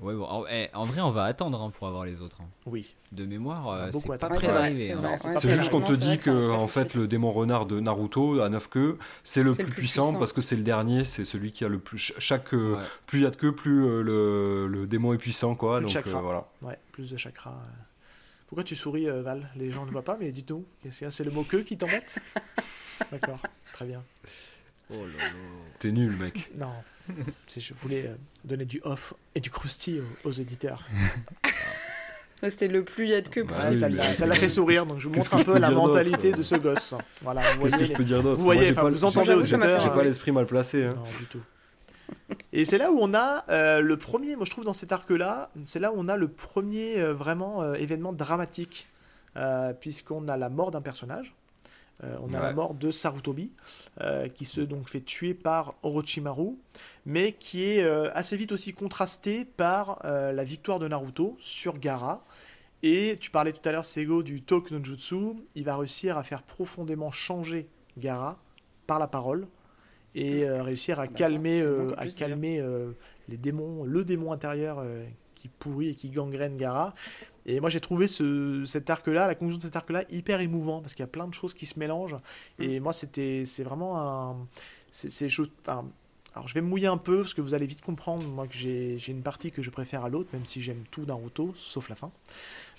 [0.00, 2.38] Ouais, bon, en, eh, en vrai, on va attendre hein, pour avoir les autres.
[2.40, 2.46] hein.
[2.64, 2.94] Oui.
[3.12, 5.36] De mémoire, euh, c'est pas près Ouais, c'est hein.
[5.38, 8.48] c'est juste qu'on te dit que en de fait le démon renard de Naruto à
[8.48, 10.18] 9 queues, c'est le plus le plus puissant, puissant.
[10.18, 12.84] parce que c'est le dernier, c'est celui qui a le plus ch- chaque euh, Ouais.
[13.06, 15.72] plus il y a de queues, plus euh, le, le démon est puissant quoi.
[15.78, 16.18] Plus de donc chakra.
[16.18, 16.48] euh, voilà.
[16.62, 17.50] Ouais, plus de chakra.
[17.50, 17.82] euh.
[18.46, 19.50] Pourquoi tu souris, euh, Val?
[19.56, 20.64] Les gens ne voient pas, mais dites-nous.
[20.88, 22.20] C'est le mot queue qui t'embête?
[23.12, 23.38] D'accord,
[23.74, 24.02] très bien.
[24.92, 25.24] Oh là là.
[25.78, 26.50] T'es nul mec.
[26.56, 26.72] Non,
[27.56, 30.82] je voulais euh, donner du off et du croustillant aux, aux auditeurs.
[32.42, 33.74] C'était le plus yet que oui,
[34.14, 36.94] ça l'a fait sourire, donc je vous montre un peu la mentalité de ce gosse.
[37.20, 37.86] Voilà, vous Qu'est-ce que voyez.
[37.86, 40.46] je peux dire d'autre vous Moi, voyez, enfin, pas- vous entendez J'ai pas l'esprit mal
[40.46, 40.84] placé.
[40.84, 40.94] hein.
[40.96, 41.40] Non, du tout.
[42.54, 45.50] Et c'est là où on a euh, le premier, moi je trouve dans cet arc-là,
[45.64, 48.88] c'est là où on a le premier euh, vraiment euh, événement dramatique,
[49.36, 51.34] euh, puisqu'on a la mort d'un personnage.
[52.02, 53.52] Euh, on a la mort de Sarutobi,
[54.00, 56.56] euh, qui se donc fait tuer par Orochimaru,
[57.06, 61.78] mais qui est euh, assez vite aussi contrasté par euh, la victoire de Naruto sur
[61.78, 62.24] Gaara.
[62.82, 65.16] Et tu parlais tout à l'heure, Sego, du Talk no Jutsu,
[65.54, 68.38] il va réussir à faire profondément changer Gaara
[68.86, 69.46] par la parole
[70.14, 72.92] et euh, réussir à Bah calmer, euh, à calmer euh,
[73.28, 74.82] les démons, le démon intérieur
[75.34, 76.94] qui pourrit et qui gangrène Gara.
[77.46, 80.94] Et moi j'ai trouvé ce, cet arc-là, la conclusion de cet arc-là, hyper émouvant parce
[80.94, 82.16] qu'il y a plein de choses qui se mélangent.
[82.58, 84.36] Et moi c'était, c'est vraiment un,
[84.90, 85.86] c'est c'est chose- enfin,
[86.34, 88.54] alors je vais me mouiller un peu parce que vous allez vite comprendre moi que
[88.54, 91.96] j'ai une partie que je préfère à l'autre, même si j'aime tout Naruto sauf la
[91.96, 92.10] fin.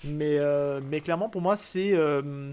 [0.04, 2.52] Mais euh, mais clairement pour moi c'est, euh,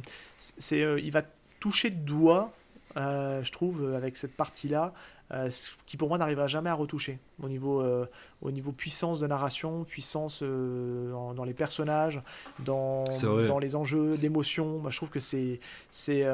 [0.74, 1.22] euh, il va
[1.60, 2.54] toucher de doigt
[2.96, 4.94] je trouve, avec cette partie-là,
[5.32, 8.06] euh, ce qui pour moi n'arrivera jamais à retoucher au niveau, euh,
[8.42, 12.22] au niveau puissance de narration, puissance euh, dans, dans les personnages,
[12.60, 13.04] dans,
[13.48, 14.80] dans les enjeux d'émotion.
[14.80, 15.60] Moi, je trouve que c'est,
[15.92, 16.28] c'est,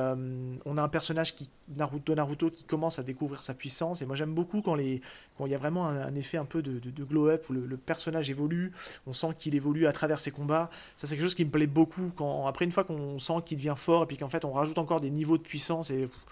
[0.65, 4.01] on a un personnage qui Naruto, Naruto qui commence à découvrir sa puissance.
[4.01, 5.01] Et moi, j'aime beaucoup quand les,
[5.37, 7.53] quand il y a vraiment un, un effet un peu de, de, de glow-up où
[7.53, 8.71] le, le personnage évolue.
[9.07, 10.69] On sent qu'il évolue à travers ses combats.
[10.95, 12.11] Ça, c'est quelque chose qui me plaît beaucoup.
[12.15, 14.77] Quand après une fois qu'on sent qu'il devient fort et puis qu'en fait on rajoute
[14.77, 16.25] encore des niveaux de puissance et pff,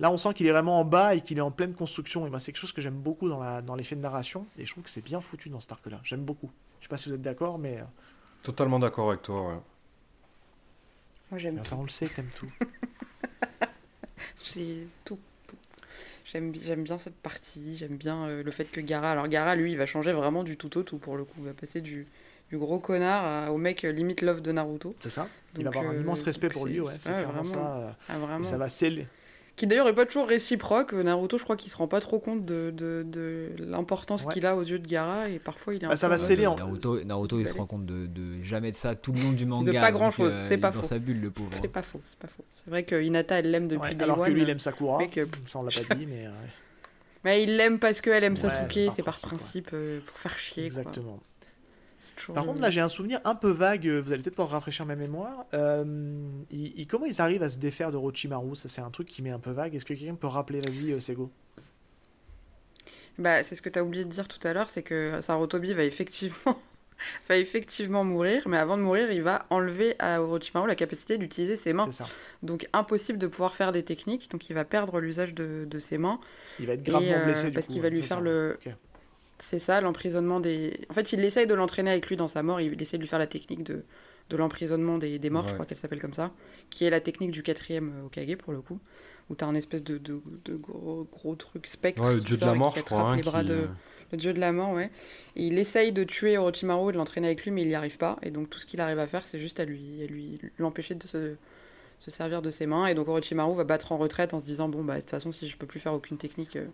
[0.00, 2.26] Là, on sent qu'il est vraiment en bas et qu'il est en pleine construction.
[2.26, 4.46] Et ben, c'est quelque chose que j'aime beaucoup dans, la, dans l'effet de narration.
[4.58, 6.00] Et je trouve que c'est bien foutu dans cet arc-là.
[6.04, 6.50] J'aime beaucoup.
[6.80, 7.84] Je sais pas si vous êtes d'accord, mais euh,
[8.42, 9.48] Totalement d'accord avec toi.
[9.48, 9.60] ouais.
[11.30, 12.50] Moi j'aime ça, on le sait que t'aimes tout.
[14.54, 15.18] J'ai tout.
[15.46, 15.56] tout.
[16.24, 19.10] J'aime, bi- j'aime bien cette partie, j'aime bien euh, le fait que Gara.
[19.12, 21.34] Alors, Gara, lui, il va changer vraiment du tout au tout pour le coup.
[21.38, 22.06] Il va passer du,
[22.48, 24.94] du gros connard à- au mec euh, limite love de Naruto.
[25.00, 26.80] C'est ça Il va avoir un immense respect pour c'est- lui.
[26.80, 27.44] Ouais, c'est vraiment.
[27.44, 27.76] ça.
[27.76, 29.06] euh, Ah, et ça va sceller.
[29.56, 30.92] Qui d'ailleurs est pas toujours réciproque.
[30.94, 34.32] Naruto, je crois qu'il se rend pas trop compte de, de, de l'importance Ouais.
[34.32, 36.18] qu'il a aux yeux de Gara et parfois il est un Bah, ça peu va
[36.18, 39.12] sceller euh, en- Naruto, Naruto il se rend compte de, de jamais de ça tout
[39.12, 39.72] le long du manga.
[39.80, 40.82] pas donc, grand-chose, euh, c'est pas faux.
[40.82, 41.50] sa bulle, le pauvre.
[41.52, 42.44] C'est pas faux, c'est pas faux.
[42.50, 44.98] C'est vrai que Hinata, elle l'aime depuis Ouais, Day alors que lui, il aime Sakura.
[44.98, 46.26] mais que- Ça, on l'a pas dit, mais.
[47.22, 50.64] Mais il l'aime parce qu'elle aime Ouais, Sasuke, c'est par principe, euh, pour faire chier.
[50.64, 51.20] exactement.
[52.34, 53.86] Par contre, là, j'ai un souvenir un peu vague.
[53.86, 55.44] euh, Vous allez peut-être pouvoir rafraîchir ma mémoire.
[55.54, 55.84] Euh,
[56.50, 58.56] il- il- comment ils arrivent à se défaire de Orochimaru?
[58.56, 59.74] Ça, c'est un truc qui m'est un peu vague.
[59.74, 60.60] Est-ce que quelqu'un peut rappeler?
[60.60, 61.30] Vas-y, euh, Sego.
[63.18, 65.74] Bah, c'est ce que tu as oublié de dire tout à l'heure, c'est que Sarutobi
[65.74, 66.36] va effectivement...
[67.28, 71.56] va effectivement mourir, mais avant de mourir, il va enlever à Orochimaru la capacité d'utiliser
[71.56, 71.90] ses mains.
[71.90, 72.06] Ça.
[72.42, 75.98] Donc impossible de pouvoir faire des techniques, donc il va perdre l'usage de, de ses
[75.98, 76.20] mains.
[76.58, 77.46] Il va être Et, gravement euh, blessé.
[77.48, 78.22] du parce qu'il va ouais, lui faire ça.
[78.22, 78.58] le...
[79.42, 80.78] C'est ça, l'emprisonnement des...
[80.90, 83.08] En fait, il essaye de l'entraîner avec lui dans sa mort, il essaie de lui
[83.08, 83.84] faire la technique de,
[84.28, 86.30] de l'emprisonnement des, des morts, je crois qu'elle s'appelle comme ça,
[86.68, 88.78] qui est la technique du quatrième euh, Hokage, pour le coup,
[89.30, 92.36] où t'as un espèce de, de, de gros, gros truc spectre Ouais, le qui dieu
[92.36, 93.00] de la mort, je crois.
[93.00, 93.54] hein, les bras qui, de...
[93.54, 93.66] euh,
[94.12, 94.90] Le dieu de la mort, ouais.
[95.36, 97.96] Et il essaye de tuer Orochimaru et de l'entraîner avec lui, mais il n'y arrive
[97.96, 98.18] pas.
[98.22, 100.94] Et donc tout ce qu'il arrive à faire, c'est juste à lui, à lui l'empêcher
[100.94, 101.36] de se,
[101.98, 102.86] se servir de ses mains.
[102.88, 105.32] Et donc Orochimaru va battre en retraite en se disant bon bah de toute façon
[105.32, 106.66] si je peux plus faire aucune technique, euh,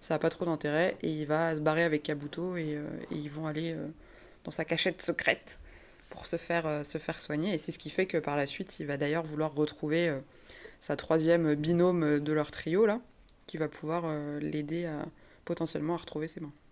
[0.00, 0.96] ça a pas trop d'intérêt.
[1.02, 3.86] Et il va se barrer avec Kabuto et, euh, ils vont aller euh,
[4.44, 5.58] dans sa cachette secrète
[6.10, 7.54] pour se faire, euh, se faire soigner.
[7.54, 10.16] Et c'est ce qui fait que par la suite, il va d'ailleurs vouloir retrouver
[10.80, 13.00] sa troisième binôme de leur trio là,
[13.46, 14.04] qui va pouvoir
[14.40, 14.88] l'aider
[15.44, 16.67] potentiellement à retrouver ses mains.「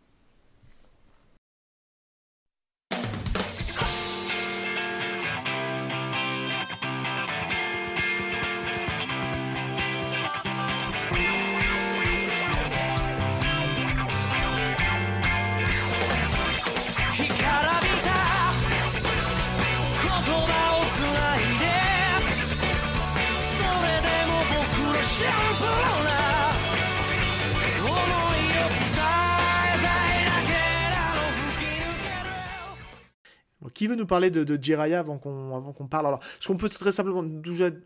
[33.77, 36.57] qui veut nous parler de, de Jiraiya avant qu'on avant qu'on parle Alors, ce qu'on
[36.57, 37.23] peut très simplement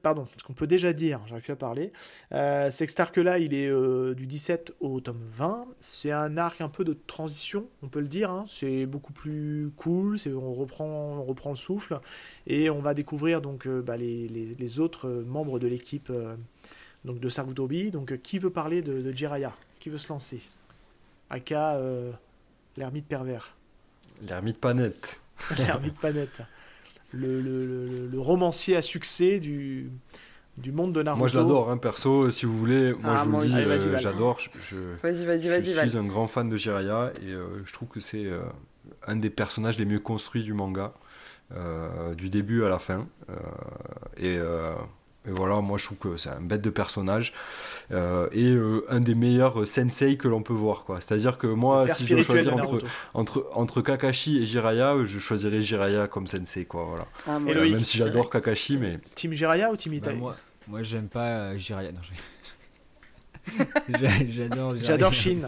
[0.03, 1.93] pardon, ce qu'on peut déjà dire, j'arrive plus à parler,
[2.33, 5.67] euh, c'est que cet arc-là, il est euh, du 17 au tome 20.
[5.81, 8.31] C'est un arc un peu de transition, on peut le dire.
[8.31, 8.45] hein.
[8.49, 10.19] C'est beaucoup plus cool.
[10.19, 11.99] C'est on reprend on reprend le souffle
[12.47, 16.13] et on va découvrir donc euh, bah, les, les- les autres membres de l'équipe
[17.05, 17.91] donc de Sarutobi.
[17.91, 19.53] Donc, qui veut parler de, de Jiraiya?
[19.81, 20.41] Qui veut se lancer?
[21.31, 21.79] Aka,
[22.77, 23.57] l'ermite pervers.
[24.29, 25.19] L'ermite pas net.
[25.59, 26.43] L'ermite Panette.
[27.13, 29.91] Le, le, le- le romancier à succès du,
[30.59, 31.19] du monde de Naruto.
[31.19, 32.93] Moi je l'adore, hein, perso, si vous voulez.
[32.93, 34.39] Moi Ah, je vous le dis, euh, j'adore.
[34.39, 37.73] Je, je- Vas-y, vas-y, je vas-y, suis un grand fan de Jiraiya et euh, je
[37.73, 38.43] trouve que c'est euh,
[39.07, 40.93] un des personnages les mieux construits du manga.
[41.53, 43.09] euh, du début à la fin.
[43.29, 43.35] Euh,
[44.17, 44.73] et, euh,
[45.27, 47.35] et voilà, moi je trouve que c'est un bête de personnage
[47.93, 50.85] euh, et euh, un des meilleurs sensei que l'on peut voir.
[50.85, 51.01] quoi.
[51.01, 52.79] C'est-à-dire que moi, si je dois choisir entre,
[53.15, 56.65] entre, entre Kakashi et Jiraiya, je choisirais Jiraiya comme sensei.
[56.65, 57.07] Quoi, voilà.
[57.27, 59.99] Ah, moi, Et Euh, Loïc, même si j'adore Kakashi, mais Team Jiraiya ou Team Bah,
[59.99, 60.35] Itachi moi,
[60.69, 61.93] moi j'aime pas euh, Jiraiya.
[61.93, 62.13] Non, je-
[64.01, 65.39] J'a- J'adore J'adore Shin.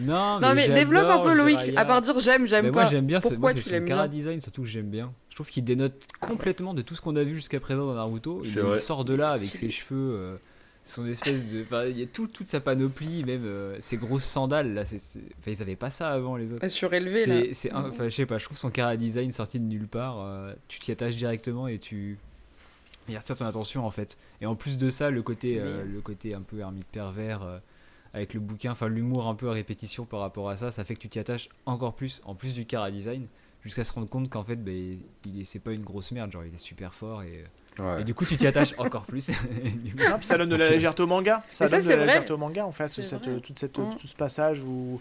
[0.00, 2.82] Non, Non mais développe un peu Loïc, à part dire j'aime, j'aime Mais pas.
[2.82, 4.08] moi j'aime bien, c'est- Pourquoi moi, tu l'aimes bien?
[4.08, 5.12] design surtout que j'aime bien.
[5.34, 8.42] Je trouve qu'il dénote complètement de tout ce qu'on a vu jusqu'à présent dans Naruto.
[8.44, 10.36] Il, C'est sort de là avec ses cheveux, euh,
[10.84, 14.24] son espèce de, enfin il y a tout, toute sa panoplie, même euh, ses grosses
[14.26, 14.86] sandales là.
[14.86, 16.68] c'est c'est- Enfin ils avaient pas ça avant les autres.
[16.68, 17.40] Surélevé là.
[17.46, 19.88] C'est, c'est un- enfin, je sais pas, je trouve son cara design sorti de nulle
[19.88, 20.20] part.
[20.20, 22.16] euh, tu t'y attaches directement et tu.
[23.08, 24.16] Il attire ton attention en fait.
[24.40, 27.42] Et en plus de ça, le côté, C'est euh, le côté un peu ermite pervers
[27.42, 27.58] euh,
[28.12, 30.94] avec le bouquin, enfin l'humour un peu à répétition par rapport à ça, ça fait
[30.94, 33.26] que tu t'y attaches encore plus, en plus du cara design,
[33.64, 36.44] jusqu'à se rendre compte qu'en fait, ben, il est, c'est pas une grosse merde, genre
[36.44, 37.44] il est super fort et,
[37.78, 38.02] ouais.
[38.02, 39.28] et du coup tu t'y attaches encore plus.
[39.98, 41.42] Non, puis ça donne de la légèreté au manga.
[41.48, 42.92] Ça donne de la légèreté au manga en fait.
[42.92, 43.40] C'est Cette, vrai.
[43.40, 43.96] toute cette, Mm.
[43.98, 45.00] tout ce passage où,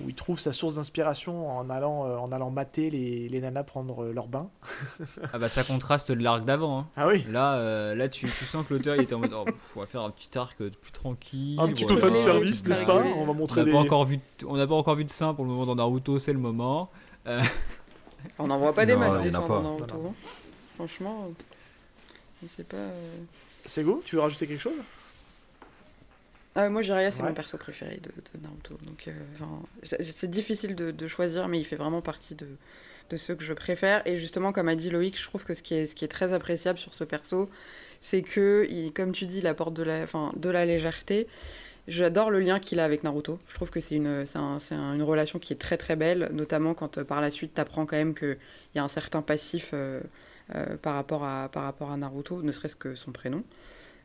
[0.00, 3.62] où il trouve sa source d'inspiration en allant, euh, en allant mater les, les nanas
[3.64, 4.48] prendre euh, leur bain.
[5.32, 6.78] ah bah ça contraste de l'arc d'avant.
[6.80, 6.86] hein.
[6.96, 7.24] Ah oui.
[7.30, 9.44] Là, euh, là tu, tu sens que l'auteur il était en mode oh,
[9.76, 11.58] on va faire un petit arc euh, plus tranquille.
[11.60, 12.00] Un petit voilà.
[12.00, 12.96] fan fan service, n'est-ce pas?
[12.96, 13.72] On va On montrer n'a des.
[13.72, 15.74] pas encore vu, de- on n'a pas encore vu de sein pour le moment dans
[15.76, 16.90] Naruto, c'est le moment.
[18.38, 19.94] On n'en voit pas des masses des Naruto.
[19.94, 20.14] hein.
[20.76, 21.42] Franchement, euh,
[22.42, 22.76] je sais pas.
[22.76, 23.16] euh.
[23.64, 24.78] Sego, tu veux rajouter quelque chose?
[26.56, 27.28] Ah, moi, Jiraiya, c'est Ouais.
[27.30, 28.78] mon perso préféré de, de Naruto.
[28.86, 29.12] Donc, euh,
[29.82, 32.46] c'est difficile de, de choisir, mais il fait vraiment partie de,
[33.10, 34.06] de ceux que je préfère.
[34.06, 36.08] Et justement, comme a dit Loïc, je trouve que ce qui est, ce qui est
[36.08, 37.50] très appréciable sur ce perso,
[38.00, 41.26] c'est que, il, comme tu dis, il apporte de la, de la légèreté.
[41.86, 43.38] J'adore le lien qu'il a avec Naruto.
[43.46, 44.24] Je trouve que c'est une,
[44.70, 47.84] une relation qui est très très belle, notamment quand euh, par la suite tu apprends
[47.84, 48.38] quand même qu'il
[48.74, 50.00] y a un certain passif euh,
[50.54, 53.44] euh, par, rapport à, par rapport à Naruto, ne serait-ce que son prénom.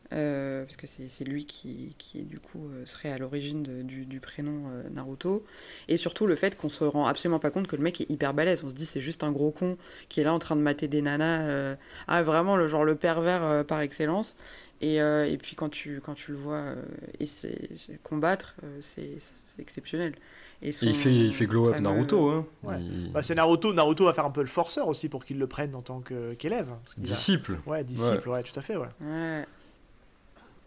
[0.10, 5.46] Parce que c'est lui qui, qui du coup serait à l'origine du, prénom Naruto
[5.88, 8.34] et surtout le fait qu'on se rend absolument pas compte que le mec est hyper
[8.34, 9.78] balèze on se dit c'est juste un gros con
[10.08, 11.76] qui est là en train de mater des nanas
[12.08, 14.36] ah vraiment le genre le pervers par excellence
[14.82, 16.76] et, euh, et puis quand tu quand tu le vois euh,
[17.20, 20.14] et c'est c'est- combattre euh, c'est c'est exceptionnel
[20.62, 22.30] et Et son il fait, il fait glow up fameux- Naruto.
[22.30, 22.46] Hein.
[22.64, 22.76] Ouais.
[22.82, 23.74] Il- Bah, C'est Naruto.
[23.74, 26.34] Naruto va faire un peu le forceur aussi pour qu'il le prenne en tant que-
[26.34, 26.68] qu'élève.
[26.84, 27.58] parce qu'il a- Disciple.
[27.66, 28.44] Ouais, disciple, ouais.
[28.44, 28.88] tout à fait, ouais.
[29.02, 29.46] Ouais.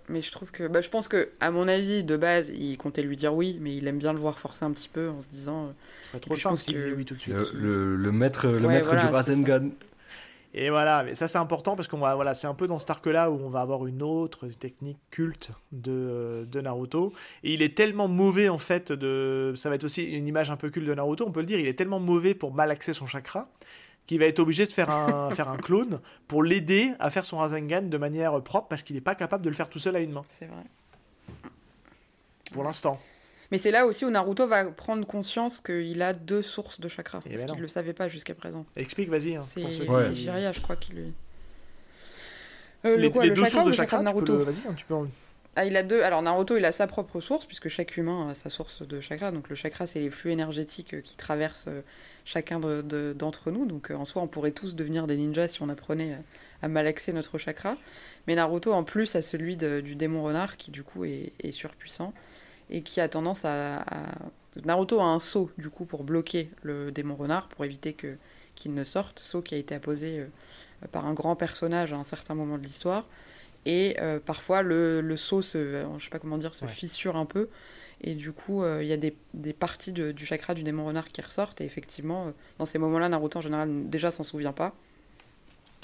[0.08, 0.66] Mais je trouve que.
[0.66, 3.74] Bah, je pense que, à mon avis, de base, il comptait lui dire oui, mais
[3.76, 5.72] il aime bien le voir forcer un petit peu en se disant.
[6.02, 7.34] Ce serait trop je simple pense s'il que- disait oui tout de suite.
[7.34, 9.12] Le, le- le maître, le Ouais, maître voilà, du.
[9.14, 9.68] Rasengan.
[10.54, 12.90] Et voilà, mais ça c'est important parce qu'on va, voilà, c'est un peu dans cet
[12.90, 17.12] arc-là où on va avoir une autre technique culte de, de Naruto.
[17.42, 20.56] Et il est tellement mauvais en fait de, ça va être aussi une image un
[20.56, 21.58] peu culte de Naruto, on peut le dire.
[21.58, 23.48] Il est tellement mauvais pour malaxer son chakra
[24.06, 27.38] qu'il va être obligé de faire un, faire un clone pour l'aider à faire son
[27.38, 30.00] Rasengan de manière propre parce qu'il n'est pas capable de le faire tout seul à
[30.00, 30.64] une main C'est vrai.
[32.52, 32.98] pour l'instant.
[33.52, 37.20] Mais c'est là aussi où Naruto va prendre conscience qu'il a deux sources de chakra.
[37.26, 37.62] Eh parce ben qu'il non.
[37.62, 38.64] le savait pas jusqu'à présent.
[38.76, 39.36] Explique, vas-y.
[39.36, 40.08] hein, C'est Ouais.
[40.08, 41.12] qui- Jiraiya, je crois qu'il lui.
[42.84, 44.38] Euh, les, le quoi, les le deux chakra sources ou de chakra chakra, de Naruto
[44.38, 44.94] le- vas-y, hein, tu peux.
[44.94, 45.06] en-
[45.54, 46.00] Ah, il a deux.
[46.02, 49.30] Alors Naruto, il a sa propre source puisque chaque humain a sa source de chakra.
[49.32, 51.82] Donc le chakra, c'est les flux énergétiques euh, qui traversent euh,
[52.24, 53.66] chacun de- de- d'entre nous.
[53.66, 56.18] Donc euh, en soi, on pourrait tous devenir des ninjas si on apprenait à,
[56.64, 57.76] à malaxer notre chakra.
[58.26, 61.52] Mais Naruto, en plus, a celui de- du démon renard qui du coup est, est
[61.52, 62.14] surpuissant
[62.72, 64.18] et qui a tendance à, à-
[64.64, 68.16] Naruto a un sceau du coup pour bloquer le démon renard pour éviter que
[68.54, 69.20] qu'il ne sorte.
[69.20, 70.26] Sceau qui a été apposé euh,
[70.90, 73.08] par un grand personnage à un certain moment de l'histoire.
[73.64, 76.70] Et euh, parfois, le, le seau se, euh, je sais pas comment dire, se Ouais.
[76.70, 77.48] fissure un peu.
[78.02, 80.84] Et du coup, euh, il y a des, des parties de- du chakra du démon
[80.84, 81.60] renard qui ressortent.
[81.60, 84.74] Et effectivement, dans ces moments-là, Naruto, en général, déjà s'en souvient pas.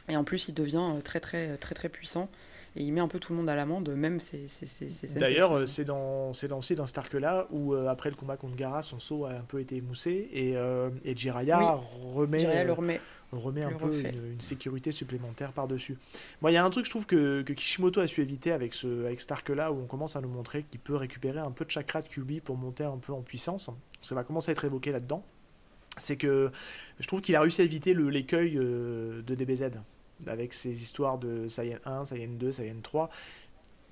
[0.09, 2.29] Et en plus, il devient très, très, très, très puissant.
[2.77, 5.07] Et il met un peu tout le monde à l'amende, même ses, ses, ses, ses
[5.07, 5.21] sensei.
[5.21, 8.57] D'ailleurs, euh, c'est dans, dans aussi dans cet arc-là où euh, après le combat contre
[8.57, 11.81] Gaara, son seau a un peu été émoussé et, euh, et Jiraiya
[12.15, 13.01] remet, le remet.
[13.33, 15.97] remet un peu une, une sécurité supplémentaire par-dessus.
[16.41, 18.75] Moi, il y a un truc, je trouve, que, que Kishimoto a su éviter avec,
[18.75, 21.65] ce, avec cet arc-là, où on commence à nous montrer qu'il peut récupérer un peu
[21.65, 23.71] de chakra de Kyuubi pour monter un peu en puissance.
[24.03, 25.25] Ça va commencer à être évoqué là-dedans.
[25.97, 26.51] C'est que
[27.01, 29.71] je trouve qu'il a réussi à éviter l'écueil euh, de DBZ,
[30.27, 33.11] avec ses histoires de Saiyan 1, Saiyan 2, Saiyan 3.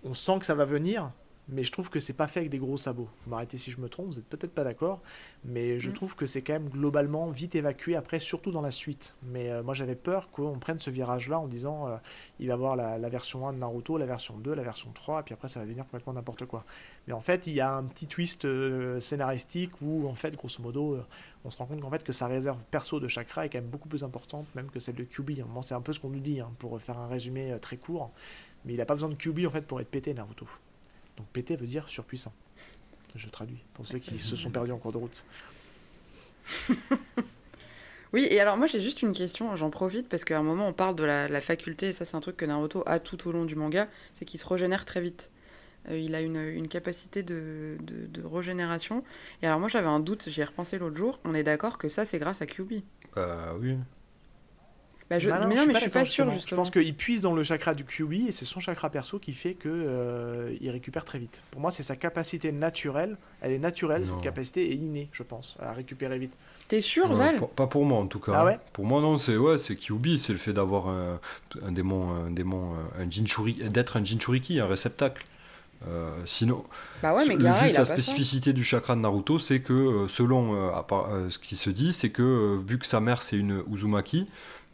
[0.05, 1.11] On sent que ça va venir,
[1.49, 3.09] mais je trouve que c'est pas fait avec des gros sabots.
[3.25, 5.01] Vous m'arrêtez si je me trompe, vous êtes peut-être pas d'accord,
[5.45, 5.93] mais je Mm.
[5.93, 9.15] trouve que c'est quand même globalement vite évacué après, surtout dans la suite.
[9.23, 11.97] Mais euh, moi j'avais peur qu'on prenne ce virage-là en disant euh,
[12.41, 14.91] il va y avoir la, la version 1 de Naruto, la version 2, la version
[14.93, 16.65] 3, et puis après ça va devenir complètement n'importe quoi.
[17.07, 20.61] Mais en fait, il y a un petit twist euh, scénaristique où en fait, grosso
[20.63, 20.99] modo,
[21.45, 23.71] on se rend compte qu'en fait que sa réserve perso de chakra est quand même
[23.71, 25.43] beaucoup plus importante même que celle de Kyubi.
[25.49, 28.11] Moi, c'est un peu ce qu'on nous dit hein, pour faire un résumé très court.
[28.65, 30.47] Mais il a pas besoin de Kyubi en fait pour être pété Naruto.
[31.17, 32.33] Donc pété veut dire surpuissant.
[33.15, 35.25] Je traduis pour ceux qui se sont perdus en cours de route.
[38.13, 40.73] Oui, et alors moi j'ai juste une question, j'en profite parce qu'à un moment on
[40.73, 43.33] parle de la, la faculté, et ça c'est un truc que Naruto a tout au
[43.33, 45.31] long du manga, c'est qu'il se régénère très vite.
[45.89, 49.03] Euh, il a une, une capacité de, de, de régénération.
[49.43, 51.89] Et alors moi j'avais un doute, j'y ai repensé l'autre jour, on est d'accord que
[51.89, 52.85] ça c'est grâce à Kyubi.
[53.15, 53.77] Bah oui.
[55.09, 56.33] Bah, je, Bah mais non, mais je suis pas justement.
[56.45, 59.35] Je pense qu'il puise dans le chakra du Kyubi et c'est son chakra perso qui
[59.35, 61.43] fait que euh, il récupère très vite.
[61.53, 63.17] Pour moi, c'est sa capacité naturelle.
[63.41, 64.07] Elle est naturelle, Non.
[64.09, 66.37] cette capacité est innée, je pense, à récupérer vite.
[66.67, 68.33] T'es sûr, Euh, Val pas- pour moi en tout cas.
[68.35, 71.21] Ah ouais Pour moi non, c'est ouais, c'est Kyubi, c'est le fait d'avoir un,
[71.65, 75.25] un démon, un démon, euh, un Jinchuriki, d'être un Jinchuriki, un réceptacle.
[75.87, 76.65] Euh, sinon,
[77.03, 77.93] Bah ouais, mais Gaara juste il a la pas ça.
[77.93, 80.73] spécificité du chakra de Naruto, c'est que euh, selon
[81.29, 84.27] ce qui se dit, c'est que vu que sa mère c'est une Uzumaki.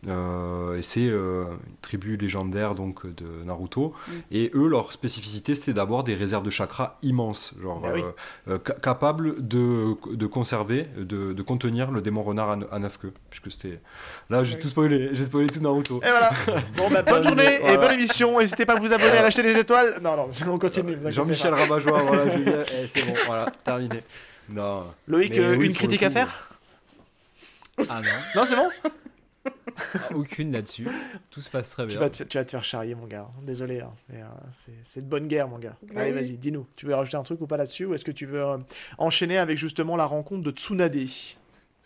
[0.08, 4.12] Euh, et c'est euh, une tribu légendaire donc de Naruto Mm.
[4.32, 8.02] et eux leur spécificité c'était d'avoir des réserves de chakra immenses genre oui.
[8.02, 12.66] euh, euh, ca- capables de, de conserver de, de contenir le démon renard à, ne-
[12.72, 13.78] à neuf queues puisque c'était
[14.28, 14.60] là j'ai oui.
[14.60, 16.30] tout spoilé j'ai spoilé tout Naruto Et voilà.
[16.76, 18.38] Bon, bah, bonne journée et bonne émission.
[18.40, 20.00] N'hésitez pas à vous abonner, à lâcher des étoiles.
[20.02, 20.96] Non, non, on continue.
[21.10, 21.58] Jean-Michel pas.
[21.58, 22.24] Rabat-Joie voilà
[22.82, 24.02] eh, c'est bon voilà terminé
[24.48, 26.48] non Loïc, Mais euh, oui, une critique coup, à faire?
[27.88, 28.08] Ah non,
[28.40, 28.68] Non, c'est bon?
[30.14, 30.88] aucune là-dessus.
[31.30, 32.00] Tout se passe très tu bien.
[32.00, 33.28] vas, te, tu vas te faire charrier, mon gars.
[33.42, 34.26] Désolé, hein, mais euh,
[34.82, 35.76] c'est de bonne guerre, mon gars.
[35.94, 36.66] Bah Allez, vas-y, dis-nous.
[36.76, 38.58] Tu veux rajouter un truc ou pas là-dessus Ou est-ce que tu veux euh,
[38.98, 40.94] enchaîner avec justement la rencontre de Tsunade?
[40.96, 41.34] Est-ce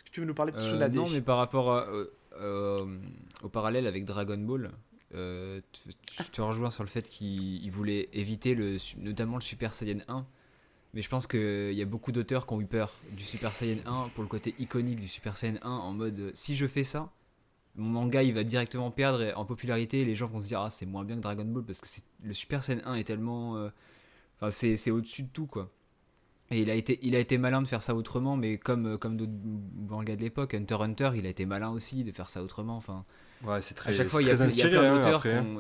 [0.04, 0.94] que tu veux nous parler de Euh, Tsunade?
[0.94, 2.86] non, mais par rapport à- euh, euh,
[3.42, 4.70] au parallèle avec Dragon Ball,
[5.14, 9.42] euh, tu, tu te rejoins sur le fait qu'il il voulait éviter le, notamment le
[9.42, 10.26] Super Saiyan 1.
[10.94, 13.80] Mais je pense qu'il y a beaucoup d'auteurs qui ont eu peur du Super Saiyan
[13.86, 17.10] 1 pour le côté iconique du Super Saiyan 1 en mode si je fais ça,
[17.76, 20.70] mon manga il va directement perdre en popularité et les gens vont se dire ah
[20.70, 23.56] c'est moins bien que Dragon Ball parce que c'est- le Super Saiyan 1 est tellement...
[23.56, 23.68] euh,
[24.38, 25.70] Enfin c'est c'est au-dessus de tout quoi.
[26.50, 28.98] Et il a été, il a été malin de faire ça autrement, mais comme, euh,
[28.98, 29.32] comme d'autres
[29.88, 32.76] mangas de l'époque, Hunter x Hunter, il a été malin aussi de faire ça autrement.
[32.76, 33.04] Enfin,
[33.44, 34.96] ouais c'est très à chaque fois, il y a, il y a inspiré plein hein,
[34.96, 35.58] d'auteurs hein.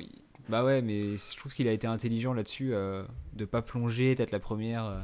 [0.48, 3.02] Bah ouais, mais je trouve qu'il a été intelligent là-dessus, euh,
[3.32, 5.00] de pas plonger, peut-être la première, euh,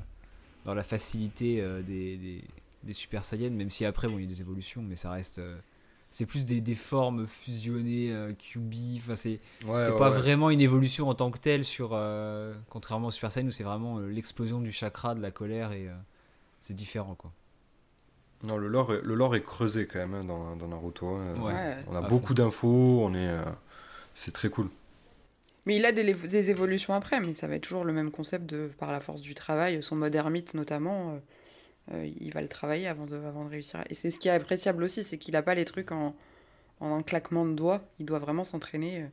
[0.66, 2.44] dans la facilité des, des,
[2.84, 5.40] des Super Saiyans, même si après, bon, il y a des évolutions, mais ça reste.
[6.12, 10.16] C'est plus des, des formes fusionnées, euh, QB, enfin c'est Ouais, c'est ouais, pas ouais.
[10.16, 13.64] vraiment une évolution en tant que telle sur euh, contrairement au Super Saiyan où c'est
[13.64, 15.92] vraiment euh, l'explosion du chakra de la colère et euh,
[16.62, 17.32] c'est différent quoi
[18.44, 21.06] Non, le lore, est, le lore est creusé quand même hein, dans, dans Naruto.
[21.08, 21.32] hein.
[21.88, 23.44] On a à beaucoup d'infos, on est, euh,
[24.14, 24.68] c'est très cool.
[25.66, 28.46] Mais il a des, des évolutions après, mais ça va être toujours le même concept
[28.46, 31.20] de par la force du travail, son mode ermite notamment.
[31.90, 33.82] Euh, euh, il va le travailler avant de, avant de réussir.
[33.90, 36.14] Et c'est ce qui est appréciable aussi, c'est qu'il n'a pas les trucs en,
[36.80, 37.82] en un claquement de doigts.
[37.98, 39.06] Il doit vraiment s'entraîner euh,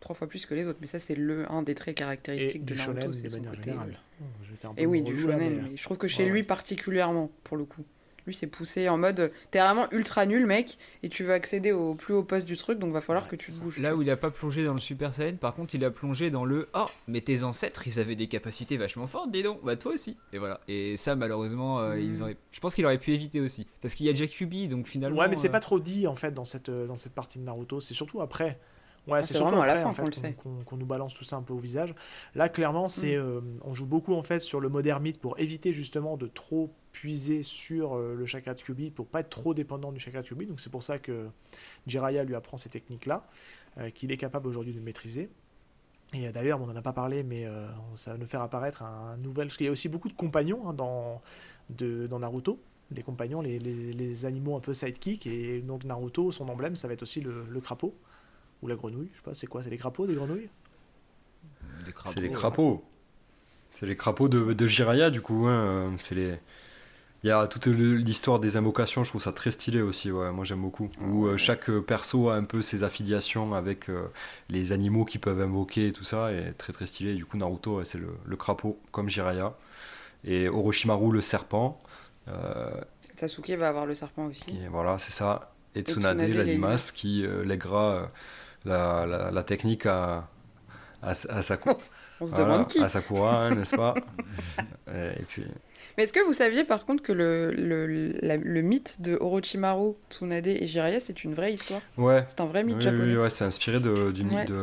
[0.00, 0.78] trois fois plus que les autres.
[0.80, 3.50] Mais ça, c'est le un des traits caractéristiques du de Naruto, shonen de son manière
[3.52, 3.70] côté.
[3.70, 3.98] euh, générale.
[4.20, 5.38] Oh, Et oui, du là, shonen.
[5.62, 6.46] mais- Mais je trouve que chez Ouais, lui ouais.
[6.46, 7.84] particulièrement, pour le coup.
[8.26, 11.94] Lui, c'est poussé en mode, t'es vraiment ultra nul, mec, et tu veux accéder au
[11.94, 13.78] plus haut poste du truc, donc va falloir Ouais, que tu te bouges.
[13.78, 16.30] là où il a pas plongé dans le Super Saiyan par contre il a plongé
[16.30, 19.76] dans le oh mais tes ancêtres ils avaient des capacités vachement fortes dis donc bah
[19.76, 22.00] toi aussi et voilà et ça malheureusement euh, Mm.
[22.00, 24.68] ils auraient je pense qu'il aurait pu éviter aussi parce qu'il y a déjà Kyubi
[24.68, 26.96] donc finalement Ouais, mais c'est euh, pas trop dit en fait dans cette, euh, dans
[26.96, 27.80] cette partie de Naruto.
[27.80, 28.58] C'est surtout après.
[29.08, 31.36] Ouais, Ah, c'est vraiment à la après fin en fait, qu'on nous balance tout ça
[31.36, 31.92] un peu au visage.
[32.36, 35.72] Là, clairement, c'est euh, on joue beaucoup en fait sur le mode ermite pour éviter
[35.72, 39.92] justement de trop puiser sur euh, le chakra de Kyubi pour pas être trop dépendant
[39.92, 40.46] du chakra de Kyubi.
[40.46, 41.28] Donc c'est pour ça que
[41.86, 43.26] Jiraiya lui apprend ces techniques-là,
[43.78, 45.30] euh, qu'il est capable aujourd'hui de maîtriser.
[46.14, 48.82] Et euh, d'ailleurs, on n'en a pas parlé, mais euh, ça va nous faire apparaître
[48.82, 49.48] un nouvel.
[49.48, 51.22] Parce qu'il y a aussi beaucoup de compagnons hein, dans,
[51.70, 52.60] de, dans Naruto.
[52.94, 55.26] Les compagnons, les, les- les animaux un peu sidekick.
[55.26, 57.94] Et donc Naruto, son emblème, ça va être aussi le, le crapaud.
[58.60, 59.08] Ou la grenouille.
[59.12, 59.62] Je sais pas, c'est quoi?
[59.62, 60.50] C'est des crapauds, des grenouilles?
[61.84, 62.34] Des crapauds, C'est les ouais.
[62.34, 62.84] crapauds.
[63.72, 65.46] C'est les crapauds de, de Jiraiya, du coup.
[65.46, 66.38] hein, C'est les.
[67.24, 70.10] Il y a toute l'histoire des invocations, je trouve ça très stylé aussi.
[70.10, 70.88] Ouais, moi j'aime beaucoup.
[71.00, 74.08] Où euh, chaque euh, perso a un peu ses affiliations avec euh,
[74.48, 77.14] les animaux qu'ils peuvent invoquer et tout ça, et très très stylé.
[77.14, 79.54] Du coup, Naruto, ouais, c'est le, le crapaud, comme Jiraiya.
[80.24, 81.78] Et Orochimaru, le serpent.
[82.28, 82.70] Euh,
[83.16, 84.50] Sasuke va avoir le serpent aussi.
[84.50, 85.52] Et voilà, c'est ça.
[85.74, 88.10] Et Tsunade, Tsunade, la limace, qui lèguera
[88.64, 90.28] la, la- la technique à,
[91.02, 91.58] à, sa
[92.20, 92.78] On se voilà, demande qui.
[92.80, 93.94] à Sakura, hein, n'est-ce pas
[94.94, 95.44] Et puis,
[95.96, 99.92] Mais est-ce que vous saviez par contre que le, le, la- le mythe de Orochimaru,
[100.10, 101.80] Tsunade et Jiraiya, c'est une vraie histoire?
[101.98, 102.24] Ouais.
[102.28, 103.04] C'est un vrai mythe Oui, japonais.
[103.12, 103.82] oui, ouais, c'est inspiré Ouais.
[103.82, 104.10] de-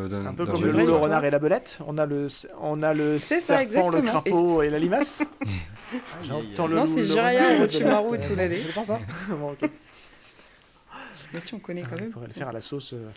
[0.08, 1.80] d'un Un peu d'un comme le loup, le renard et la belette.
[1.88, 2.28] On a le,
[2.62, 5.24] on a le ça, serpent, le crapaud et la limace.
[6.24, 8.52] J'entends le Non, c'est Jiraiya, Orochimaru et Tsunade.
[8.66, 9.00] C'est pas ça
[9.30, 9.70] Bon, ok.
[11.34, 12.12] Mais si on connaît quand Il même.
[12.12, 12.94] faudrait le faire à la sauce.
[12.94, 13.08] euh.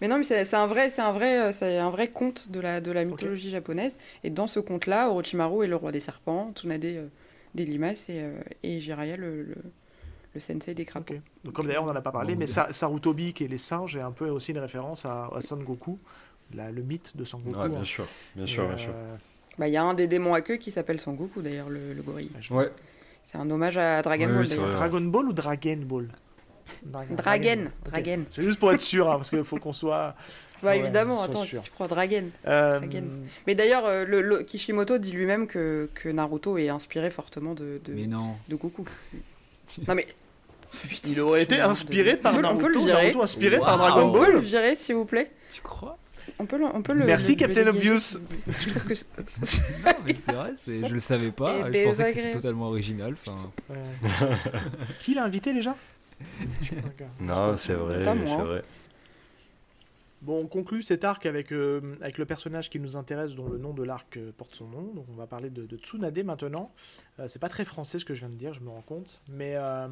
[0.00, 2.50] Mais non, mais c'est c'est un vrai, c'est un vrai, euh, c'est un vrai conte
[2.50, 3.96] de la de la mythologie japonaise.
[4.24, 7.06] Et dans ce conte-là, Orochimaru est le roi des serpents, Tsunade euh,
[7.56, 9.56] des limaces et, euh, et Jiraiya le, le,
[10.34, 11.22] le sensei des crapauds.
[11.44, 13.96] Donc, comme d'ailleurs, on n'en a pas parlé, Bon, mais Sarutobi, qui est les singes,
[13.96, 15.98] est un peu aussi une référence à, à Son Goku,
[16.54, 17.58] la- le mythe de Son Goku.
[17.60, 17.84] Ouais, bien hein.
[17.84, 18.94] sûr, bien Et, sûr, bien sûr.
[18.94, 19.16] euh,
[19.58, 22.02] Bah, il y a un des démons à queue qui s'appelle Sangoku d'ailleurs, le, le
[22.02, 22.30] gorille.
[22.50, 22.72] Ouais,
[23.22, 24.68] C'est un hommage à Dragon Oui, Ball oui.
[24.70, 26.08] Dragon Ball ou Dragon Ball?
[26.82, 27.14] Dragon.
[27.14, 27.90] Dragon, Ok.
[27.92, 28.24] Dragon.
[28.30, 30.14] C'est juste pour être sûr, hein, parce qu'il faut qu'on soit.
[30.62, 32.24] Bah Ouais, évidemment, attends, tu crois Dragon.
[32.46, 33.04] Euh, Dragon.
[33.46, 37.78] Mais d'ailleurs, euh, le, le- Kishimoto dit lui-même que, que Naruto est inspiré fortement de,
[37.84, 38.36] de, Mais non.
[38.48, 38.86] de Goku.
[39.86, 40.06] non mais.
[40.88, 43.02] Putain, il aurait été inspiré par On peut le- on Naruto, peut le virer.
[43.02, 43.76] Naruto inspiré par.
[43.76, 44.40] Dragon On peut le Ball.
[44.42, 45.98] virer s'il vous plaît Tu crois?
[46.38, 48.18] On peut le, on peut le Merci, le- Captain Obvious.
[48.48, 49.06] Je trouve que c'est-
[49.84, 51.68] Non, mais c'est vrai, je le savais pas.
[51.70, 53.14] Et Je pensais que c'était totalement original.
[53.68, 53.76] Ouais.
[55.00, 55.76] Qui l'a invité déjà?
[57.20, 58.64] Non, c'est vrai, c'est vrai.
[60.22, 63.58] Bon, on conclut cet arc avec, euh, avec le personnage qui nous intéresse, dont le
[63.58, 64.92] nom de l'arc euh, porte son nom.
[64.94, 66.72] Donc, on va parler de, de Tsunade maintenant.
[67.20, 69.22] Euh, c'est pas très français ce que je viens de dire, je me rends compte.
[69.28, 69.86] Mais euh,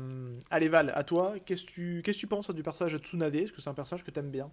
[0.51, 3.35] allez, Val, à toi, qu'est-ce que tu qu'est-ce que tu penses du personnage de Tsunade?
[3.35, 4.51] Est-ce que c'est un personnage que t'aimes bien?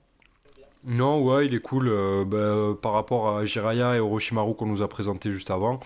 [0.84, 4.82] Non, ouais, il est cool euh, bah, par rapport à Jiraiya et Orochimaru qu'on nous
[4.82, 5.80] a présenté juste avant.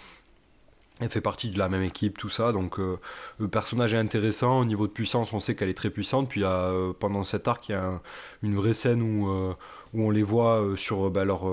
[1.02, 2.98] Elle fait partie de la même équipe, tout ça, donc euh,
[3.40, 4.60] le personnage est intéressant.
[4.62, 6.30] Au niveau de puissance, on sait qu'elle est très puissante.
[6.30, 8.02] Puis euh, pendant cet arc, il y a un-
[8.44, 9.54] une vraie scène où, euh,
[9.94, 11.44] on les voit sur bah, leur,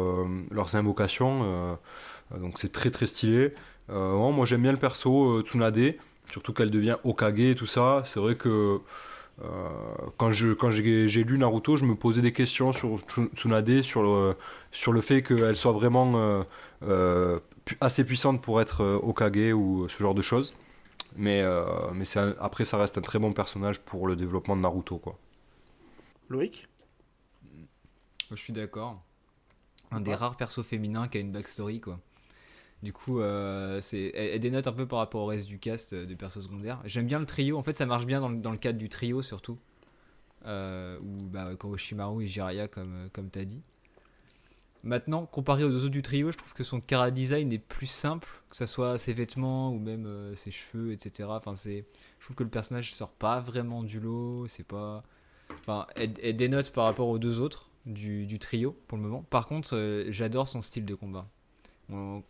[0.50, 1.76] leurs invocations.
[2.36, 3.54] donc c'est très très stylé.
[3.88, 5.94] Moi j'aime bien le perso Tsunade,
[6.30, 8.02] surtout qu'elle devient Okage et tout ça.
[8.06, 8.80] C'est vrai que
[10.18, 15.22] quand j'ai lu Naruto, je me posais des questions sur Tsu- Tsunade, sur le, fait
[15.22, 16.44] qu'elle soit vraiment
[17.80, 20.54] assez puissante pour être euh, Okage ou ce genre de choses.
[21.16, 21.64] Mais, euh,
[21.94, 24.98] mais un- après, ça reste un très bon personnage pour le développement de Naruto.
[24.98, 25.18] Quoi.
[26.28, 26.66] Loïc?
[28.30, 29.02] Je suis d'accord.
[29.90, 32.00] Un des rares persos féminins qui a une backstory, quoi.
[32.82, 35.92] Du coup, euh, c'est, elle, elle dénote un peu par rapport au reste du cast
[35.94, 36.80] euh, de persos secondaires.
[36.84, 37.58] J'aime bien le trio.
[37.58, 39.58] En fait, ça marche bien dans le, dans le cadre du trio, surtout.
[40.46, 43.62] Euh, ou bah, Koroshimaru et Jiraiya, comme, euh, comme t'as dit.
[44.84, 47.86] Maintenant, comparé aux deux autres du trio, je trouve que son cara design est plus
[47.86, 51.28] simple, que ce soit ses vêtements ou même euh, ses cheveux, etc.
[51.30, 51.82] Enfin, je
[52.20, 54.46] trouve que le personnage sort pas vraiment du lot.
[54.48, 55.04] C'est pas,
[55.60, 59.22] enfin, elle, elle dénote par rapport aux deux autres du, trio pour le moment.
[59.22, 61.28] Par contre, euh, j'adore son style de combat.
[61.88, 62.22] On,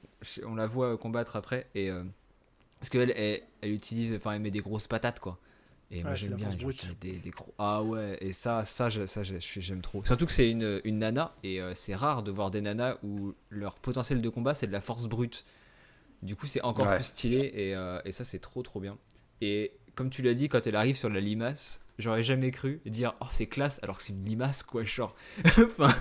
[0.45, 2.03] on la voit combattre après et euh,
[2.81, 5.39] parce qu'elle elle, elle utilise, enfin, elle met des grosses patates quoi.
[5.95, 6.77] Et moi Ouais, j'aime la bien force les gens brute.
[6.79, 7.55] qui mettent des, des gros.
[7.59, 10.03] Ah ouais, et ça, ça, je- ça, j'aime trop.
[10.05, 13.35] Surtout que c'est une, une nana et euh, c'est rare de voir des nanas où
[13.51, 15.45] leur potentiel de combat c'est de la force brute.
[16.23, 16.95] Du coup, c'est encore Ouais.
[16.97, 18.97] plus stylé et, euh, et ça, c'est trop trop bien.
[19.41, 23.15] Et comme tu l'as dit, quand elle arrive sur la limace, j'aurais jamais cru dire
[23.21, 25.15] oh c'est classe alors que c'est une limace quoi, genre.
[25.47, 25.95] enfin,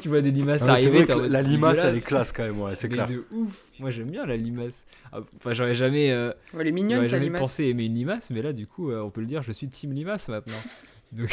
[0.00, 2.88] tu vois des limaces arriver, vrai la limace, elle est classe quand même, ouais, c'est
[2.88, 3.08] clair.
[3.08, 3.56] de ouf.
[3.80, 4.86] Moi j'aime bien la limace.
[5.12, 7.40] Ah, Enfin, j'aurais jamais, euh, Elle est mignonne, j'aurais sa jamais limace.
[7.40, 9.68] pensé aimer une limace, mais là du coup, euh, on peut le dire, je suis
[9.68, 10.54] team limace maintenant.
[11.12, 11.30] Donc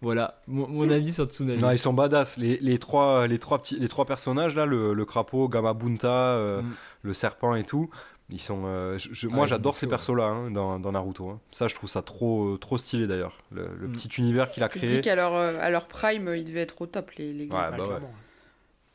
[0.00, 1.60] voilà, mon, mon avis sur Tsunade.
[1.60, 2.36] Non, ils sont badass.
[2.38, 6.62] Les, les trois, les, trois petits, les trois personnages, là, le, le crapaud, Gamabunta, euh,
[6.62, 6.72] Mm.
[7.02, 7.88] le serpent et tout,
[8.32, 8.62] ils sont.
[8.66, 11.28] euh, je- je- Ah, moi, j'adore ces persos-là hein, dans, dans Naruto.
[11.28, 11.40] hein.
[11.52, 13.38] Ça, je trouve ça trop, euh, trop stylé d'ailleurs.
[13.52, 13.92] Le, le Mm.
[13.92, 14.88] petit univers qu'il a Tu créé.
[14.90, 17.70] dis qu'à leur, euh, à leur prime, ils devaient être au top, les, les gars.
[17.70, 18.00] Ouais, bah ouais.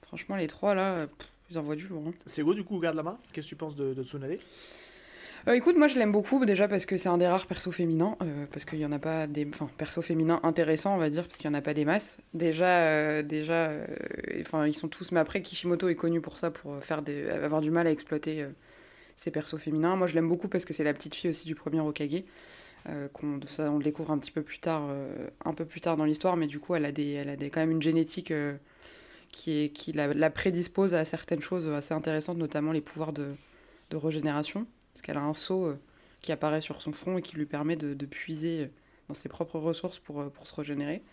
[0.06, 2.04] Franchement, les trois, là, pff, ils envoient du lourd.
[2.08, 2.14] hein.
[2.26, 3.18] C'est go, du coup, garde la main.
[3.34, 4.38] Qu'est-ce que tu penses de, de Tsunade?
[5.48, 8.18] Euh, écoute, moi je l'aime beaucoup déjà parce que c'est un des rares persos féminins,
[8.22, 11.24] euh, parce qu'il y en a pas des, enfin persos féminins intéressants on va dire,
[11.24, 12.18] parce qu'il y en a pas des masses.
[12.34, 13.86] Déjà, euh, déjà, euh,
[14.42, 17.62] enfin ils sont tous, mais après Kishimoto est connu pour ça, pour faire des, avoir
[17.62, 18.50] du mal à exploiter euh,
[19.18, 19.98] ses persos féminins.
[19.98, 22.24] Moi je l'aime beaucoup parce que c'est la petite fille aussi du premier Hokage.
[22.88, 25.82] Euh, qu'on, ça on le découvre un petit peu plus tard, euh, un peu plus
[25.82, 27.82] tard dans l'histoire, mais du coup elle a des, elle a des, quand même une
[27.82, 28.56] génétique euh,
[29.30, 33.34] qui est, qui la, prédispose à certaines choses assez intéressantes, notamment les pouvoirs de,
[33.90, 35.76] de régénération parce qu'elle a un seau
[36.22, 38.72] qui apparaît sur son front et qui lui permet de, de puiser
[39.10, 41.04] dans ses propres ressources pour, pour se régénérer.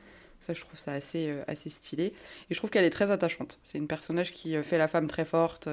[0.40, 2.14] Ça, je trouve ça assez, assez stylé.
[2.48, 3.58] Et je trouve qu'elle est très attachante.
[3.62, 5.68] C'est une personnage qui fait la femme très forte,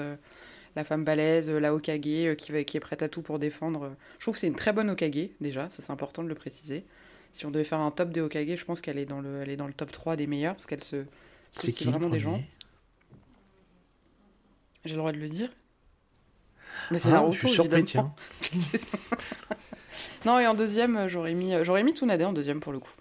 [0.76, 3.40] la femme balèze, euh, la Hokage, euh, qui, va, qui est prête à tout pour
[3.40, 3.96] défendre.
[4.20, 6.86] Je trouve que c'est une très bonne Hokage, déjà, ça c'est important de le préciser.
[7.34, 9.50] Si on devait faire un top des Hokage, je pense qu'elle est, dans le- elle
[9.50, 11.06] est dans le top 3 des meilleurs, parce qu'elle se
[11.52, 12.42] soucie vraiment des gens.
[14.86, 15.50] J'ai le droit de le dire
[16.90, 18.16] Mais c'est Ah, Naruto, je suis surpris, évidemment.
[20.26, 22.80] non, et en deuxième, euh, j'aurais mis, euh, j'aurais mis Tsunade en deuxième pour le
[22.80, 22.92] coup.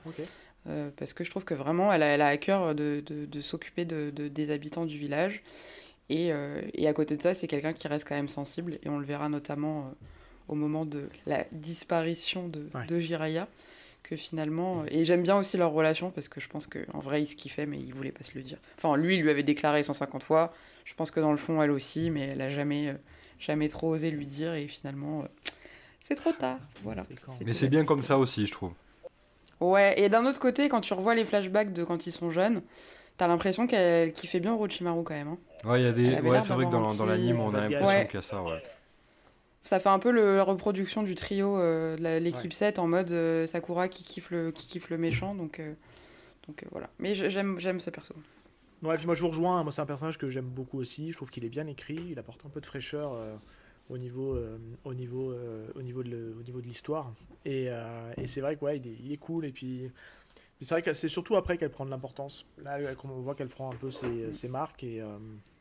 [0.69, 3.25] Euh, parce que je trouve que vraiment, elle a, elle a à cœur de, de-
[3.25, 5.43] de s'occuper de, de- des habitants du village.
[6.11, 8.78] Et, euh, et à côté de ça, c'est quelqu'un qui reste quand même sensible.
[8.82, 9.91] Et on le verra notamment euh,
[10.49, 12.87] au moment de la disparition de, Ouais.
[12.87, 13.49] de Jiraiya.
[14.03, 14.81] Que finalement.
[14.82, 17.35] euh, Et j'aime bien aussi leur relation parce que je pense qu'en vrai, il se
[17.37, 18.59] kiffait, mais il voulait pas se le dire.
[18.77, 20.53] Enfin, lui, il lui avait déclaré 150 fois.
[20.85, 22.95] Je pense que dans le fond, elle aussi, mais elle a jamais, euh,
[23.39, 24.55] jamais trop osé lui dire.
[24.55, 25.27] Et finalement, euh,
[26.01, 26.59] c'est trop tard.
[26.82, 27.05] Voilà.
[27.47, 28.73] Mais c'est bien comme ça aussi, je trouve.
[29.61, 32.62] Ouais, et d'un autre côté, quand tu revois les flashbacks de quand ils sont jeunes,
[33.21, 35.29] t'as l'impression qu'elle kiffait bien Orochimaru quand même.
[35.29, 35.39] hein.
[35.65, 36.21] Ouais, il y a des...
[36.27, 37.69] ouais c'est vrai que dans, petit- l'anime, on a Ouais.
[37.69, 38.63] l'impression qu'il y a ça, ouais.
[39.63, 43.11] Ça fait un peu le, la reproduction du trio euh, de l'équipe 7 en mode
[43.11, 45.75] euh, Sakura qui kiffe le, qui kiffe le méchant, donc, euh,
[46.49, 46.89] donc euh, voilà.
[46.99, 48.15] Mais j'aime j'aime ce perso.
[48.83, 51.17] Ouais, puis moi je vous rejoins, moi c'est un personnage que j'aime beaucoup aussi, je
[51.19, 53.37] trouve qu'il est bien écrit, il apporte un peu de fraîcheur euh,
[53.91, 57.13] au niveau, euh, au niveau, euh, au niveau de le- au niveau de l'histoire.
[57.45, 59.91] Et, euh, et c'est vrai que ouais, il est, il est cool, et puis
[60.65, 62.45] c'est vrai que c'est surtout après qu'elle prend de l'importance.
[62.59, 65.19] Là, elle- on voit qu'elle prend un peu ses, ses marques, et euh,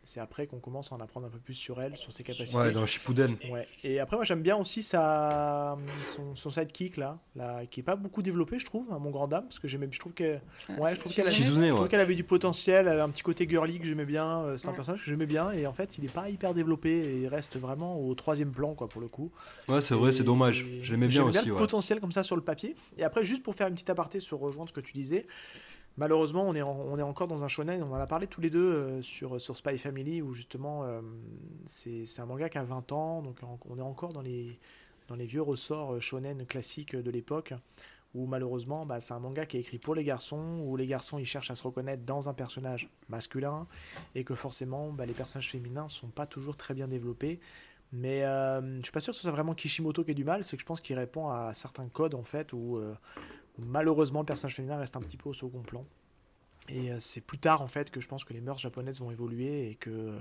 [0.10, 2.58] c'est après qu'on commence à en apprendre un peu plus sur elle, sur ses capacités.
[2.58, 3.36] Ouais, dans Shippuden.
[3.52, 3.68] Ouais.
[3.84, 5.78] Et après, moi, j'aime bien aussi sa...
[6.04, 9.28] son, son sidekick, là, là, qui est pas beaucoup développé, je trouve, à mon grand
[9.28, 10.40] dame, parce que j'aimais, je trouve que,
[10.80, 11.88] ouais, je trouve qu'elle a, Shizune Shizune, je trouve ouais.
[11.90, 14.68] qu'elle avait du potentiel, elle avait un petit côté girly que j'aimais bien, euh, c'est
[14.68, 14.78] un Ouais.
[14.78, 17.58] personnage que j'aimais bien, et en fait, il est pas hyper développé, et il reste
[17.58, 19.32] vraiment au troisième plan, quoi, pour le coup.
[19.68, 20.66] Ouais, c'est vrai, c'est dommage.
[20.82, 21.58] Je l'aimais bien aussi, le ouais.
[21.60, 22.76] potentiel comme ça sur le papier.
[22.98, 25.28] Et après, juste pour faire une petite aparté sur rejoindre ce que tu disais,
[25.98, 26.62] malheureusement, on est,
[27.02, 27.84] encore dans un shonen.
[27.84, 31.02] On en a parlé tous les deux euh, sur, sur Spy Family, où justement, euh,
[31.66, 33.38] c'est un manga qui a 20 ans, donc
[33.70, 34.58] on est encore dans les,
[35.10, 37.54] vieux ressorts euh, shonen classiques de l'époque.
[38.16, 41.20] Où malheureusement, bah, c'est un manga qui est écrit pour les garçons, où les garçons
[41.20, 43.68] ils cherchent à se reconnaître dans un personnage masculin,
[44.16, 47.40] et que forcément, bah, les personnages féminins sont pas toujours très bien développés.
[47.92, 50.44] Mais euh, je suis pas sûr que ce soit vraiment Kishimoto qui ait du mal,
[50.44, 52.80] c'est que je pense qu'il répond à certains codes en fait où
[53.66, 55.86] malheureusement le personnage féminin reste un petit peu au second plan.
[56.68, 59.12] Et euh, c'est plus tard en fait que je pense que les mœurs japonaises vont
[59.12, 60.18] évoluer et que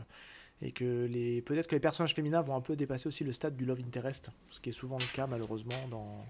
[0.60, 3.56] et que les peut-être que les personnages féminins vont un peu dépasser aussi le stade
[3.56, 6.24] du love interest, ce qui est souvent le cas malheureusement dans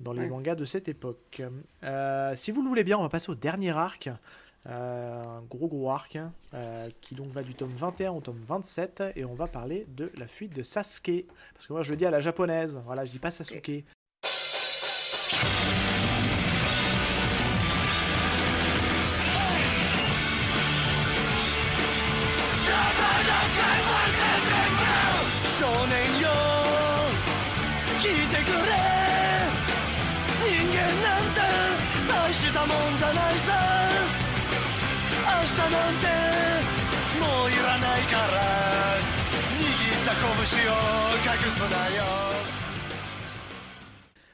[0.00, 0.28] dans les Ouais.
[0.28, 1.42] mangas de cette époque.
[1.84, 4.10] Euh, si vous le voulez bien, on va passer au dernier arc.
[4.66, 8.38] Euh, un gros gros arc hein, euh, qui donc va du tome 21 au tome
[8.46, 11.96] 27 et on va parler de la fuite de Sasuke parce que moi je le
[11.96, 13.84] dis à la japonaise voilà je dis pas Sasuke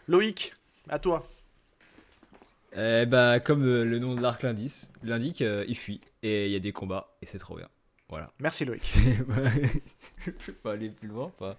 [0.09, 0.55] Loïc,
[0.89, 1.29] à toi.
[2.75, 6.57] Eh bah, comme euh, le nom de l'arc l'indique, euh, il fuit et il y
[6.57, 7.69] a des combats et c'est trop bien.
[8.09, 8.33] Voilà.
[8.41, 8.83] Merci Loïc.
[10.25, 11.59] Je peux pas aller plus loin, pas.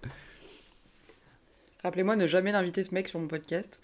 [1.83, 3.81] Rappelez-moi ne jamais d'inviter ce mec sur mon podcast.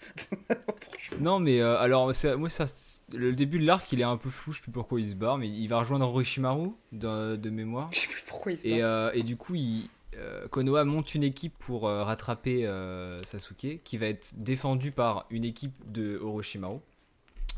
[1.20, 2.66] non, mais euh, alors, moi, ça,
[3.14, 5.14] le début de l'arc, il est un peu flou, je sais plus pourquoi il se
[5.14, 7.88] barre, mais il va rejoindre Roshimaru de, mémoire.
[7.92, 8.78] Je sais plus pourquoi il se barre.
[8.80, 13.82] Euh, et du coup, il, euh, Konoha monte une équipe pour euh, rattraper euh, Sasuke,
[13.84, 16.78] qui va être défendue par une équipe de Orochimaru,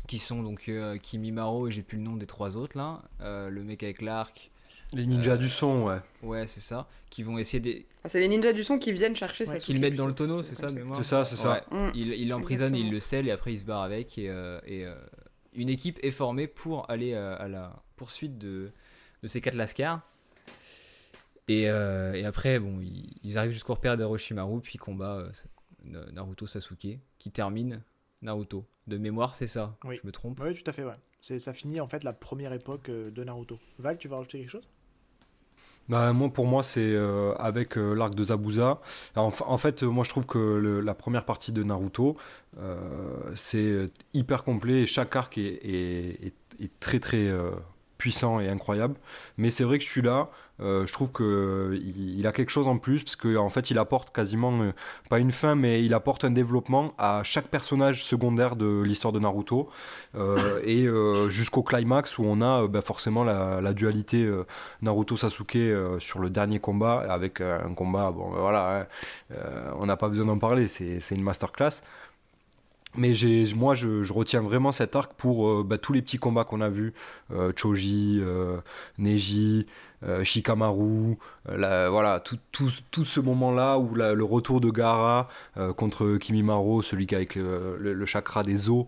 [0.07, 3.49] qui sont donc euh, Kimimaro et j'ai plus le nom des trois autres là, Euh,
[3.49, 4.49] le mec avec l'arc,
[4.93, 5.99] Les ninjas Euh, du son, ouais.
[6.23, 7.83] ouais, c'est ça, qui vont essayer de.
[8.03, 9.65] Ah, c'est les ninjas du son qui viennent chercher Ouais, Sasuke.
[9.65, 11.63] qui le mettent dans le tonneau, c'est ça, C'est ça, c'est ça.
[11.71, 11.89] Ouais.
[11.89, 11.91] Mm.
[11.95, 14.95] Il, l'emprisonne, il le scelle et après il se barre avec et, euh, et, euh,
[15.53, 18.71] une équipe est formée pour aller euh, à la poursuite de,
[19.21, 20.01] de ces quatre lascars.
[21.49, 25.31] Et, euh, et après, bon, ils, ils arrivent jusqu'au repère d'Orochimaru, puis combat euh,
[25.83, 27.81] Na- Naruto Sasuke, qui termine
[28.21, 28.65] Naruto.
[28.87, 29.99] De mémoire, c'est ça Oui.
[30.01, 30.39] Je me trompe?
[30.39, 33.23] Oui tout à fait ouais c'est ça finit en fait la première époque euh, de
[33.25, 34.67] Naruto Val tu vas rajouter quelque chose?
[35.87, 38.79] Bah, moi, pour moi, c'est euh, avec euh, l'arc de Zabuza.
[39.15, 42.15] En, en fait, moi, je trouve que le- la première partie de Naruto,
[42.59, 42.85] euh,
[43.35, 47.51] c'est hyper complet et chaque arc est, est- est- est très très euh,
[47.99, 48.95] puissant et incroyable.
[49.37, 50.29] Mais c'est vrai que celui-là,
[50.61, 53.77] euh, je trouve que il, a quelque chose en plus parce qu'en en fait, il
[53.77, 54.71] apporte quasiment euh,
[55.09, 59.19] pas une fin, mais il apporte un développement à chaque personnage secondaire de l'histoire de
[59.19, 59.69] Naruto
[60.15, 60.87] Euh, et
[61.29, 64.27] jusqu'au climax où on a bah, forcément la, dualité.
[64.81, 68.87] Naruto Sasuke euh, sur le dernier combat avec un combat bon ben voilà
[69.31, 69.35] hein,
[69.79, 71.81] on n'a pas besoin d'en parler c'est une masterclass
[72.95, 73.13] Mais
[73.55, 76.69] moi, je, retiens vraiment cet arc pour euh, bah, tous les petits combats qu'on a
[76.69, 76.93] vus.
[77.31, 78.57] Euh, Choji, euh,
[78.97, 79.67] Neji,
[80.23, 81.17] Shikamaru.
[81.45, 87.05] voilà, tout, tout, tout ce moment-là où le retour de Gaara euh, contre Kimimaro, celui
[87.05, 88.85] qui a avec le, chakra des os.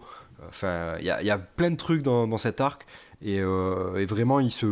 [0.48, 2.86] Enfin, il y a, plein de trucs dans, cet arc.
[3.22, 4.65] Et, vraiment, il se,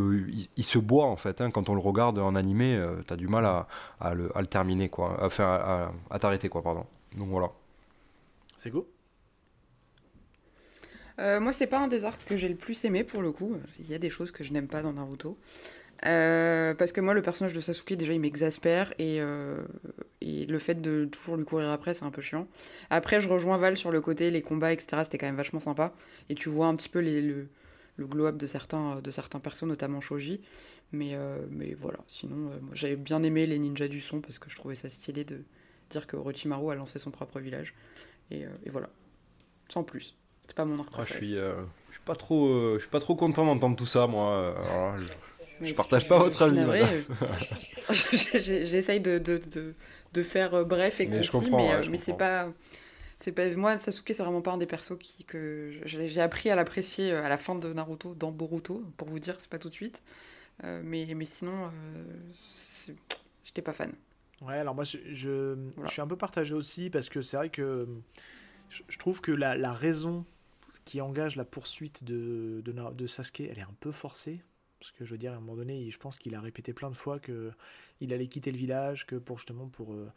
[0.58, 1.40] il, se boit en fait.
[1.40, 1.52] hein.
[1.52, 5.20] Quand on le regarde en animé, t'as du mal à, le, à le terminer, quoi.
[5.22, 6.86] Enfin, à, à- t'arrêter, quoi, pardon.
[7.16, 7.52] Donc voilà.
[8.58, 8.88] C'est go
[11.20, 13.58] Euh, moi, c'est pas un des arcs que j'ai le plus aimé pour le coup.
[13.80, 15.38] Il y a des choses que je n'aime pas dans Naruto.
[16.06, 19.62] Euh, parce que moi, le personnage de Sasuke, déjà, il m'exaspère et, euh,
[20.22, 22.48] et le fait de toujours lui courir après, c'est un peu chiant.
[22.90, 25.02] Après, je rejoins Val sur le côté, les combats, etc.
[25.04, 25.94] C'était quand même vachement sympa.
[26.30, 27.50] Et tu vois un petit peu le,
[28.00, 30.40] glow-up de certains, de certains persos, notamment Shoji.
[30.94, 31.18] Mais,
[31.82, 35.26] voilà, sinon, j'avais bien aimé les ninjas du son parce que je trouvais ça stylé
[35.26, 35.42] de
[35.90, 37.76] dire que Orochimaru a lancé son propre village.
[38.32, 38.90] Et voilà,
[39.68, 40.16] sans plus.
[40.50, 41.54] C'est pas mon arc Ah, je suis, euh,
[41.90, 44.32] je suis pas trop, euh, je suis pas trop content d'entendre tout ça, moi.
[44.34, 45.06] euh, alors je-
[45.62, 47.02] Mais je partage pas votre avis, euh,
[48.42, 49.74] J'essaye de, de, de,
[50.14, 52.50] de faire euh, bref et Mais concis, mais, ouais, mais c'est pas.
[53.22, 56.50] C'est pas moi Sasuke c'est vraiment pas un des persos qui que j'ai j'ai appris
[56.52, 59.70] à l'apprécier à la fin de Naruto dans Boruto pour vous dire c'est pas tout
[59.70, 60.02] de suite
[60.66, 62.92] Euh, mais mais sinon euh,
[63.44, 63.92] j'étais pas fan
[64.42, 65.88] Ouais, alors moi, je, je, Voilà.
[65.88, 67.88] je suis un peu partagé aussi parce que c'est vrai que
[68.70, 70.26] je, je trouve que la, la raison
[70.86, 74.42] qui engage la poursuite de, de, Sasuke, elle est un peu forcée.
[74.80, 76.90] Parce que je veux dire, à un moment donné, je pense qu'il a répété plein
[76.90, 77.52] de fois que
[78.00, 80.10] il allait quitter le village, que pour justement pour euh,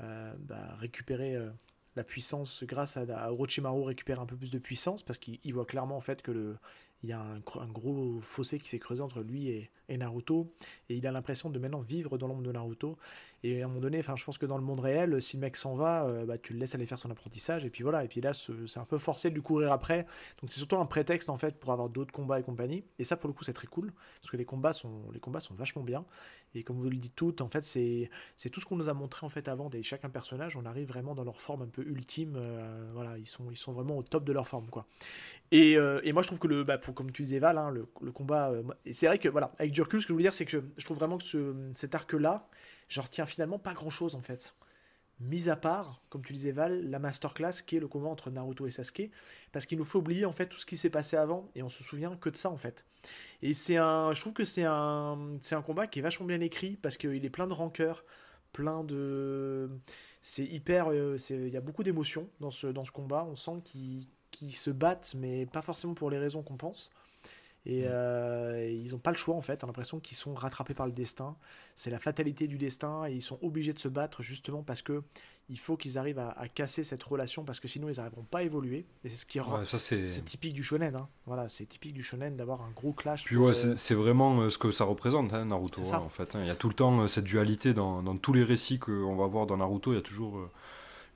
[0.00, 1.50] euh, bah, récupérer euh,
[1.96, 5.66] la puissance grâce à, Orochimaru, récupérer un peu plus de puissance, parce qu'il il voit
[5.66, 6.56] clairement en fait que le
[7.02, 10.52] il y a un gros fossé qui s'est creusé entre lui et, et Naruto,
[10.88, 12.96] et il a l'impression de maintenant vivre dans l'ombre de Naruto.
[13.42, 15.42] Et à un moment donné, enfin, je pense que dans le monde réel, si le
[15.42, 18.02] mec s'en va, euh, bah, tu le laisses aller faire son apprentissage, et puis voilà.
[18.02, 20.04] Et puis là, ce- c'est un peu forcé de lui courir après.
[20.40, 22.84] Donc c'est surtout un prétexte en fait pour avoir d'autres combats et compagnie.
[22.98, 25.40] Et ça, pour le coup, c'est très cool parce que les combats sont, les combats
[25.40, 26.04] sont vachement bien.
[26.54, 28.10] Et comme vous le dites toutes, en fait, c'est,
[28.50, 30.56] tout ce qu'on nous a montré en fait avant des chacun personnage.
[30.56, 32.34] On arrive vraiment dans leur forme un peu ultime.
[32.36, 34.86] euh, voilà, ils sont, ils sont vraiment au top de leur forme, quoi.
[35.52, 37.70] Et, euh, et moi, je trouve que le, bah, pour, comme tu disais Val, hein,
[37.70, 38.52] le, combat,
[38.90, 40.84] c'est vrai que voilà, avec du recul, ce que je voulais dire, c'est que je,
[40.86, 42.48] trouve vraiment que ce, cet arc-là,
[42.88, 44.54] je retiens finalement pas grand-chose en fait.
[45.20, 48.66] Mis à part, comme tu disais Val, la masterclass qui est le combat entre Naruto
[48.66, 49.10] et Sasuke,
[49.52, 51.68] parce qu'il nous faut oublier en fait tout ce qui s'est passé avant et on
[51.68, 52.86] se souvient que de ça en fait.
[53.42, 56.40] Et c'est un, je trouve que c'est un, c'est un combat qui est vachement bien
[56.40, 58.06] écrit parce qu'il est plein de rancœur,
[58.54, 59.68] plein de,
[60.22, 63.24] c'est hyper, euh, il y a beaucoup d'émotions dans ce, dans ce combat.
[63.24, 66.90] On sent qu'ils qu'ils se battent, mais pas forcément pour les raisons qu'on pense.
[67.68, 69.64] Et euh, ils n'ont pas le choix en fait.
[69.64, 71.36] On a l'impression qu'ils sont rattrapés par le destin.
[71.74, 75.02] C'est la fatalité du destin et ils sont obligés de se battre justement parce que
[75.48, 78.38] il faut qu'ils arrivent à, à casser cette relation parce que sinon ils n'arriveront pas
[78.38, 78.86] à évoluer.
[79.04, 79.58] Et c'est ce qui rend.
[79.58, 80.04] Ouais, c'est.
[80.24, 81.08] Typique du shonen, hein.
[81.26, 83.24] voilà, c'est typique du shonen d'avoir un gros clash.
[83.24, 85.96] Puis ouais, euh, c'est vraiment euh, ce que ça représente, hein, Naruto, ça.
[85.96, 86.34] hein, en fait.
[86.36, 86.40] hein.
[86.42, 89.26] Il y a tout le temps cette dualité dans, dans tous les récits qu'on va
[89.26, 89.92] voir dans Naruto.
[89.92, 90.50] Il y a toujours euh,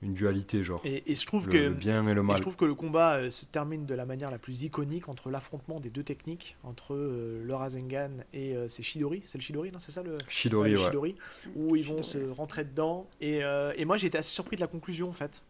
[0.01, 2.37] une dualité, genre et, et je trouve le, que le bien et le Et mal.
[2.37, 5.29] je trouve que le combat euh, se termine de la manière la plus iconique entre
[5.29, 9.71] l'affrontement des deux techniques, entre euh, le Rasengan et euh, c'est Shidori, c'est le Shidori,
[9.71, 10.85] non C'est ça le, Shidori, ouais, le ouais.
[10.87, 11.15] Shidori,
[11.55, 12.29] où ils vont Shidori.
[12.33, 13.07] se rentrer dedans.
[13.19, 15.43] Et, euh, et moi j'étais assez surpris de la conclusion en fait.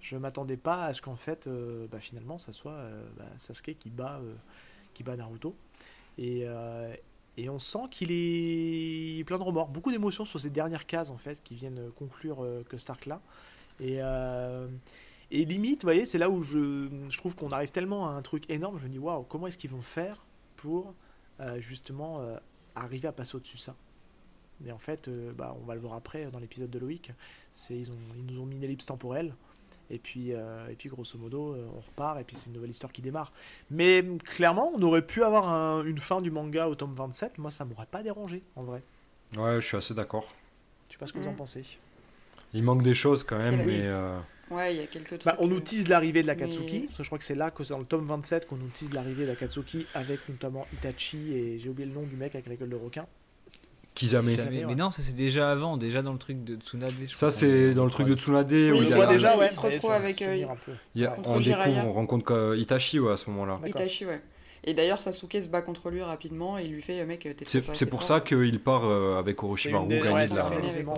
[0.00, 2.76] Je m'attendais pas à ce qu'en fait, euh, bah, finalement, ça soit
[3.16, 4.20] bah, Sasuke qui bat,
[4.94, 5.54] qui bat Naruto.
[6.18, 6.44] Et,
[7.36, 11.18] et on sent qu'il est plein de remords, beaucoup d'émotions sur ces dernières cases en
[11.18, 13.20] fait qui viennent conclure que Stark là.
[13.82, 14.68] Et, euh,
[15.30, 18.22] et limite, vous voyez, c'est là où je, je trouve qu'on arrive tellement à un
[18.22, 18.78] truc énorme.
[18.78, 20.22] Je me dis, waouh, comment est-ce qu'ils vont faire
[20.56, 20.94] pour
[21.40, 22.36] euh, justement euh,
[22.74, 23.74] arriver à passer au-dessus de ça?
[24.64, 27.10] Et en fait, bah, on va le voir après dans l'épisode de Loïc.
[27.52, 29.34] C'est, ils, ont, ils nous ont mis une ellipse temporelle.
[29.90, 32.20] Et puis, euh, et puis grosso modo, euh, on repart.
[32.20, 33.32] Et puis, c'est une nouvelle histoire qui démarre.
[33.70, 37.38] Mais clairement, on aurait pu avoir un- une fin du manga au tome 27.
[37.38, 38.82] Moi, ça m'aurait pas dérangé, en vrai.
[39.36, 40.32] Ouais, je suis assez d'accord.
[40.88, 41.36] Je sais pas ce que vous en Mm.
[41.36, 41.62] pensez.
[42.54, 44.18] Il manque des choses quand même, mais euh,
[44.50, 46.80] ouais il y a quelques trucs Bah, on nous euh, tease l'arrivée de l'Akatsuki.
[46.80, 48.56] mais- Parce que Je crois que c'est là, que c'est dans le tome 27, qu'on
[48.56, 52.46] nous tease l'arrivée d'Akatsuki avec notamment Itachi et j'ai oublié le nom du mec avec
[52.48, 53.06] la gueule de requin.
[53.94, 54.24] Kizame.
[54.24, 54.64] Mais, ouais.
[54.66, 56.92] mais non, ça c'est déjà avant, déjà dans le truc de Tsunade.
[57.12, 59.34] Ça, c'est dans le truc de Tsunade où Oui, il on y il a déjà,
[59.34, 59.50] il ouais.
[59.50, 60.72] se retrouve avec, euh, un peu.
[60.94, 63.58] il y a- on découvre, on rencontre euh, Itachi ouais, à ce moment-là.
[63.66, 64.22] Itachi ouais
[64.64, 67.62] et d'ailleurs Sasuke se bat contre lui rapidement et il lui fait mec t'es C'est
[67.74, 68.08] c'est pour fort.
[68.08, 70.36] ça qu'il part euh, avec Orochimaru une gagner ouais, de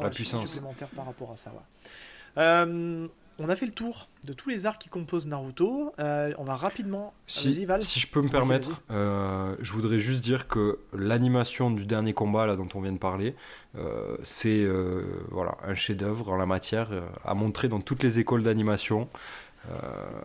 [0.02, 0.46] la, puissance.
[0.46, 1.50] supplémentaire par rapport à ça.
[1.50, 1.92] ouais.
[2.38, 3.06] Euh,
[3.40, 5.92] on a fait le tour de tous les arcs qui composent Naruto.
[5.98, 7.12] Euh, on va rapidement.
[7.26, 7.82] Si, Vas-y, Val.
[7.82, 8.96] si je peux me Vas-y, permettre, vas-y.
[8.96, 12.98] euh, je voudrais juste dire que l'animation du dernier combat là dont on vient de
[12.98, 13.34] parler,
[13.76, 18.20] euh, c'est euh, voilà un chef-d'œuvre en la matière euh, à montrer dans toutes les
[18.20, 19.08] écoles d'animation.
[19.68, 19.74] Euh,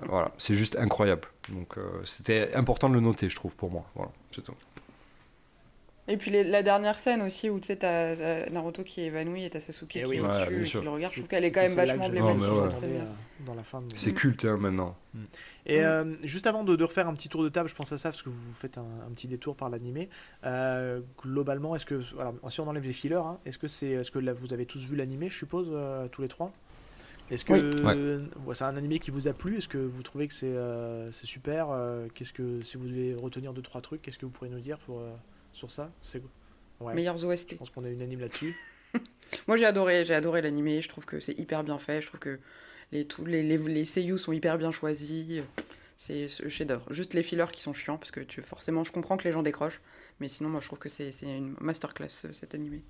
[0.07, 1.23] voilà, c'est juste incroyable.
[1.51, 3.85] Donc euh, c'était important de le noter, je trouve, pour moi.
[3.95, 4.53] Voilà, c'est tout.
[6.07, 9.05] Et puis les- la dernière scène aussi où tu sais, t'as t'as Naruto qui est
[9.05, 11.13] évanoui et t'as Sasuke Eh qui oui, est ouais, et qui le regarde.
[11.13, 13.05] Je trouve qu'elle est quand même vachement emblématique, ouais, euh,
[13.45, 14.95] dans la fin de- C'est culte hein, maintenant.
[15.67, 15.84] Et Mm.
[15.84, 18.09] euh, juste avant de, de refaire un petit tour de table, je pense à ça
[18.09, 20.09] parce que vous faites un, un petit détour par l'animé.
[20.45, 24.09] Euh, globalement, est-ce que, alors, si on enlève les fillers, hein, est-ce que c'est, est-ce
[24.09, 26.51] que là, vous avez tous vu l'animé, je suppose, euh, tous les trois?
[27.31, 28.27] Est-ce que Oui.
[28.45, 29.57] ouais, c'est un animé qui vous a plu?
[29.57, 31.69] Est-ce que vous trouvez que c'est, euh, c'est super?
[31.72, 34.60] Euh, Qu'est-ce que, si vous devez retenir deux trois trucs, qu'est-ce que vous pourriez nous
[34.60, 35.14] dire pour, euh,
[35.53, 35.91] sur ça?
[36.01, 36.22] C'est
[36.80, 37.51] ouais, Meilleurs OST.
[37.51, 38.56] je pense qu'on est unanime là-dessus.
[39.47, 42.19] Moi j'ai adoré, j'ai adoré l'animé, je trouve que c'est hyper bien fait, je trouve
[42.19, 42.39] que
[42.91, 45.43] les, tous les, les, les seiyuu sont hyper bien choisis,
[45.97, 46.91] c'est ce chef-d'œuvre.
[46.91, 49.43] Juste les fillers qui sont chiants, parce que tu, forcément je comprends que les gens
[49.43, 49.81] décrochent,
[50.19, 52.81] mais sinon moi je trouve que c'est c'est une masterclass cet animé.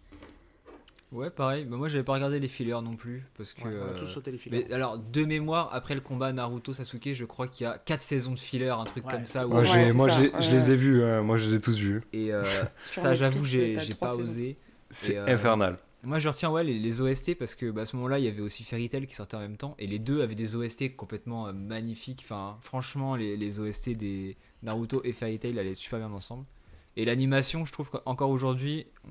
[1.12, 1.66] Ouais, pareil.
[1.66, 3.26] Bah, moi, j'avais pas regardé les fillers non plus.
[3.38, 3.62] Parce que.
[3.64, 4.66] Ouais, on a euh, tous sauté les fillers.
[4.68, 8.34] Mais alors, de mémoire, après le combat Naruto-Sasuke, je crois qu'il y a 4 saisons
[8.34, 9.48] de fillers, un truc Ouais, comme ça.
[9.48, 12.02] où- Moi, ça, je les ai vus, hein, moi je les ai tous vus.
[12.14, 12.44] Et euh,
[12.80, 14.22] ça, j'avoue, j'ai pas saisons.
[14.22, 14.58] osé.
[14.92, 15.78] C'est euh, infernal.
[16.04, 18.28] Moi, je retiens ouais, les, les OST parce que bah, à ce moment-là, il y
[18.30, 19.76] avait aussi Fairy Tail qui sortait en même temps.
[19.80, 22.22] Et les deux avaient des OST complètement euh, magnifiques.
[22.24, 26.46] Enfin, franchement, les, les OST des Naruto et Fairy Tail allaient super bien ensemble.
[26.96, 29.10] Et l'animation, je trouve qu'encore aujourd'hui, on-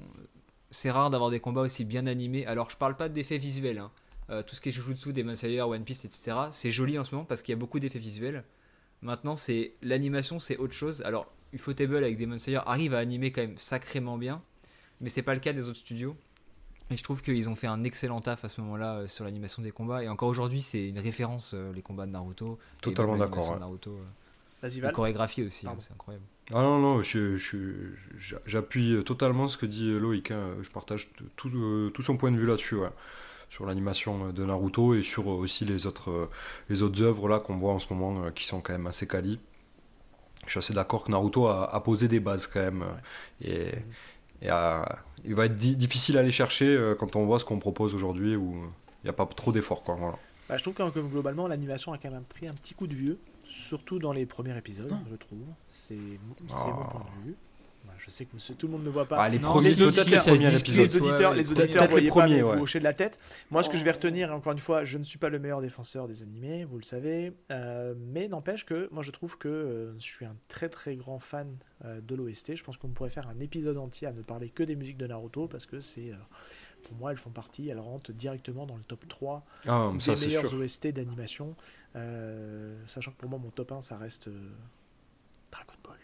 [0.70, 2.47] c'est rare d'avoir des combats aussi bien animés.
[2.47, 3.78] Alors, je parle pas d'effets visuels.
[3.78, 3.90] hein.
[4.31, 6.36] Euh, tout ce qui est Jujutsu, Demon Slayer, One Piece, etc.
[6.51, 8.45] C'est joli en ce moment parce qu'il y a beaucoup d'effets visuels.
[9.01, 11.03] Maintenant, c'est l'animation, c'est autre chose.
[11.03, 14.43] Alors, Ufotable avec Demon Slayer arrive à animer quand même sacrément bien,
[15.01, 16.15] mais c'est pas le cas des autres studios.
[16.90, 19.62] Et je trouve qu'ils ont fait un excellent taf à ce moment-là euh, sur l'animation
[19.62, 20.03] des combats.
[20.03, 22.59] Et encore aujourd'hui, c'est une référence, euh, les combats de Naruto.
[22.82, 23.59] Totalement d'accord, ouais.
[23.59, 23.99] Naruto.
[24.63, 26.25] Vas-y chorégraphie aussi, hein, c'est incroyable.
[26.51, 30.31] Ah non, non, je- je- je- j'appuie totalement ce que dit Loïc.
[30.31, 30.57] hein.
[30.63, 32.89] Je partage tout, euh, tout son point de vue là-dessus, ouais.
[33.51, 36.31] sur l'animation de Naruto et sur euh, aussi les autres, euh,
[36.69, 39.07] les autres œuvres là qu'on voit en ce moment euh, qui sont quand même assez
[39.07, 39.39] quali.
[40.45, 42.85] Je suis assez d'accord que Naruto a, a posé des bases quand même.
[43.41, 43.73] Et,
[44.43, 47.45] et a- il va être di- difficile à aller chercher euh, quand on voit ce
[47.47, 48.55] qu'on propose aujourd'hui où
[49.03, 49.83] il n'y a pas trop d'efforts.
[49.83, 50.19] Quoi, voilà.
[50.49, 53.19] Bah, je trouve que globalement l'animation a quand même pris un petit coup de vieux,
[53.49, 55.03] surtout dans les premiers épisodes, Non.
[55.11, 55.41] je trouve.
[55.69, 55.97] C'est
[56.47, 56.70] c'est Ah.
[56.70, 57.37] mon point de vue.
[57.87, 59.16] Bah, je sais que tout le monde ne voit pas.
[59.23, 60.51] Ah, les Non, premiers, les les auditeurs- épisodes.
[60.53, 62.93] discute, les auditeurs, ouais, les auditeurs les voyaient pas, mais premiers, vous hochez de la
[62.93, 63.19] tête.
[63.51, 63.95] Moi, ce que je vais Oh.
[63.95, 66.83] retenir, encore une fois, je ne suis pas le meilleur défenseur des animés, vous le
[66.83, 70.97] savez, euh, mais n'empêche que moi, je trouve que euh, je suis un très très
[70.97, 72.57] grand fan euh, de l'OST.
[72.57, 75.07] Je pense qu'on pourrait faire un épisode entier à ne parler que des musiques de
[75.07, 76.16] Naruto parce que c'est, euh,
[76.85, 80.15] pour moi, elles font partie, elles rentrent directement dans le top 3 Ah, des ça
[80.15, 80.53] meilleurs.
[80.55, 81.55] OST d'animation.
[81.97, 84.51] euh, sachant que pour moi, mon top 1, ça reste euh,
[85.51, 85.99] Dragon Ball.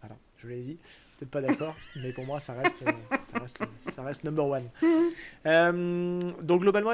[0.00, 0.78] Voilà, je l'ai dit.
[1.18, 2.92] Peut-être pas d'accord, mais pour moi, ça reste, euh,
[3.32, 4.68] ça reste, ça reste number one.
[5.46, 6.92] Euh, donc, globalement,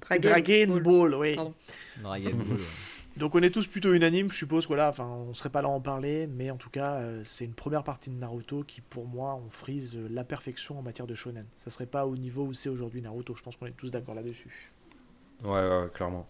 [0.00, 0.82] Dragon, Dragon Ball.
[0.82, 1.34] Ball, oui.
[1.36, 1.54] Pardon.
[2.02, 2.58] Dragon Ball.
[3.16, 4.66] Donc, on est tous plutôt unanimes, je suppose.
[4.66, 7.44] Voilà, enfin, on serait pas là à en parler, mais en tout cas, euh, c'est
[7.44, 11.06] une première partie de Naruto qui, pour moi, on frise euh, la perfection en matière
[11.06, 11.46] de shonen.
[11.56, 13.36] Ça serait pas au niveau où c'est aujourd'hui Naruto.
[13.36, 14.72] Je pense qu'on est tous d'accord là-dessus.
[15.44, 16.26] Ouais, ouais, clairement.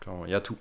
[0.00, 0.56] Clairement, il y a tout.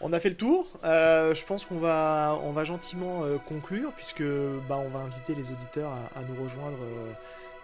[0.00, 0.70] On a fait le tour.
[0.84, 5.50] Euh, je pense qu'on va, on va gentiment conclure puisque bah, on va inviter les
[5.50, 6.78] auditeurs à, à nous rejoindre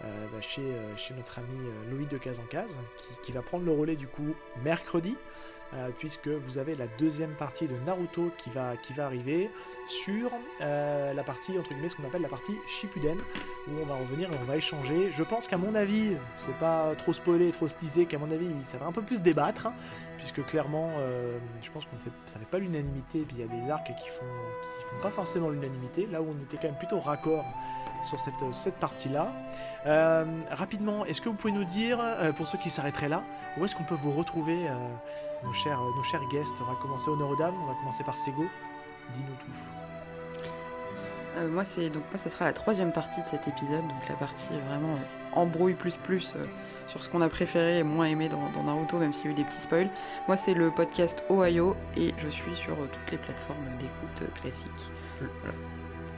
[0.03, 3.33] euh, bah, chez, euh, chez notre ami euh, Loïc de Case en Case qui, qui
[3.33, 5.17] va prendre le relais du coup mercredi
[5.77, 9.51] euh, puisque vous avez la deuxième partie de Naruto qui va, qui va arriver
[9.89, 10.31] sur
[10.61, 13.19] euh, la partie entre guillemets ce qu'on appelle la partie Shippuden
[13.69, 15.11] où on va revenir et on va échanger.
[15.11, 18.79] Je pense qu'à mon avis, c'est pas trop spoilé, trop teaser, qu'à mon avis ça
[18.79, 19.67] va un peu plus débattre
[20.17, 23.43] puisque clairement, euh, je pense qu'on fait, ça fait pas l'unanimité, et puis il y
[23.43, 24.25] a des arcs qui font,
[24.79, 27.45] qui font pas forcément l'unanimité, là où on était quand même plutôt raccord
[28.03, 29.33] sur cette, cette partie-là.
[30.51, 31.99] Rapidement, est-ce que vous pouvez nous dire,
[32.37, 33.23] pour ceux qui s'arrêteraient là,
[33.59, 34.69] où est-ce qu'on peut vous retrouver,
[35.45, 38.17] nos, chers, nos chers guests On va commencer honneur aux dames, on va commencer par
[38.17, 38.45] Sego.
[39.13, 39.53] Dis-nous tout.
[41.37, 44.15] Euh, moi, c'est donc moi, ça sera la troisième partie de cet épisode, donc la
[44.15, 46.45] partie euh, vraiment euh, embrouille plus plus euh,
[46.87, 49.31] sur ce qu'on a préféré et moins aimé dans, dans Naruto, même s'il y a
[49.33, 49.89] eu des petits spoils.
[50.29, 54.41] Moi, c'est le podcast Ohio et je suis sur euh, toutes les plateformes d'écoute euh,
[54.41, 54.91] classiques.
[55.19, 55.55] Voilà.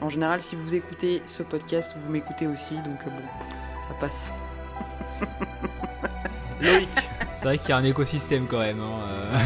[0.01, 3.25] En général, si vous écoutez ce podcast, vous m'écoutez aussi, donc euh, bon,
[3.87, 4.31] ça passe.
[6.61, 7.06] Loïc,
[7.47, 8.79] vrai qu'il y a un écosystème quand même.
[8.79, 9.37] hein, euh,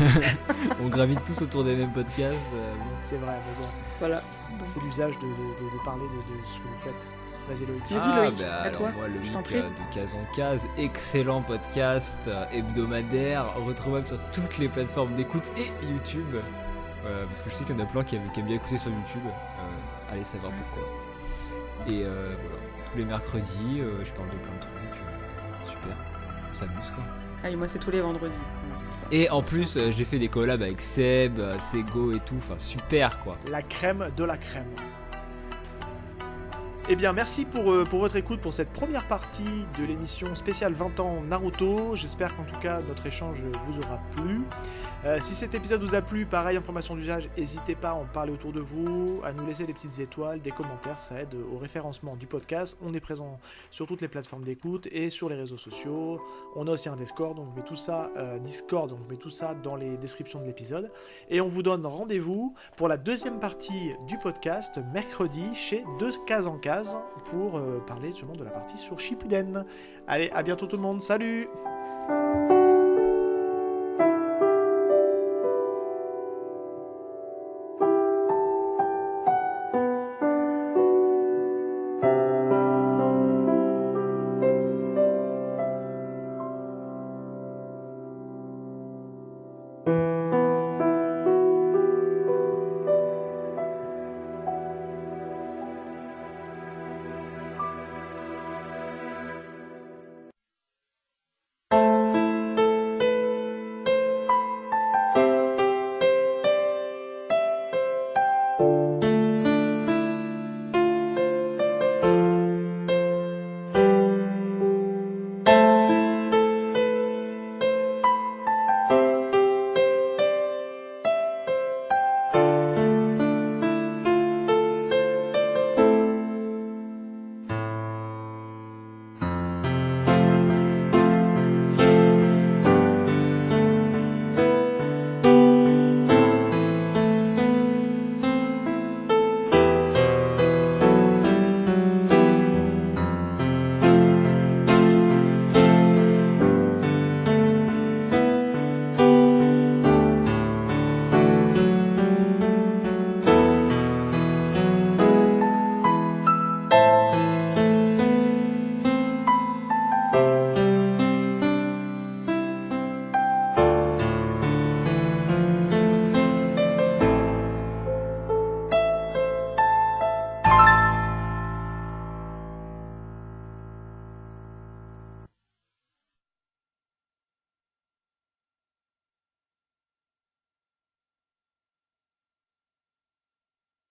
[0.84, 2.36] On gravite tous autour des mêmes podcasts.
[2.56, 2.84] euh, bon.
[3.00, 3.70] c'est vrai, mais bon,
[4.00, 4.22] Voilà.
[4.66, 7.08] c'est l'usage de, de- de- de parler de, de ce que vous faites.
[7.50, 7.84] Vas-y Loïc.
[7.90, 9.58] Vas-y, Loïc, bah, à alors toi, Moi, le je t'en Loïc, prie.
[9.58, 15.44] euh, de case en case, excellent podcast euh, hebdomadaire, retrouvable sur toutes les plateformes d'écoute
[15.58, 16.36] et YouTube.
[17.06, 18.56] Euh, parce que je sais qu'il y en a plein qui aiment, qui aiment bien
[18.58, 19.24] écouter sur YouTube.
[19.26, 20.88] Euh, allez savoir pourquoi.
[21.88, 22.58] Et euh, voilà,
[22.92, 24.74] tous les mercredis, euh, je parle de plein de trucs.
[24.76, 25.98] euh, super,
[26.50, 27.04] on s'amuse quoi.
[27.44, 28.34] Ah, et moi, c'est tous les vendredis.
[29.12, 32.36] Et en plus, euh, j'ai fait des collabs avec Seb, euh, Sego et tout.
[32.38, 33.38] Enfin, super quoi.
[33.50, 34.68] La crème de la crème.
[36.90, 39.44] Eh bien, merci pour, euh, pour votre écoute pour cette première partie
[39.80, 41.96] de l'émission spéciale 20 ans Naruto.
[41.96, 44.42] J'espère qu'en tout cas notre échange vous aura plu.
[45.04, 48.32] Euh, si cet épisode vous a plu, pareil, information d'usage, n'hésitez pas à en parler
[48.32, 52.16] autour de vous, à nous laisser des petites étoiles, des commentaires, ça aide au référencement
[52.16, 52.78] du podcast.
[52.86, 53.40] On est présent
[53.72, 56.22] sur toutes les plateformes d'écoute et sur les réseaux sociaux.
[56.56, 59.18] On a aussi un Discord, donc je mets tout ça, euh, Discord, donc je mets
[59.18, 60.92] tout ça dans les descriptions de l'épisode.
[61.32, 66.46] Et on vous donne rendez-vous pour la deuxième partie du podcast, mercredi, chez Deux Cases
[66.46, 66.60] en
[67.26, 69.66] Pour euh, parler justement de la partie sur Shippuden.
[70.08, 71.48] Allez, à bientôt tout le monde, salut